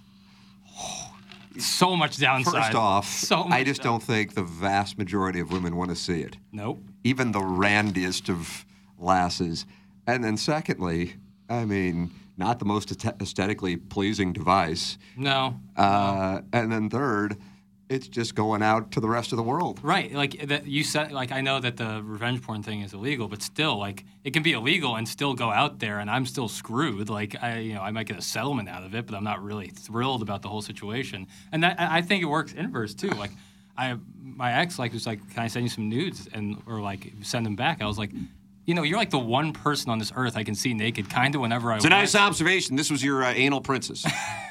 [1.58, 2.54] So much downside.
[2.54, 6.22] First off, so I just don't think the vast majority of women want to see
[6.22, 6.38] it.
[6.52, 6.82] Nope.
[7.04, 8.66] Even the randiest of
[8.98, 9.66] lasses.
[10.08, 11.16] And then, secondly,
[11.50, 14.98] I mean, not the most aesthetically pleasing device.
[15.16, 15.60] No.
[15.76, 17.38] Uh, and then, third,
[17.90, 19.80] it's just going out to the rest of the world.
[19.84, 21.12] Right, like that you said.
[21.12, 24.44] Like I know that the revenge porn thing is illegal, but still, like it can
[24.44, 27.10] be illegal and still go out there, and I'm still screwed.
[27.10, 29.44] Like I, you know, I might get a settlement out of it, but I'm not
[29.44, 31.28] really thrilled about the whole situation.
[31.52, 33.10] And that I I think it works inverse too.
[33.10, 33.32] Like
[33.76, 37.12] I, my ex, like was like, "Can I send you some nudes?" And or like
[37.24, 37.82] send them back.
[37.82, 38.12] I was like,
[38.70, 41.34] you know, you're like the one person on this earth I can see naked, kind
[41.34, 41.78] of whenever I.
[41.78, 42.76] It's a nice observation.
[42.76, 44.06] This was your uh, anal princess.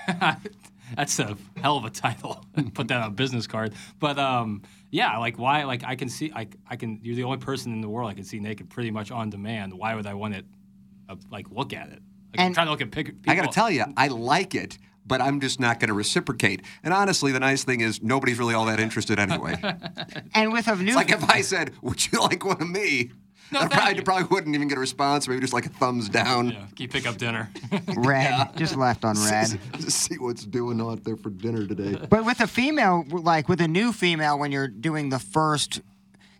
[0.96, 2.44] That's a hell of a title.
[2.74, 3.74] Put that on a business card.
[4.00, 5.62] But um, yeah, like why?
[5.62, 6.98] Like I can see, I, I can.
[7.00, 9.72] You're the only person in the world I can see naked, pretty much on demand.
[9.72, 10.46] Why would I want it?
[11.08, 12.02] Uh, like look at it.
[12.32, 13.30] Like, I'm trying to look at pic- people.
[13.30, 16.62] I got to tell you, I like it, but I'm just not going to reciprocate.
[16.82, 19.54] And honestly, the nice thing is nobody's really all that interested anyway.
[20.34, 20.88] And with a new.
[20.88, 23.12] It's like if I said, "Would you like one of me?"
[23.52, 25.26] I probably, probably wouldn't even get a response.
[25.26, 26.50] Maybe just like a thumbs down.
[26.50, 27.50] Can you pick up dinner?
[27.96, 29.58] Red, just left on red.
[29.76, 31.96] Just see what's doing out there for dinner today.
[32.08, 35.80] But with a female, like with a new female, when you're doing the first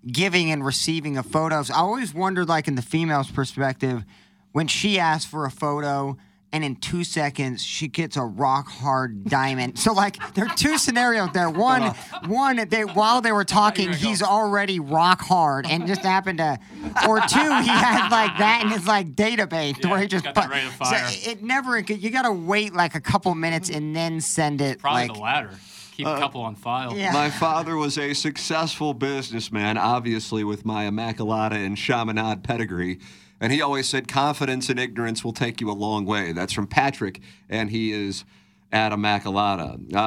[0.06, 4.04] giving and receiving of photos, I always wondered, like in the female's perspective,
[4.52, 6.16] when she asks for a photo
[6.52, 9.78] and in two seconds she gets a rock hard diamond.
[9.78, 11.50] So like there are two scenarios there.
[11.68, 11.94] One,
[12.26, 16.58] one they while they were talking, he's already rock hard and just happened to,
[17.06, 20.44] or two, he had like that in his like database where he just got that
[20.44, 21.06] put- ready to so fire.
[21.10, 21.78] it never.
[21.78, 24.78] You got to wait like a couple minutes and then send it.
[24.78, 25.50] Probably like, the latter.
[25.96, 26.96] Keep Uh, a couple on file.
[26.96, 27.12] yeah.
[27.12, 33.00] My father was a successful businessman, obviously with my Immaculata and Chaminade pedigree.
[33.40, 36.32] And he always said, confidence and ignorance will take you a long way.
[36.32, 38.24] That's from Patrick, and he is
[38.72, 39.94] at Immaculata.
[39.94, 39.98] Uh,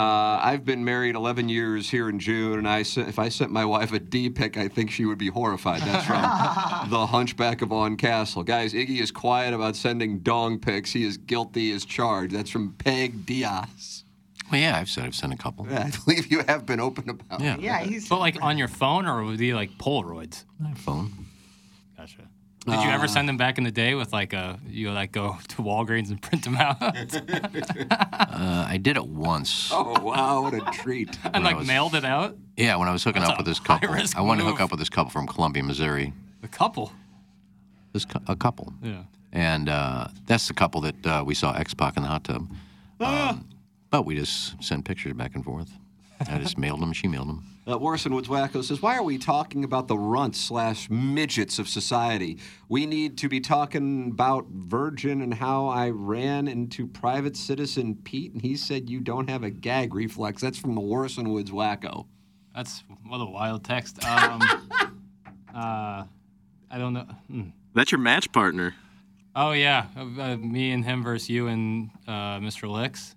[0.43, 3.65] I've been married 11 years here in June, and I sent, if I sent my
[3.65, 5.81] wife a D pic, I think she would be horrified.
[5.81, 6.21] That's from
[6.91, 8.43] the Hunchback of On Castle.
[8.43, 10.91] Guys, Iggy is quiet about sending dong pics.
[10.91, 12.33] He is guilty as charged.
[12.35, 14.03] That's from Peg Diaz.
[14.51, 15.65] Well, yeah, I've said I've sent a couple.
[15.71, 17.55] Yeah, I believe you have been open about Yeah.
[17.55, 17.61] it.
[17.61, 18.09] Yeah, he's.
[18.09, 20.43] But like on your phone or would it be like Polaroids?
[20.59, 21.11] My phone.
[22.65, 22.77] Gotcha.
[22.77, 25.11] Did you Uh, ever send them back in the day with like a you like
[25.11, 29.69] go to Walgreens and print them out Uh, I did it once.
[29.71, 31.17] Oh wow, what a treat!
[31.25, 32.37] and I like was- mailed it out?
[32.57, 34.69] Yeah, when I was hooking That's up with this couple, I wanted to hook up
[34.71, 36.13] with this couple from Columbia, Missouri.
[36.43, 36.91] A couple.
[37.93, 38.73] This cou- a couple.
[38.83, 39.03] Yeah.
[39.31, 42.47] And uh, that's the couple that uh, we saw X Pac in the hot tub.
[42.99, 43.29] Ah.
[43.31, 43.49] Um,
[43.89, 45.71] but we just sent pictures back and forth.
[46.29, 46.93] I just mailed them.
[46.93, 47.43] She mailed them.
[47.67, 51.69] Uh, Warson Woods Wacko says, Why are we talking about the runts slash midgets of
[51.69, 52.39] society?
[52.69, 58.33] We need to be talking about Virgin and how I ran into private citizen Pete
[58.33, 60.41] and he said you don't have a gag reflex.
[60.41, 62.07] That's from the Warson Woods Wacko.
[62.55, 64.03] That's what a wild text.
[64.03, 64.41] Um,
[65.55, 66.03] uh,
[66.73, 67.05] I don't know.
[67.29, 67.41] Hmm.
[67.75, 68.73] That's your match partner.
[69.35, 72.69] Oh yeah, uh, uh, me and him versus you and uh, Mr.
[72.69, 73.15] Licks.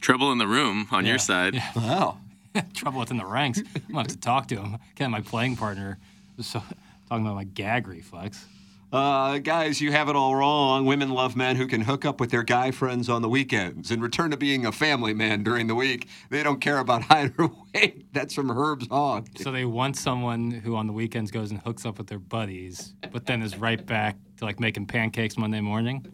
[0.00, 1.54] Trouble in the room on Yeah, your side.
[1.54, 1.70] yeah.
[1.74, 2.18] Wow.
[2.74, 3.58] Trouble within the ranks.
[3.58, 4.78] I'm gonna have to talk to him.
[4.94, 5.98] Get my playing partner.
[6.40, 6.62] So
[7.08, 8.46] talking about my gag reflex.
[8.90, 10.86] Uh, guys, you have it all wrong.
[10.86, 14.00] Women love men who can hook up with their guy friends on the weekends in
[14.00, 16.08] return to being a family man during the week.
[16.30, 18.10] They don't care about height or weight.
[18.14, 19.28] That's from Herb's Hog.
[19.36, 22.94] So they want someone who on the weekends goes and hooks up with their buddies,
[23.12, 26.06] but then is right back to like making pancakes Monday morning.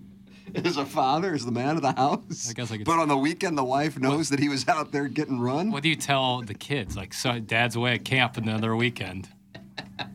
[0.65, 2.49] As a father, as the man of the house.
[2.49, 2.87] I guess I could.
[2.87, 5.73] But on the weekend, the wife knows that he was out there getting run.
[5.73, 6.97] What do you tell the kids?
[6.97, 9.29] Like, so dad's away at camp another weekend.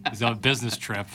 [0.09, 1.07] He's on a business trip.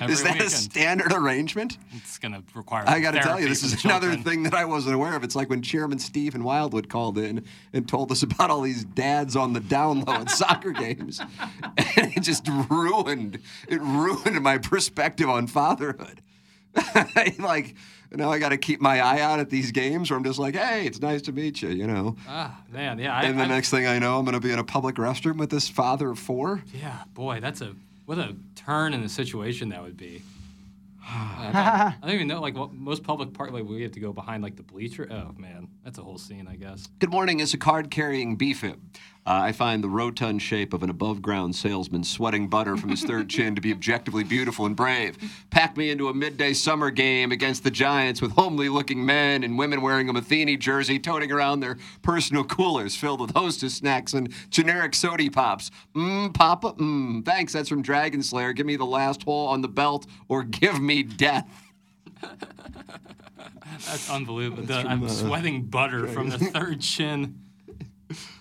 [0.00, 0.48] Every Is that weekend.
[0.48, 1.78] a standard arrangement?
[1.92, 2.84] It's gonna require.
[2.86, 5.22] I got to tell you, this is another thing that I wasn't aware of.
[5.22, 9.36] It's like when Chairman Stephen Wildwood called in and told us about all these dads
[9.36, 11.20] on the down low at soccer games,
[11.96, 13.38] and it just ruined
[13.68, 16.22] it ruined my perspective on fatherhood.
[17.38, 17.74] like
[18.12, 20.56] now, I got to keep my eye out at these games, where I'm just like,
[20.56, 22.16] hey, it's nice to meet you, you know.
[22.26, 23.14] Ah, man, yeah.
[23.14, 24.96] I, and the I- next thing I know, I'm going to be in a public
[24.96, 26.62] restroom with this father of four.
[26.74, 27.74] Yeah, boy, that's a
[28.06, 30.22] what a turn in the situation that would be.
[31.08, 31.56] I don't,
[32.02, 32.40] I don't even know.
[32.40, 35.06] Like what, most public part, like we have to go behind like the bleacher.
[35.10, 36.88] Oh man, that's a whole scene, I guess.
[36.98, 37.38] Good morning.
[37.40, 38.76] It's a card carrying BFIB,
[39.26, 43.02] uh, I find the rotund shape of an above ground salesman sweating butter from his
[43.04, 45.18] third chin to be objectively beautiful and brave.
[45.50, 49.58] Pack me into a midday summer game against the Giants with homely looking men and
[49.58, 54.32] women wearing a Matheny jersey, toting around their personal coolers filled with hostess snacks and
[54.48, 55.70] generic sody pops.
[55.94, 57.24] Mmm, Papa, mmm.
[57.24, 57.52] Thanks.
[57.52, 58.52] That's from Dragon Slayer.
[58.54, 61.46] Give me the last hole on the belt or give me death.
[63.86, 64.64] That's unbelievable.
[64.64, 67.38] That's The- from, I'm uh, sweating butter from the third chin.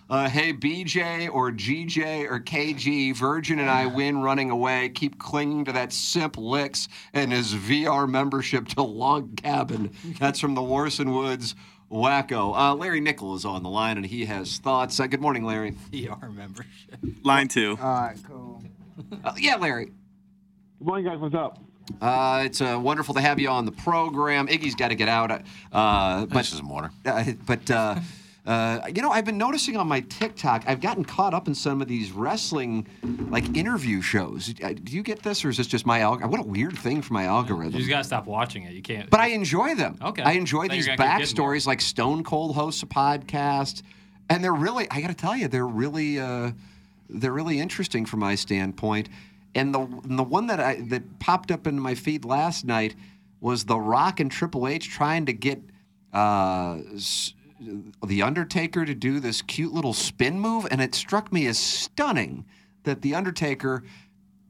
[0.10, 4.90] Uh, hey, BJ or GJ or KG, Virgin and I win running away.
[4.90, 9.92] Keep clinging to that simp licks and his VR membership to Log Cabin.
[10.20, 11.54] That's from the Warson Woods
[11.92, 12.58] Wacko.
[12.58, 15.00] Uh, Larry Nickel is on the line and he has thoughts.
[15.00, 15.72] Uh, good morning, Larry.
[15.92, 16.98] VR membership.
[17.24, 17.78] Line two.
[17.80, 18.64] All right, cool.
[19.24, 19.92] Uh, yeah, Larry.
[20.80, 21.20] Good morning, guys.
[21.20, 21.60] What's up?
[22.02, 24.48] Uh, it's uh, wonderful to have you on the program.
[24.48, 25.44] Iggy's got to get out.
[25.72, 26.92] Uh, but, some water.
[27.06, 27.70] Uh, but
[28.46, 31.82] uh, you know, I've been noticing on my TikTok, I've gotten caught up in some
[31.82, 32.88] of these wrestling
[33.30, 34.54] like interview shows.
[34.64, 36.32] Uh, Do you get this, or is this just my algorithm?
[36.32, 37.74] What a weird thing for my algorithm.
[37.74, 38.74] You just gotta stop watching it.
[38.74, 39.10] You can't.
[39.10, 39.98] But I enjoy them.
[40.02, 40.24] Okay.
[40.24, 41.54] I enjoy these were gonna keep getting more.
[41.54, 43.84] backstories, like Stone Cold hosts a podcast,
[44.30, 44.88] and they're really.
[44.90, 46.52] I got to tell you, they're really, uh,
[47.10, 49.10] they're really interesting from my standpoint.
[49.56, 52.96] And the and the one that I that popped up into my feed last night
[53.42, 55.62] was The Rock and Triple H trying to get
[56.14, 57.34] uh, s-
[58.06, 62.46] the Undertaker to do this cute little spin move, and it struck me as stunning
[62.84, 63.84] that the Undertaker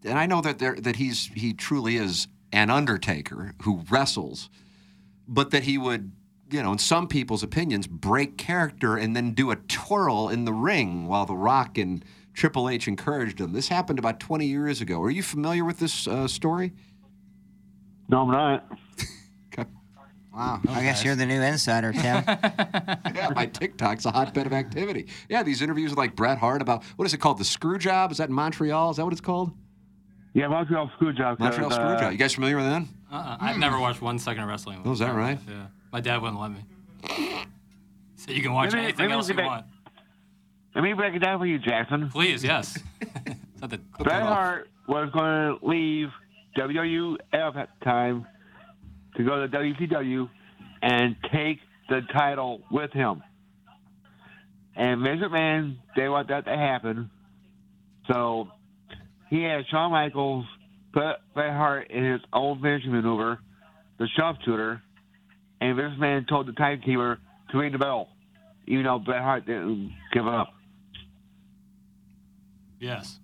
[0.04, 4.50] and I know that there, that he's he truly is an Undertaker who wrestles,
[5.28, 6.12] but that he would,
[6.52, 10.54] you know, in some people's opinions, break character and then do a twirl in the
[10.54, 12.04] ring while The Rock and
[12.34, 13.54] Triple H encouraged him.
[13.54, 15.02] This happened about 20 years ago.
[15.02, 16.74] Are you familiar with this uh, story?
[18.08, 18.79] No, I'm not.
[20.40, 20.62] Wow.
[20.70, 22.02] I guess you're the new insider, Tim.
[22.26, 25.08] yeah, my TikTok's a hotbed of activity.
[25.28, 27.40] Yeah, these interviews with like Bret Hart about what is it called?
[27.40, 28.10] The Screw Job?
[28.12, 28.92] Is that in Montreal?
[28.92, 29.52] Is that what it's called?
[30.34, 31.40] Yeah, Montreal Screwjob.
[31.40, 32.12] Montreal Screw Job.
[32.14, 32.84] You guys familiar with that?
[33.12, 33.38] Uh-uh.
[33.42, 34.82] I've never watched one second of wrestling.
[34.86, 35.40] Oh, is that right?
[35.46, 35.66] Yeah.
[35.92, 36.60] My dad wouldn't let me.
[38.16, 39.66] So you can watch Maybe- anything maybe else we you could- want.
[40.76, 42.10] Let me break it down for you, Jackson.
[42.12, 42.78] Please, yes.
[43.62, 46.10] Is Bret Hart was going to leave
[46.56, 48.26] WWF at the time
[49.20, 50.30] to go to WCW
[50.82, 51.60] and take
[51.90, 53.22] the title with him.
[54.78, 57.12] And Vince McMahon, they want that to happen.
[58.10, 58.48] So
[59.30, 60.46] he had Shawn Michaels
[60.94, 63.40] put Bret Hart in his own finishing maneuver,
[63.98, 64.82] the sharpshooter,
[65.60, 67.20] and Vince McMahon told the timekeeper
[67.52, 68.08] to ring the bell,
[68.68, 70.54] even though Bret Hart didn't give up.
[72.80, 73.20] Yes.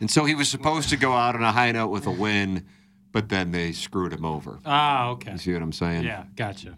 [0.00, 2.64] And so he was supposed to go out on a high note with a win,
[3.14, 4.58] but then they screwed him over.
[4.66, 5.32] Ah, okay.
[5.32, 6.02] You see what I'm saying?
[6.02, 6.76] Yeah, gotcha.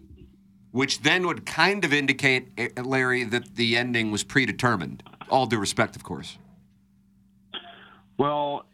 [0.71, 5.01] Which then would kind of indicate, eh, Larry, that the ending was predetermined.
[5.29, 6.37] All due respect, of course.
[8.19, 8.65] Well,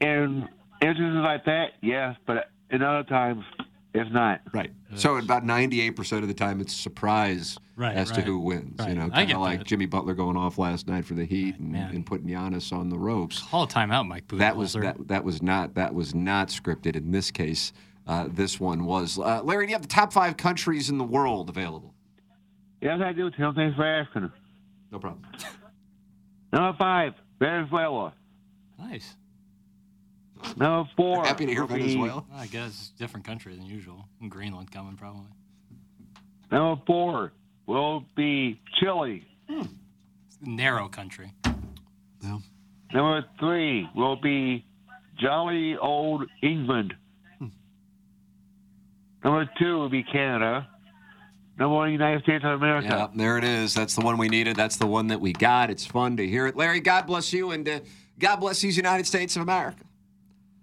[0.00, 0.48] in
[0.82, 3.44] instances like that, yes, but in other times,
[3.94, 4.40] it's not.
[4.52, 4.72] Right.
[4.96, 8.80] So about 98% of the time, it's surprise Right, as to who wins.
[8.86, 9.66] You know, kind of like that.
[9.66, 12.98] Jimmy Butler going off last night for the Heat and, and putting Giannis on the
[12.98, 13.40] ropes.
[13.42, 16.96] Call a timeout, Mike That was that, that was not that was not scripted.
[16.96, 17.72] In this case,
[18.06, 19.18] uh, this one was.
[19.18, 21.94] Uh, Larry, do you have the top five countries in the world available?
[22.80, 23.54] Yes, I do, Tim.
[23.54, 24.30] Thanks for asking.
[24.90, 25.22] No problem.
[26.52, 28.12] Number five, Venezuela.
[28.78, 29.16] Nice.
[30.56, 31.24] Number four.
[31.24, 34.04] Happy to hear will be- Well, I guess it's a different country than usual.
[34.28, 35.26] Greenland coming probably.
[36.50, 37.32] Number four
[37.66, 39.24] will be Chile.
[39.48, 41.32] It's a narrow country.
[42.92, 44.64] Number three will be
[45.18, 46.94] jolly old England.
[49.22, 50.68] Number two will be Canada.
[51.58, 52.88] Number one, United States of America.
[52.90, 53.74] Yeah, there it is.
[53.74, 54.56] That's the one we needed.
[54.56, 55.70] That's the one that we got.
[55.70, 56.56] It's fun to hear it.
[56.56, 57.80] Larry, God bless you, and uh,
[58.18, 59.84] God bless these United States of America.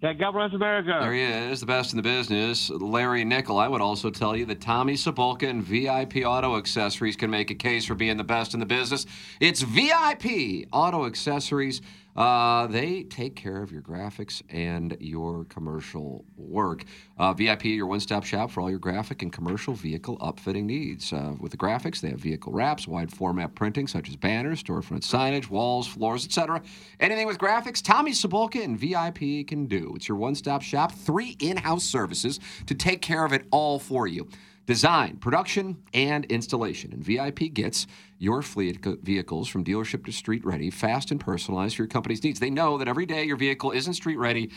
[0.02, 0.98] Yeah, God bless America.
[1.00, 2.70] There he is, the best in the business.
[2.70, 3.56] Larry Nickel.
[3.56, 7.54] I would also tell you that Tommy Cibulka and VIP Auto Accessories can make a
[7.54, 9.06] case for being the best in the business.
[9.38, 11.82] It's VIP Auto Accessories.
[12.16, 16.84] Uh, they take care of your graphics and your commercial work.
[17.18, 21.12] Uh, VIP, your one stop shop for all your graphic and commercial vehicle upfitting needs.
[21.12, 25.00] Uh, with the graphics, they have vehicle wraps, wide format printing such as banners, storefront
[25.00, 26.60] signage, walls, floors, etc.
[27.00, 29.92] Anything with graphics, Tommy Cibulka and VIP can do.
[29.96, 33.78] It's your one stop shop, three in house services to take care of it all
[33.78, 34.28] for you
[34.66, 36.92] design, production, and installation.
[36.92, 41.82] And VIP gets your fleet vehicles from dealership to street ready, fast and personalized for
[41.82, 42.38] your company's needs.
[42.38, 44.50] They know that every day your vehicle isn't street ready,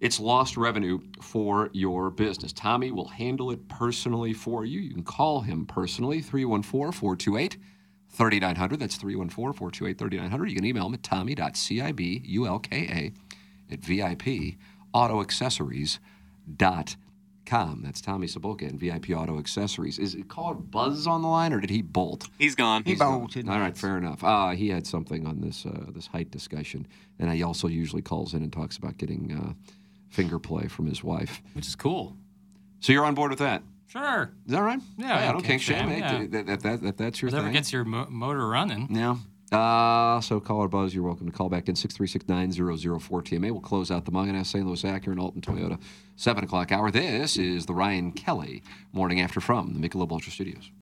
[0.00, 2.52] it's lost revenue for your business.
[2.52, 4.80] Tommy will handle it personally for you.
[4.80, 7.56] You can call him personally, 314 428
[8.10, 8.80] 3900.
[8.80, 10.50] That's 314 428 3900.
[10.50, 13.12] You can email him at tommy.cibulka
[13.70, 14.56] at VIP
[17.52, 17.82] autoaccessories.com.
[17.84, 19.98] That's Tommy Cibulka and VIP Auto Accessories.
[19.98, 22.28] Is it called Buzz on the line or did he bolt?
[22.38, 22.82] He's gone.
[22.84, 23.48] He bolted.
[23.48, 24.22] All right, fair enough.
[24.24, 26.86] Uh, he had something on this uh, this height discussion,
[27.18, 29.52] and he also usually calls in and talks about getting uh,
[30.08, 32.16] finger play from his wife, which is cool.
[32.80, 33.62] So you're on board with that?
[33.86, 34.32] Sure.
[34.46, 34.80] Is that right?
[34.96, 35.88] Yeah, I I don't can't kink shame.
[35.90, 36.26] shame, yeah.
[36.30, 37.52] That, that, that, that- that's your Whatever thing.
[37.52, 38.88] gets your mo- motor running.
[38.90, 39.16] Yeah.
[39.52, 43.52] Uh, so caller Buzz, you're welcome to call back in 636-9004 TMA.
[43.52, 44.66] We'll close out the Mungenast, St.
[44.66, 45.78] Louis Acura, and Alton Toyota
[46.16, 46.90] 7 o'clock hour.
[46.90, 48.62] This is the Ryan Kelly
[48.92, 50.72] Morning After from the Michelob Ultra Studios.